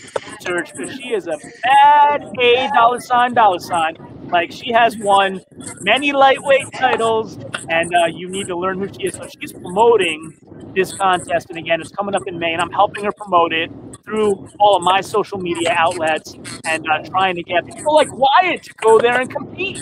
[0.45, 3.95] because she is a bad A dollar sign dollar sign.
[4.33, 5.41] Like she has won
[5.81, 7.39] many lightweight titles,
[7.69, 9.17] and uh, you need to learn who she is.
[9.17, 10.33] So she's promoting
[10.75, 13.71] this contest, and again, it's coming up in May, and I'm helping her promote it
[14.07, 16.37] through all of my social media outlets
[16.67, 19.81] and uh, trying to get people like Wyatt to go there and compete.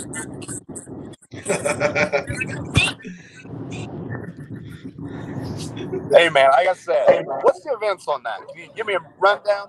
[6.15, 8.41] Hey man, like I said, what's the events on that?
[8.53, 9.69] Can you give me a rundown?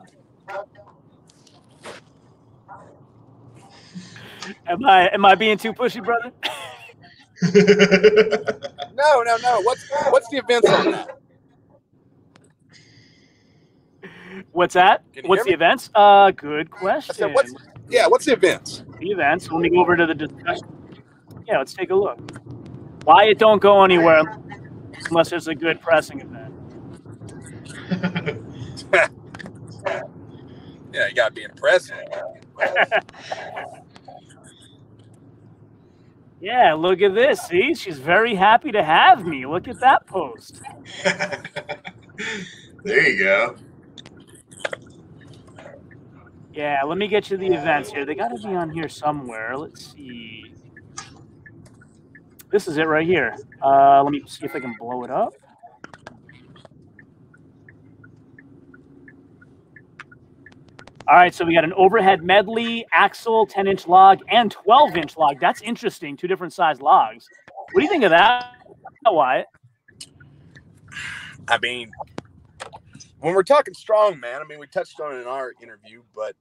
[4.67, 6.31] Am I am I being too pushy, brother?
[8.99, 9.61] No, no, no.
[9.61, 11.17] What's what's the events on that?
[14.51, 15.03] What's that?
[15.23, 15.89] What's the events?
[15.95, 17.15] Uh, good question.
[17.15, 17.53] said, what's
[17.89, 18.83] yeah, what's the events?
[18.99, 19.49] the events?
[19.49, 20.67] Let me go over to the discussion.
[21.47, 22.19] Yeah, let's take a look.
[23.05, 24.23] Why it don't go anywhere
[25.09, 26.53] unless there's a good pressing event.
[30.93, 31.97] Yeah, you gotta be impressive.
[36.39, 37.41] Yeah, look at this.
[37.41, 39.45] See, she's very happy to have me.
[39.45, 40.61] Look at that post.
[42.83, 43.55] there you go.
[46.53, 48.05] Yeah, let me get you the events here.
[48.05, 49.57] They got to be on here somewhere.
[49.57, 50.55] Let's see.
[52.51, 53.35] This is it right here.
[53.63, 55.33] Uh, let me see if I can blow it up.
[61.09, 65.17] All right, so we got an overhead medley, axle, 10 inch log, and 12 inch
[65.17, 65.39] log.
[65.39, 66.15] That's interesting.
[66.15, 67.27] Two different size logs.
[67.71, 68.53] What do you think of that,
[69.07, 69.47] Wyatt?
[71.47, 71.89] I mean,
[73.21, 76.35] when we're talking strong, man, I mean, we touched on it in our interview, but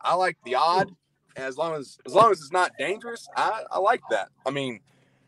[0.00, 0.94] I like the odd.
[1.34, 4.28] As long as as long as it's not dangerous, I, I like that.
[4.46, 4.78] I mean,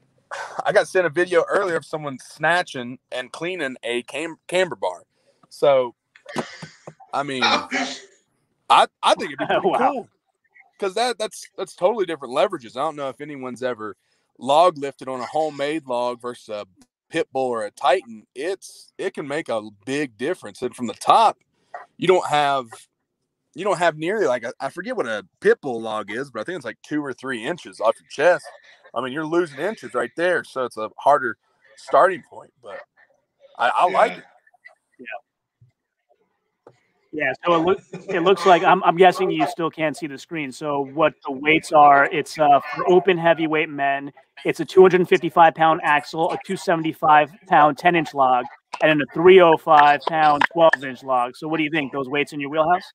[0.64, 5.02] I got sent a video earlier of someone snatching and cleaning a cam- camber bar.
[5.48, 5.96] So,
[7.12, 7.42] I mean,
[8.70, 9.76] I I think it'd be pretty Wow.
[9.76, 10.10] cool
[10.78, 12.76] because that that's that's totally different leverages.
[12.76, 13.96] I don't know if anyone's ever
[14.38, 16.66] log lifted on a homemade log versus a
[17.10, 18.24] pit bull or a titan.
[18.34, 20.62] It's it can make a big difference.
[20.62, 21.38] And from the top,
[21.98, 22.66] you don't have
[23.54, 26.40] you don't have nearly like a, I forget what a pit bull log is, but
[26.40, 28.46] I think it's like two or three inches off your chest.
[28.94, 31.36] I mean, you're losing inches right there, so it's a harder
[31.76, 32.52] starting point.
[32.62, 32.80] But
[33.58, 34.24] I, I like it.
[37.16, 37.78] Yeah, so it, look,
[38.08, 40.50] it looks like I'm, I'm guessing you still can't see the screen.
[40.50, 42.06] So what the weights are?
[42.06, 44.10] It's uh, for open heavyweight men.
[44.44, 48.46] It's a 255 pound axle, a 275 pound 10 inch log,
[48.82, 51.36] and then a 305 pound 12 inch log.
[51.36, 51.92] So what do you think?
[51.92, 52.92] Those weights in your wheelhouse?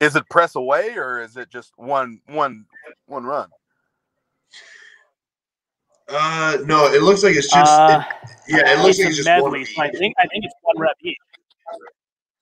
[0.00, 2.64] Is it press away or is it just one one
[3.06, 3.48] one run?
[6.08, 7.70] Uh, no, it looks like it's just.
[7.70, 8.02] Uh,
[8.48, 9.52] it, yeah, it looks like it's just one.
[9.52, 9.64] medley.
[9.66, 11.16] So I think I think it's one rep each.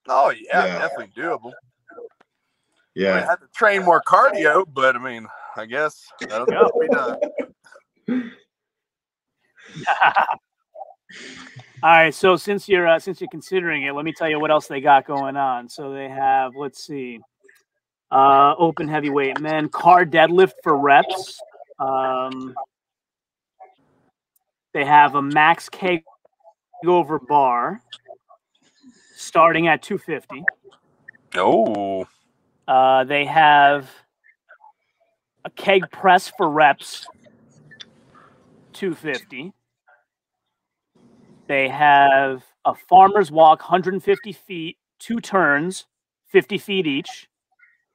[0.09, 0.78] Oh yeah, Yeah.
[0.78, 1.53] definitely doable.
[2.95, 3.27] Yeah, I Yeah.
[3.27, 5.27] had to train more cardio, but I mean,
[5.57, 6.47] I guess that'll
[6.81, 7.19] be done.
[11.83, 14.51] All right, so since you're uh, since you're considering it, let me tell you what
[14.51, 15.69] else they got going on.
[15.69, 17.20] So they have, let's see,
[18.11, 21.41] uh, open heavyweight men, car deadlift for reps.
[21.78, 22.55] Um,
[24.73, 26.03] they have a max keg
[26.87, 27.83] over bar
[29.16, 30.44] starting at 250.
[31.36, 32.06] Oh,
[32.68, 33.88] Uh, they have
[35.44, 37.06] a keg press for reps,
[38.72, 39.52] 250.
[41.47, 45.86] They have a farmer's walk, 150 feet, two turns,
[46.32, 47.28] 50 feet each.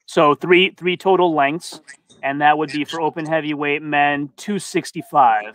[0.06, 1.81] So three three total lengths,
[2.23, 5.53] and that would be for open heavyweight men, 265.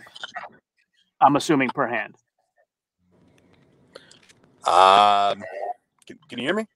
[1.19, 2.15] I'm assuming per hand.
[4.67, 5.43] Um,
[6.05, 6.67] can, can you hear me?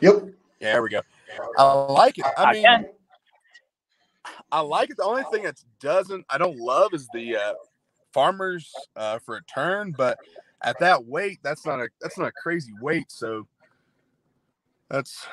[0.00, 0.24] Yep.
[0.60, 1.00] Yeah, there we go.
[1.56, 2.24] I like it.
[2.36, 2.86] I I mean, can.
[4.50, 4.96] I like it.
[4.96, 7.54] The only thing that doesn't, I don't love is the uh,
[8.12, 10.18] farmers uh, for a turn, but
[10.62, 13.10] at that weight, that's not a that's not a crazy weight.
[13.10, 13.46] So
[14.88, 15.26] that's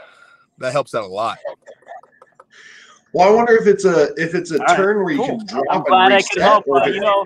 [0.58, 1.38] that helps out a lot.
[3.14, 5.38] Well, I wonder if it's a if it's a All right, turn where you cool.
[5.38, 6.66] can drop I'm and glad I could help.
[6.68, 7.26] Uh, you know,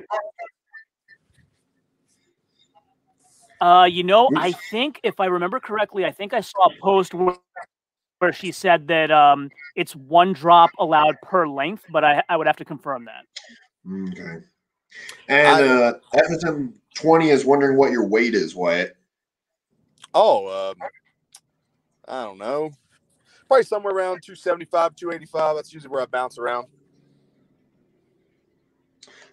[3.61, 7.14] uh, you know, I think if I remember correctly, I think I saw a post
[7.14, 7.36] where,
[8.19, 12.48] where she said that um, it's one drop allowed per length, but I, I would
[12.48, 13.26] have to confirm that.
[13.90, 14.44] Okay.
[15.27, 18.95] And I- uh, FSM twenty is wondering what your weight is, Wyatt.
[20.14, 20.88] Oh, um,
[22.07, 22.72] I don't know.
[23.48, 25.56] Probably somewhere around 275, 285.
[25.56, 26.68] That's usually where I bounce around.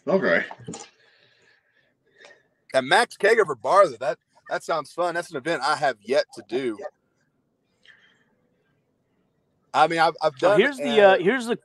[0.07, 0.45] Okay.
[2.73, 4.19] That max keg over bar, that
[4.51, 5.15] that sounds fun.
[5.15, 6.79] That's an event I have yet to do.
[9.75, 10.61] I mean, I've, I've So done.
[10.61, 11.59] here's the uh, here's the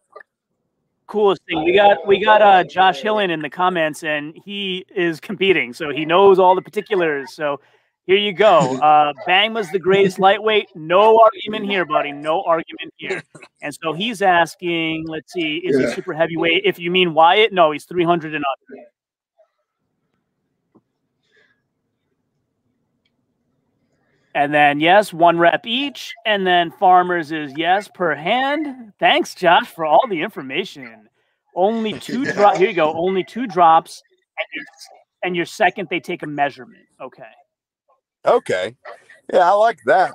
[1.08, 1.64] coolest thing.
[1.64, 5.90] We got we got uh, Josh Hillen in the comments, and he is competing, so
[5.92, 7.34] he knows all the particulars.
[7.34, 7.60] So
[8.06, 8.78] here you go.
[8.82, 10.70] Uh, Bang was the greatest lightweight.
[10.76, 12.12] No argument here, buddy.
[12.14, 13.22] No argument here.
[13.62, 15.88] And so he's asking, let's see, is Yeah.
[15.88, 16.62] he super heavyweight?
[16.64, 18.84] If you mean Wyatt, no, he's 300 and under.
[24.38, 26.14] And then yes, one rep each.
[26.28, 28.94] And then farmers is yes per hand.
[29.00, 31.10] Thanks, Josh, for all the information.
[31.56, 32.34] Only two Yeah.
[32.34, 32.58] drop.
[32.58, 32.94] Here you go.
[32.94, 34.04] Only two drops,
[34.38, 34.66] and your,
[35.24, 36.86] and your second they take a measurement.
[37.02, 37.24] Okay.
[38.26, 38.76] okay.
[39.34, 40.12] Yeah, I like that.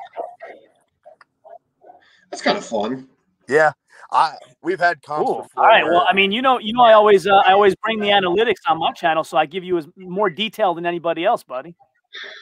[2.30, 3.08] That's kind of fun.
[3.48, 3.72] Yeah,
[4.12, 5.42] I we've had comps Cool.
[5.42, 5.64] before.
[5.64, 5.84] All right.
[5.84, 8.62] Well, I mean, you know, you know, I always, uh, I always bring the analytics
[8.68, 11.74] on my channel, so I give you as more detail than anybody else, buddy.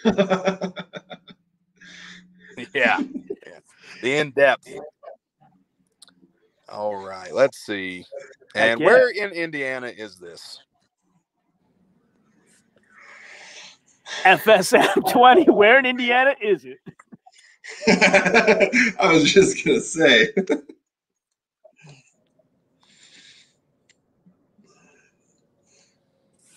[2.74, 2.99] yeah,
[3.47, 3.59] yeah.
[4.03, 4.69] the in depth.
[6.69, 8.05] All right, let's see.
[8.55, 10.61] And where in Indiana is this?
[14.24, 15.51] FSM 20.
[15.51, 16.78] Where in Indiana is it?
[19.01, 20.28] I was just gonna say.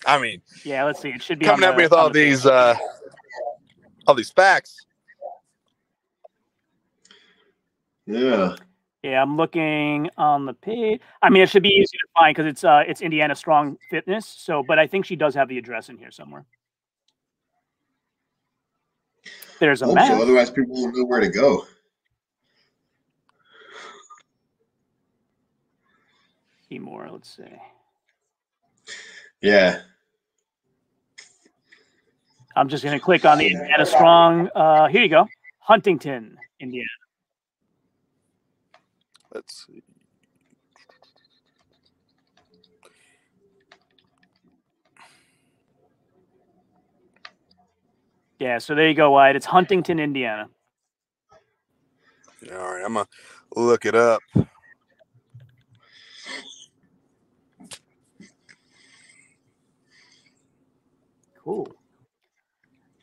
[0.06, 0.84] I mean, Yeah.
[0.84, 1.10] Let's see.
[1.10, 2.76] It should be coming on at me with all these uh
[4.06, 4.76] all these facts.
[8.06, 8.56] Yeah.
[9.02, 11.00] Yeah, I'm looking on the page.
[11.20, 14.26] I mean, it should be easy to find because it's uh it's Indiana Strong Fitness.
[14.26, 16.46] So, but I think she does have the address in here somewhere.
[19.60, 20.08] There's a map.
[20.08, 20.22] so.
[20.22, 21.66] Otherwise, people won't know where to go.
[26.68, 27.08] See more.
[27.10, 27.44] Let's see.
[29.42, 29.80] Yeah.
[32.56, 34.48] I'm just gonna click on the Indiana Strong.
[34.54, 35.26] Uh, here you go,
[35.58, 36.88] Huntington, Indiana.
[39.34, 39.82] Let's see.
[48.38, 49.36] Yeah, so there you go, Wyatt.
[49.36, 50.48] It's Huntington, Indiana.
[52.52, 53.06] All right, I'm gonna
[53.56, 54.20] look it up.
[61.42, 61.68] Cool.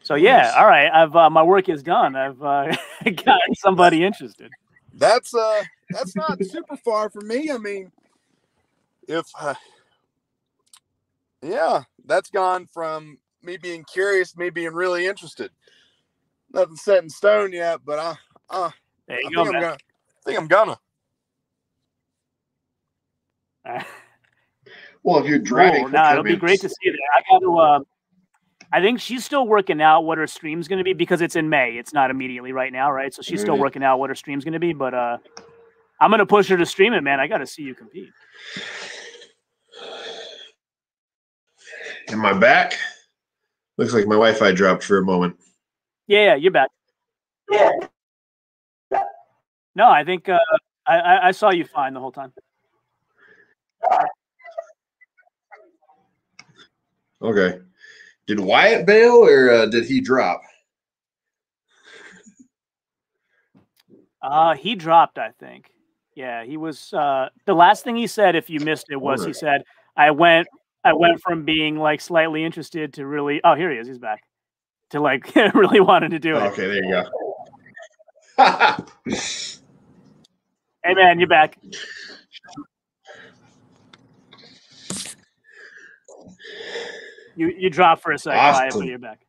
[0.04, 0.92] So yeah, all right.
[0.92, 2.16] I've uh, my work is done.
[2.16, 2.76] I've uh,
[3.26, 4.52] got somebody interested.
[4.94, 7.52] That's uh, that's not super far from me.
[7.52, 7.92] I mean,
[9.08, 9.56] if uh,
[11.42, 15.52] yeah, that's gone from me being curious, me being really interested.
[16.54, 18.16] Nothing set in stone yet, but I,
[18.50, 18.70] uh,
[19.08, 19.78] There I you think go, I'm gonna, I
[20.26, 20.80] think I'm gonna.
[25.04, 25.90] Well, if you're driving, Cool.
[25.90, 27.00] for No, 10 it'll be great to see that.
[27.18, 27.58] I got to.
[27.60, 27.80] Uh,
[28.74, 31.50] I think she's still working out what her stream's going to be because it's in
[31.50, 31.78] May.
[31.78, 33.14] It's not immediately right now, right?
[33.14, 33.60] So she's still Mhm.
[33.60, 34.72] working out what her stream's going to be.
[34.74, 35.18] But uh,
[36.00, 37.20] I'm going to push her to stream it, man.
[37.20, 38.12] I got to see you compete.
[42.08, 42.78] In my back,
[43.78, 45.38] looks like my Wi-Fi dropped for a moment.
[46.08, 46.70] Yeah, yeah, you're back.
[47.50, 47.72] Yeah.
[49.76, 50.38] No, I think uh,
[50.86, 52.34] I, I I saw you fine the whole time.
[57.22, 57.60] Okay.
[58.28, 60.42] Did Wyatt bail or uh, did he drop?
[64.22, 65.72] Uh, he dropped, I think.
[66.16, 66.94] Yeah, he was.
[66.94, 69.64] Uh, the last thing he said, if you missed it, was he said,
[69.96, 70.48] "I went,
[70.84, 73.88] I went from being like slightly interested to really." Oh, here he is.
[73.88, 74.22] He's back.
[74.92, 76.44] To like really wanted to do it.
[76.52, 77.04] Okay, there you
[78.38, 78.38] go.
[80.84, 81.60] Hey, man, you're back.
[87.36, 88.84] You you dropped for a second, Awesome.
[88.84, 89.22] you're back.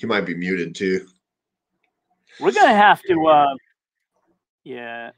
[0.00, 1.06] he might be muted too.
[2.40, 3.26] We're gonna have to.
[3.26, 3.54] Uh,
[4.64, 5.10] yeah.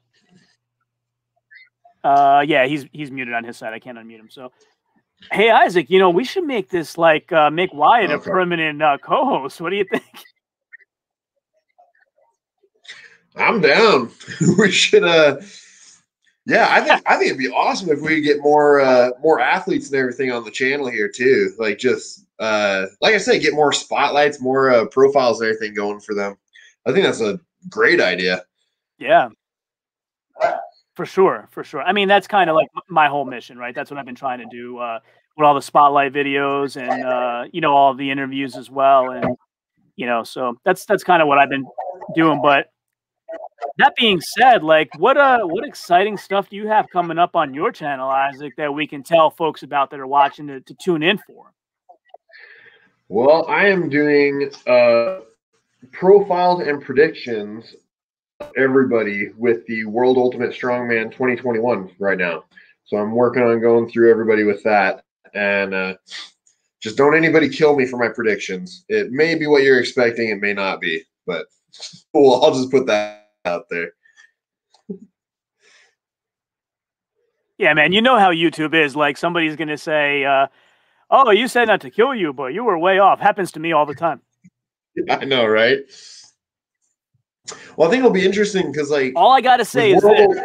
[2.02, 3.72] Uh, yeah, he's he's muted on his side.
[3.72, 4.28] I can't unmute him.
[4.28, 4.51] So,
[5.30, 8.98] hey, Isaac, you know we should make this like uh, make Wyatt a permanent uh,
[8.98, 9.60] co-host.
[9.60, 10.02] What do you think?
[13.36, 14.10] I'm down.
[14.59, 15.36] we should uh
[16.47, 19.40] yeah, I think I think it'd be awesome if we could get more uh more
[19.40, 21.52] athletes and everything on the channel here too.
[21.59, 26.01] Like just uh like I say, get more spotlights, more uh, profiles and everything going
[26.01, 26.36] for them.
[26.86, 27.39] I think that's a
[27.69, 28.44] great idea.
[28.98, 29.28] Yeah.
[30.94, 31.82] For sure, for sure.
[31.82, 33.74] I mean, that's kind of like my whole mission, right?
[33.74, 34.98] That's what I've been trying to do uh,
[35.36, 39.36] with all the spotlight videos and uh, you know all the interviews as well, and
[39.97, 41.64] you know, so that's that's kind of what I've been
[42.14, 42.43] doing.
[42.43, 42.71] But
[43.78, 47.54] that being said, like, what uh, what exciting stuff do you have coming up on
[47.54, 51.02] your channel, Isaac, that we can tell folks about that are watching to, to tune
[51.02, 51.52] in for?
[53.09, 55.20] Well, I am doing uh
[55.90, 57.74] profiles and predictions
[58.40, 62.44] of everybody with the World Ultimate Strongman 2021 right now.
[62.84, 65.04] So I'm working on going through everybody with that
[65.34, 65.94] and uh
[66.80, 68.84] just don't anybody kill me for my predictions.
[68.88, 71.46] It may be what you're expecting, it may not be, but
[72.14, 73.93] well, I'll just put that out there.
[77.59, 78.97] Yeah, man, you know how YouTube is.
[78.97, 80.48] Like, somebody's gonna say, uh,
[81.10, 83.73] "Oh, you said not to kill you, but you were way off." Happens to me
[83.73, 84.20] all the time.
[85.09, 85.78] I know, right?
[87.77, 90.36] Well, I think it'll be interesting because like All I gotta say is World,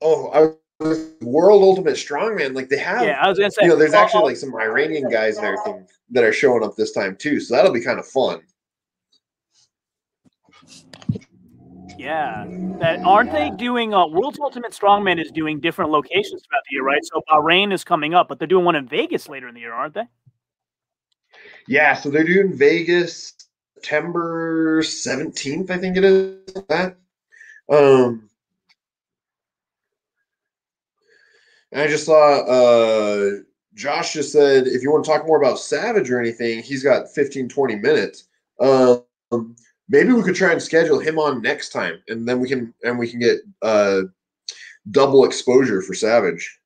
[0.00, 0.84] oh, I,
[1.20, 3.62] World Ultimate Strongman, like they have Yeah, I was gonna say.
[3.62, 6.92] you know, there's actually like some Iranian guys and everything that are showing up this
[6.92, 7.40] time too.
[7.40, 8.40] So that'll be kind of fun.
[12.02, 12.46] Yeah,
[12.80, 13.94] that aren't they doing?
[13.94, 17.04] Uh, World's Ultimate Strongman is doing different locations throughout the year, right?
[17.04, 19.72] So Bahrain is coming up, but they're doing one in Vegas later in the year,
[19.72, 20.08] aren't they?
[21.68, 23.34] Yeah, so they're doing Vegas
[23.76, 26.38] September 17th, I think it is.
[26.68, 26.96] That.
[27.68, 28.28] Um
[31.70, 33.30] and I just saw uh
[33.74, 37.08] Josh just said if you want to talk more about Savage or anything, he's got
[37.08, 38.24] 15, 20 minutes.
[38.60, 39.04] Um
[39.92, 42.98] maybe we could try and schedule him on next time and then we can and
[42.98, 44.00] we can get uh
[44.90, 46.58] double exposure for Savage.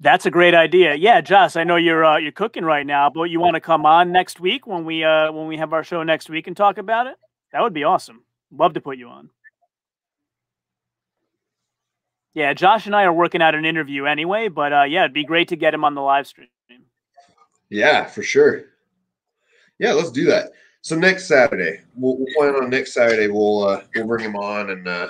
[0.00, 0.94] That's a great idea.
[0.94, 3.84] Yeah, Josh, I know you're uh, you're cooking right now, but you want to come
[3.84, 6.78] on next week when we uh, when we have our show next week and talk
[6.78, 7.16] about it?
[7.52, 8.22] That would be awesome.
[8.52, 9.30] Love to put you on.
[12.32, 15.24] Yeah, Josh and I are working out an interview anyway, but uh, yeah, it'd be
[15.24, 16.48] great to get him on the live stream.
[17.70, 18.66] Yeah, for sure.
[19.78, 20.50] Yeah, let's do that.
[20.82, 23.28] So next Saturday, we'll, we'll plan on next Saturday.
[23.28, 25.08] We'll uh, we'll bring him on and uh,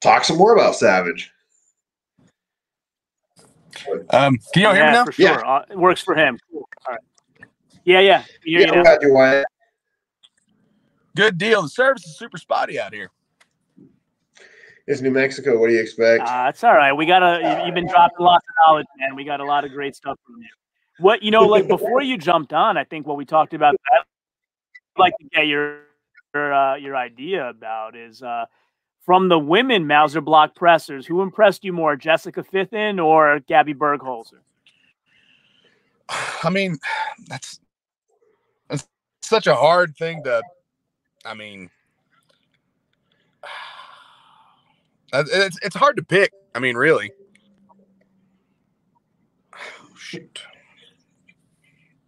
[0.00, 1.30] talk some more about Savage.
[4.10, 5.04] Um, can y'all hear me now?
[5.04, 5.24] for sure.
[5.26, 5.36] Yeah.
[5.38, 6.38] Uh, it works for him.
[6.50, 6.68] Cool.
[6.86, 7.48] All right.
[7.84, 8.24] Yeah, yeah.
[8.44, 8.98] You- Yeah, you we know.
[9.02, 9.46] you, Wyatt.
[11.16, 11.62] Good deal.
[11.62, 13.10] The service is super spotty out here.
[14.86, 15.58] It's New Mexico.
[15.58, 16.22] What do you expect?
[16.26, 16.92] Uh, it's all right.
[16.92, 17.64] We got a.
[17.66, 19.14] You've been dropping lots of knowledge, man.
[19.16, 20.48] We got a lot of great stuff from you.
[20.98, 24.04] What you know, like before you jumped on, I think what we talked about, I'd
[24.98, 25.80] like to get your
[26.34, 28.46] your, uh, your idea about is uh,
[29.04, 34.40] from the women Mouser block pressers, who impressed you more, Jessica Fithen or Gabby Bergholzer?
[36.42, 36.78] I mean,
[37.26, 37.60] that's,
[38.68, 38.86] that's
[39.22, 40.42] such a hard thing to.
[41.24, 41.68] I mean,
[45.12, 46.32] it's it's hard to pick.
[46.54, 47.10] I mean, really.
[49.54, 50.42] Oh, shoot.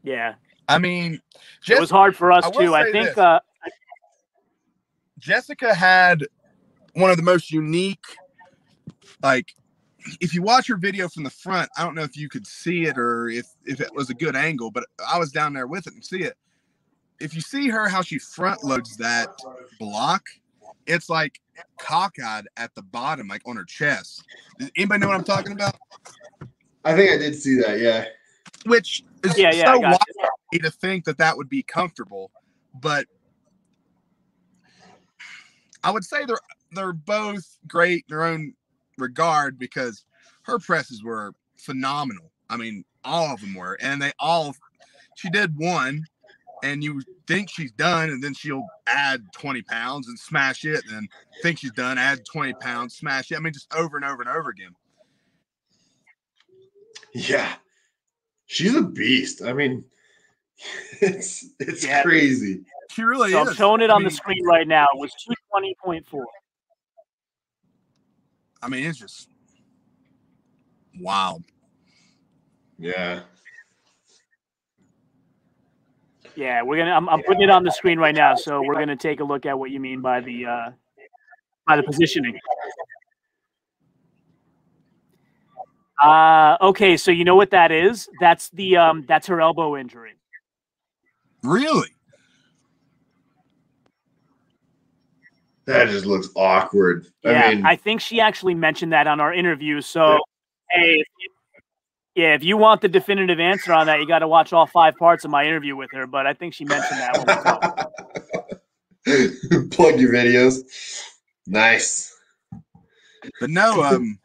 [0.02, 0.35] Yeah.
[0.68, 1.20] I mean,
[1.62, 2.74] Jess- it was hard for us I too.
[2.74, 3.40] I think uh,
[5.18, 6.27] Jessica had
[6.94, 8.05] one of the most unique,
[9.22, 9.55] like,
[10.20, 12.85] if you watch her video from the front, I don't know if you could see
[12.85, 15.86] it or if if it was a good angle, but I was down there with
[15.86, 16.39] it and see it.
[17.20, 19.28] If you see her how she front loads that
[19.78, 20.22] block,
[20.86, 21.40] it's like
[21.78, 24.24] cockeyed at the bottom, like on her chest.
[24.59, 25.77] Does anybody know what I'm talking about?
[26.85, 27.78] I think I did see that.
[27.78, 28.06] Yeah.
[28.66, 29.99] Which is yeah, yeah, so wild
[30.53, 32.31] to think that that would be comfortable,
[32.74, 33.07] but
[35.82, 36.39] I would say they're
[36.73, 38.55] they're both great in their own
[38.99, 40.05] regard because
[40.43, 42.31] her presses were phenomenal.
[42.49, 44.55] I mean, all of them were, and they all.
[45.16, 46.05] She did one,
[46.62, 51.09] and you think she's done, and then she'll add 20 pounds and smash it, and
[51.43, 53.37] think she's done, add 20 pounds, smash it.
[53.37, 54.74] I mean, just over and over and over again.
[57.12, 57.53] Yeah,
[58.51, 59.43] she's a beast.
[59.43, 59.85] I mean,
[61.01, 62.02] it's it's yeah.
[62.02, 62.62] crazy.
[62.90, 63.48] She really so is.
[63.48, 64.86] I'm showing it on I mean, the screen right now.
[64.93, 65.12] It was
[65.55, 66.24] 220.4.
[68.62, 69.28] I mean, it's just
[70.98, 71.39] wow.
[72.78, 73.20] Yeah.
[76.35, 76.93] Yeah, we're gonna.
[76.93, 79.47] I'm, I'm putting it on the screen right now, so we're gonna take a look
[79.47, 80.70] at what you mean by the uh,
[81.66, 82.39] by the positioning.
[86.02, 88.09] Uh, okay, so you know what that is?
[88.20, 90.14] That's the um, that's her elbow injury.
[91.43, 91.89] Really?
[95.66, 97.06] That just looks awkward.
[97.22, 99.81] Yeah, I mean, I think she actually mentioned that on our interview.
[99.81, 100.18] So,
[100.70, 101.05] hey,
[102.14, 104.97] yeah, if you want the definitive answer on that, you got to watch all five
[104.97, 106.06] parts of my interview with her.
[106.06, 107.90] But I think she mentioned that.
[109.70, 110.59] Plug your videos.
[111.47, 112.16] Nice.
[113.39, 114.18] But no, um,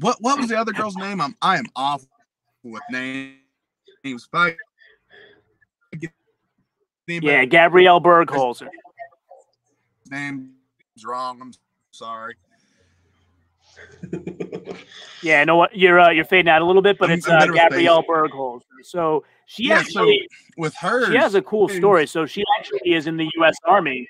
[0.00, 1.20] what what was the other girl's name?
[1.20, 2.08] I'm I am awful
[2.62, 3.38] with names.
[7.06, 8.68] Yeah, Gabrielle Bergholzer.
[10.10, 10.50] Name's
[11.04, 11.40] wrong.
[11.40, 11.52] I'm
[11.90, 12.34] sorry.
[15.22, 17.46] yeah, know what you're uh, you're fading out a little bit, but I'm, it's uh,
[17.46, 18.62] Gabrielle Bergholzer.
[18.82, 22.06] So she yeah, actually so with her she has a cool story.
[22.06, 23.56] So she actually is in the U.S.
[23.66, 24.08] Army,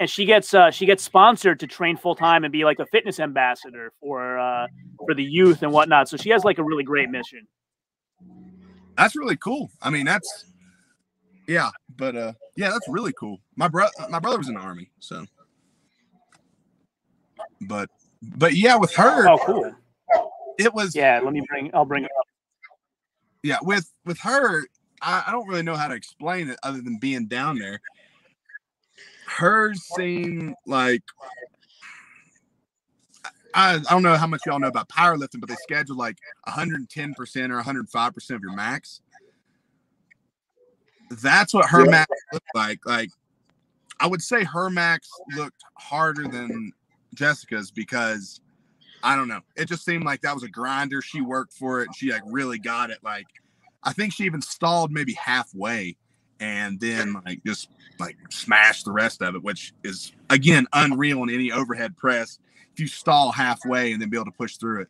[0.00, 2.86] and she gets uh, she gets sponsored to train full time and be like a
[2.86, 4.66] fitness ambassador for uh,
[4.98, 6.08] for the youth and whatnot.
[6.08, 7.46] So she has like a really great mission.
[8.96, 9.70] That's really cool.
[9.80, 10.46] I mean, that's
[11.48, 13.40] yeah, but uh, yeah, that's really cool.
[13.56, 15.24] My brother, my brother was in the army, so.
[17.62, 17.88] But,
[18.22, 19.28] but yeah, with her.
[19.28, 19.74] Oh, cool.
[20.58, 20.94] It was.
[20.94, 21.70] Yeah, let me bring.
[21.72, 22.26] I'll bring it up.
[23.42, 24.66] Yeah, with with her,
[25.00, 27.80] I, I don't really know how to explain it other than being down there.
[29.28, 31.02] Hers seemed like
[33.54, 37.16] I, I don't know how much y'all know about powerlifting, but they schedule like 110%
[37.16, 39.00] or 105% of your max.
[41.10, 42.84] That's what her max looked like.
[42.84, 43.10] Like,
[44.00, 46.72] I would say her max looked harder than
[47.14, 48.40] Jessica's because
[49.02, 49.40] I don't know.
[49.56, 51.00] It just seemed like that was a grinder.
[51.02, 51.88] She worked for it.
[51.94, 52.98] She like really got it.
[53.02, 53.26] Like,
[53.82, 55.96] I think she even stalled maybe halfway
[56.40, 61.30] and then like just like smash the rest of it, which is again unreal in
[61.30, 62.38] any overhead press.
[62.72, 64.88] If you stall halfway and then be able to push through it.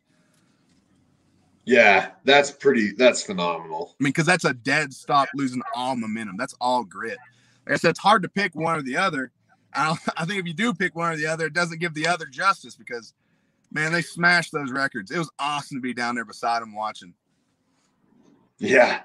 [1.65, 2.93] Yeah, that's pretty.
[2.93, 3.95] That's phenomenal.
[4.01, 6.37] I mean, because that's a dead stop, losing all momentum.
[6.39, 7.19] That's all grit.
[7.67, 9.33] Like I said, it's hard to pick one or the other.
[9.75, 12.07] I, I think if you do pick one or the other, it doesn't give the
[12.07, 13.13] other justice because,
[13.71, 15.11] man, they smashed those records.
[15.11, 17.13] It was awesome to be down there beside them watching.
[18.59, 19.03] Yeah,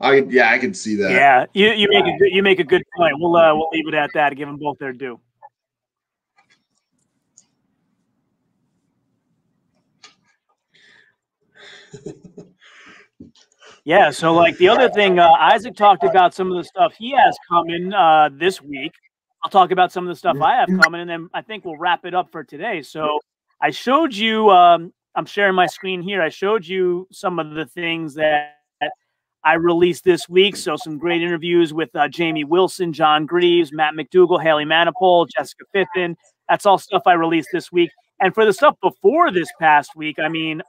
[0.00, 1.10] I yeah, I can see that.
[1.10, 3.14] Yeah, you, you make a good, you make a good point.
[3.18, 4.34] We'll uh, we'll leave it at that.
[4.34, 5.20] Give them both their due.
[13.84, 17.10] yeah, so like the other thing, uh, Isaac talked about some of the stuff he
[17.10, 18.92] has coming uh, this week.
[19.44, 21.76] I'll talk about some of the stuff I have coming, and then I think we'll
[21.76, 22.80] wrap it up for today.
[22.80, 23.18] So
[23.60, 24.48] I showed you.
[24.50, 26.22] Um, I'm sharing my screen here.
[26.22, 28.59] I showed you some of the things that
[29.44, 30.56] I released this week.
[30.56, 35.64] So some great interviews with uh, Jamie Wilson, John Greaves, Matt McDougall, Haley Manipole, Jessica
[35.74, 36.16] Fithen.
[36.48, 37.90] That's all stuff I released this week.
[38.20, 40.62] And for the stuff before this past week, I mean,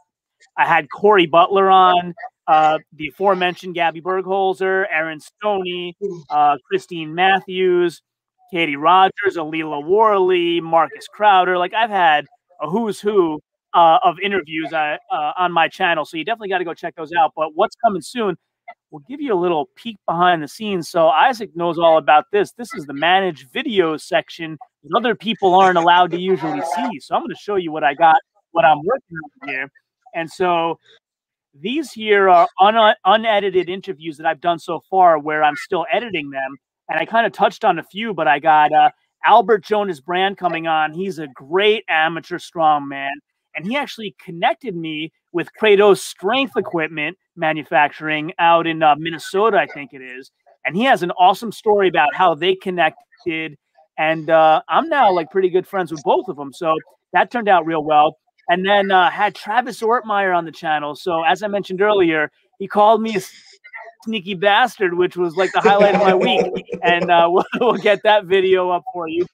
[0.57, 2.13] I had Corey Butler on,
[2.47, 5.95] uh, the aforementioned Gabby Bergholzer, Aaron Stoney,
[6.29, 8.01] uh, Christine Matthews,
[8.51, 11.57] Katie Rogers, Alila Worley, Marcus Crowder.
[11.57, 12.25] Like I've had
[12.61, 13.39] a who's who
[13.73, 16.95] uh, of interviews uh, uh, on my channel, so you definitely got to go check
[16.95, 17.31] those out.
[17.35, 18.35] But what's coming soon?
[18.91, 20.89] We'll give you a little peek behind the scenes.
[20.89, 22.51] So Isaac knows all about this.
[22.51, 26.99] This is the managed videos section that other people aren't allowed to usually see.
[26.99, 28.17] So I'm going to show you what I got,
[28.51, 29.71] what I'm working on here.
[30.13, 30.77] And so
[31.53, 36.29] these here are un- unedited interviews that I've done so far where I'm still editing
[36.29, 36.57] them.
[36.89, 38.89] And I kind of touched on a few, but I got uh,
[39.23, 40.91] Albert Jonas Brand coming on.
[40.91, 43.11] He's a great amateur strongman.
[43.55, 49.67] And he actually connected me with Kratos Strength Equipment Manufacturing out in uh, Minnesota, I
[49.67, 50.31] think it is.
[50.65, 53.57] And he has an awesome story about how they connected.
[53.97, 56.53] And uh, I'm now like pretty good friends with both of them.
[56.53, 56.77] So
[57.11, 58.17] that turned out real well
[58.49, 60.95] and then uh, had Travis Ortmayer on the channel.
[60.95, 63.21] So as I mentioned earlier, he called me a
[64.03, 66.65] sneaky bastard, which was like the highlight of my week.
[66.83, 69.25] And uh, we'll, we'll get that video up for you.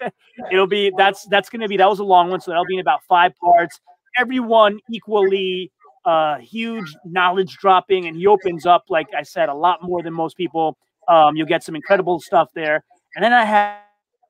[0.52, 2.74] It'll be that's that's going to be that was a long one, so that'll be
[2.74, 3.80] in about five parts.
[4.18, 5.72] Everyone equally
[6.06, 10.14] uh, huge knowledge dropping, and he opens up, like I said, a lot more than
[10.14, 10.78] most people.
[11.08, 12.84] Um, you'll get some incredible stuff there.
[13.14, 13.78] And then I had,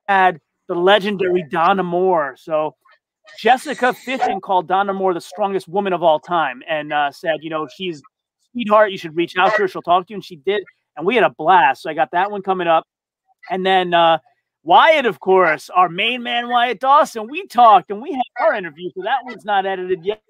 [0.07, 2.35] had the legendary Donna Moore.
[2.37, 2.75] So
[3.39, 7.49] Jessica Fitton called Donna Moore the strongest woman of all time and uh, said, you
[7.49, 8.01] know, she's
[8.51, 8.91] sweetheart.
[8.91, 9.67] You should reach out to her.
[9.67, 10.17] She'll talk to you.
[10.17, 10.63] And she did.
[10.95, 11.83] And we had a blast.
[11.83, 12.85] So I got that one coming up.
[13.49, 14.19] And then uh,
[14.63, 17.27] Wyatt, of course, our main man, Wyatt Dawson.
[17.29, 18.89] We talked and we had our interview.
[18.95, 20.21] So that one's not edited yet,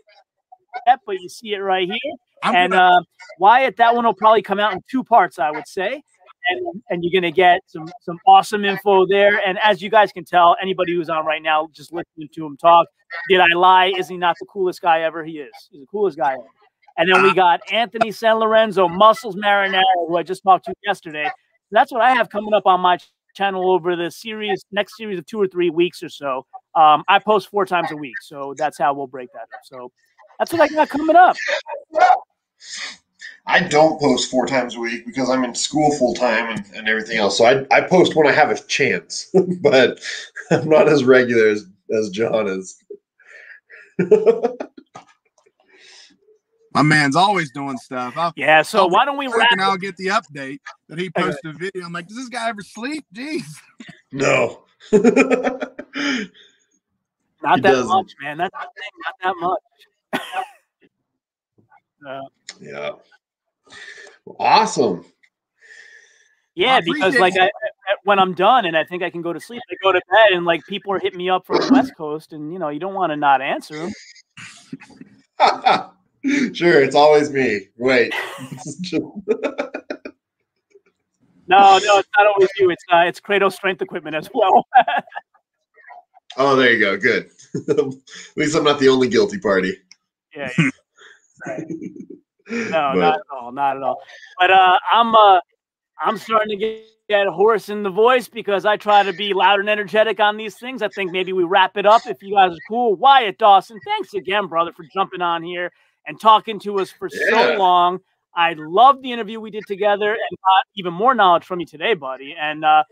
[0.85, 2.13] but you see it right here.
[2.43, 3.01] I'm and uh,
[3.39, 6.01] Wyatt, that one will probably come out in two parts, I would say
[6.49, 9.39] and, and you're gonna get some some awesome info there.
[9.45, 12.57] And as you guys can tell, anybody who's on right now, just listening to him
[12.57, 12.87] talk,
[13.29, 13.93] did I lie?
[13.97, 15.23] Is he not the coolest guy ever?
[15.23, 15.51] He is.
[15.71, 16.43] He's the coolest guy ever.
[16.97, 21.29] And then we got Anthony San Lorenzo, Muscles Marinara, who I just talked to yesterday.
[21.69, 22.97] That's what I have coming up on my
[23.35, 26.47] channel over the series, next series of two or three weeks or so.
[26.73, 29.59] Um, I post four times a week, so that's how we'll break that up.
[29.63, 29.91] So
[30.39, 31.35] that's what I got coming up.
[33.47, 36.89] I don't post four times a week because I'm in school full time and, and
[36.89, 37.37] everything else.
[37.37, 40.01] So I, I post when I have a chance, but
[40.51, 41.65] I'm not as regular as,
[41.97, 42.83] as John is.
[46.73, 48.15] My man's always doing stuff.
[48.17, 49.47] I'll, yeah, so I'll why don't we wrap?
[49.51, 50.59] And I'll get the update
[50.89, 51.85] that he posted a video.
[51.85, 53.05] I'm like, does this guy ever sleep?
[53.15, 53.45] Jeez.
[54.11, 54.63] No.
[54.91, 56.29] not he
[57.41, 57.87] that doesn't.
[57.87, 58.37] much, man.
[58.37, 58.69] That's not
[59.23, 59.59] that much.
[62.05, 62.21] Uh,
[62.59, 62.91] yeah.
[64.39, 65.05] Awesome.
[66.55, 67.51] Yeah, because like I,
[68.03, 70.31] when I'm done and I think I can go to sleep, I go to bed
[70.31, 72.79] and like people are hitting me up from the West Coast, and you know you
[72.79, 73.91] don't want to not answer them.
[76.55, 77.67] sure, it's always me.
[77.77, 78.11] Wait.
[78.91, 79.21] no,
[81.47, 82.71] no, it's not always you.
[82.71, 84.65] It's uh, it's Kratos Strength Equipment as well.
[86.37, 86.97] oh, there you go.
[86.97, 87.29] Good.
[87.69, 87.77] At
[88.35, 89.77] least I'm not the only guilty party.
[90.35, 90.49] Yeah.
[91.47, 91.65] Right.
[92.49, 94.01] No, but, not at all, not at all.
[94.39, 95.41] But uh, I'm uh,
[96.01, 99.59] I'm starting to get, get hoarse in the voice because I try to be loud
[99.59, 100.81] and energetic on these things.
[100.81, 102.95] I think maybe we wrap it up if you guys are cool.
[102.95, 105.71] Wyatt Dawson, thanks again, brother, for jumping on here
[106.05, 107.29] and talking to us for yeah.
[107.29, 107.99] so long.
[108.35, 111.95] I love the interview we did together and got even more knowledge from you today,
[111.95, 112.35] buddy.
[112.39, 112.83] And uh,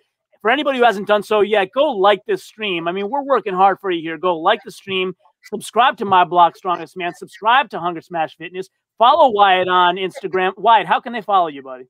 [0.41, 2.87] for anybody who hasn't done so yet, go like this stream.
[2.87, 4.17] I mean, we're working hard for you here.
[4.17, 5.15] Go like the stream,
[5.49, 10.53] subscribe to My Block's Strongest Man, subscribe to Hunger Smash Fitness, Follow Wyatt on Instagram.
[10.57, 11.85] Wyatt, how can they follow you, buddy?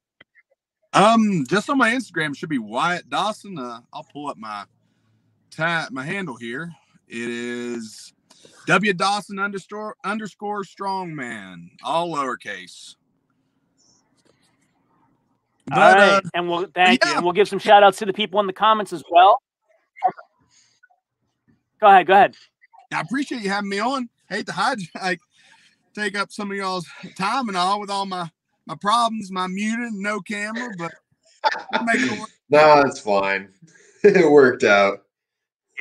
[0.93, 3.59] Um, just on my Instagram should be Wyatt Dawson.
[3.59, 4.63] Uh, I'll pull up my
[5.51, 6.71] tag, my handle here.
[7.07, 8.13] It is
[8.65, 12.95] W Dawson underscore underscore strongman, all lowercase.
[15.67, 17.09] But, all right, uh, and we'll thank yeah.
[17.09, 19.41] you, and we'll give some shout outs to the people in the comments as well.
[21.81, 22.35] Go ahead, go ahead.
[22.93, 24.09] I appreciate you having me on.
[24.29, 25.19] Hate to hide like
[25.93, 26.87] take up some of y'all's
[27.17, 28.29] time and all with all my
[28.67, 30.91] my problems, my muting, no camera, but
[31.85, 32.29] make it work.
[32.47, 33.49] No, it's fine.
[34.03, 35.05] it worked out.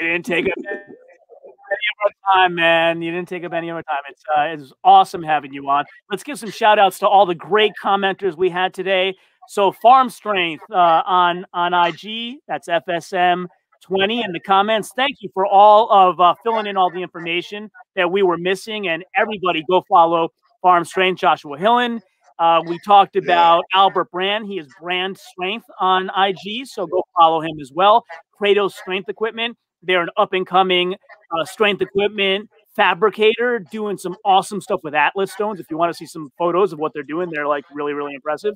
[0.01, 3.03] You didn't take up any of our time, man.
[3.03, 3.99] You didn't take up any of our time.
[4.09, 5.85] It's uh, it's awesome having you on.
[6.11, 9.15] Let's give some shout outs to all the great commenters we had today.
[9.47, 13.47] So Farm Strength uh, on on IG, that's FSM
[13.85, 14.93] 20 in the comments.
[14.97, 18.89] Thank you for all of uh, filling in all the information that we were missing.
[18.89, 20.31] And everybody go follow
[20.63, 22.01] Farm Strength Joshua Hillen.
[22.39, 24.47] Uh, we talked about Albert Brand.
[24.47, 28.05] He is Brand Strength on IG, so go follow him as well.
[28.41, 29.57] Kratos Strength Equipment.
[29.83, 30.95] They're an up and coming
[31.31, 35.61] uh, strength equipment fabricator doing some awesome stuff with Atlas stones.
[35.61, 38.15] If you want to see some photos of what they're doing, they're like really, really
[38.15, 38.55] impressive.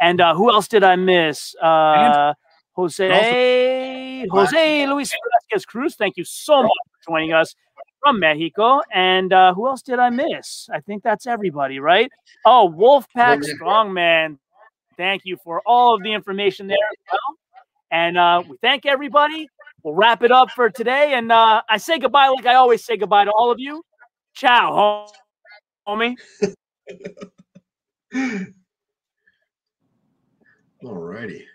[0.00, 1.54] And uh, who else did I miss?
[1.56, 2.34] Uh,
[2.80, 5.94] Jose Jose Luis Velasquez Cruz.
[5.96, 6.70] Thank you so much
[7.04, 7.54] for joining us
[8.02, 8.80] from Mexico.
[8.92, 10.68] And uh, who else did I miss?
[10.72, 12.10] I think that's everybody, right?
[12.44, 14.38] Oh, Wolfpack Strongman.
[14.96, 17.36] Thank you for all of the information there as well.
[17.90, 19.48] And uh, we thank everybody.
[19.82, 21.14] We'll wrap it up for today.
[21.14, 23.82] And uh, I say goodbye like I always say goodbye to all of you.
[24.34, 25.06] Ciao,
[25.88, 26.16] homie.
[30.82, 31.46] All righty.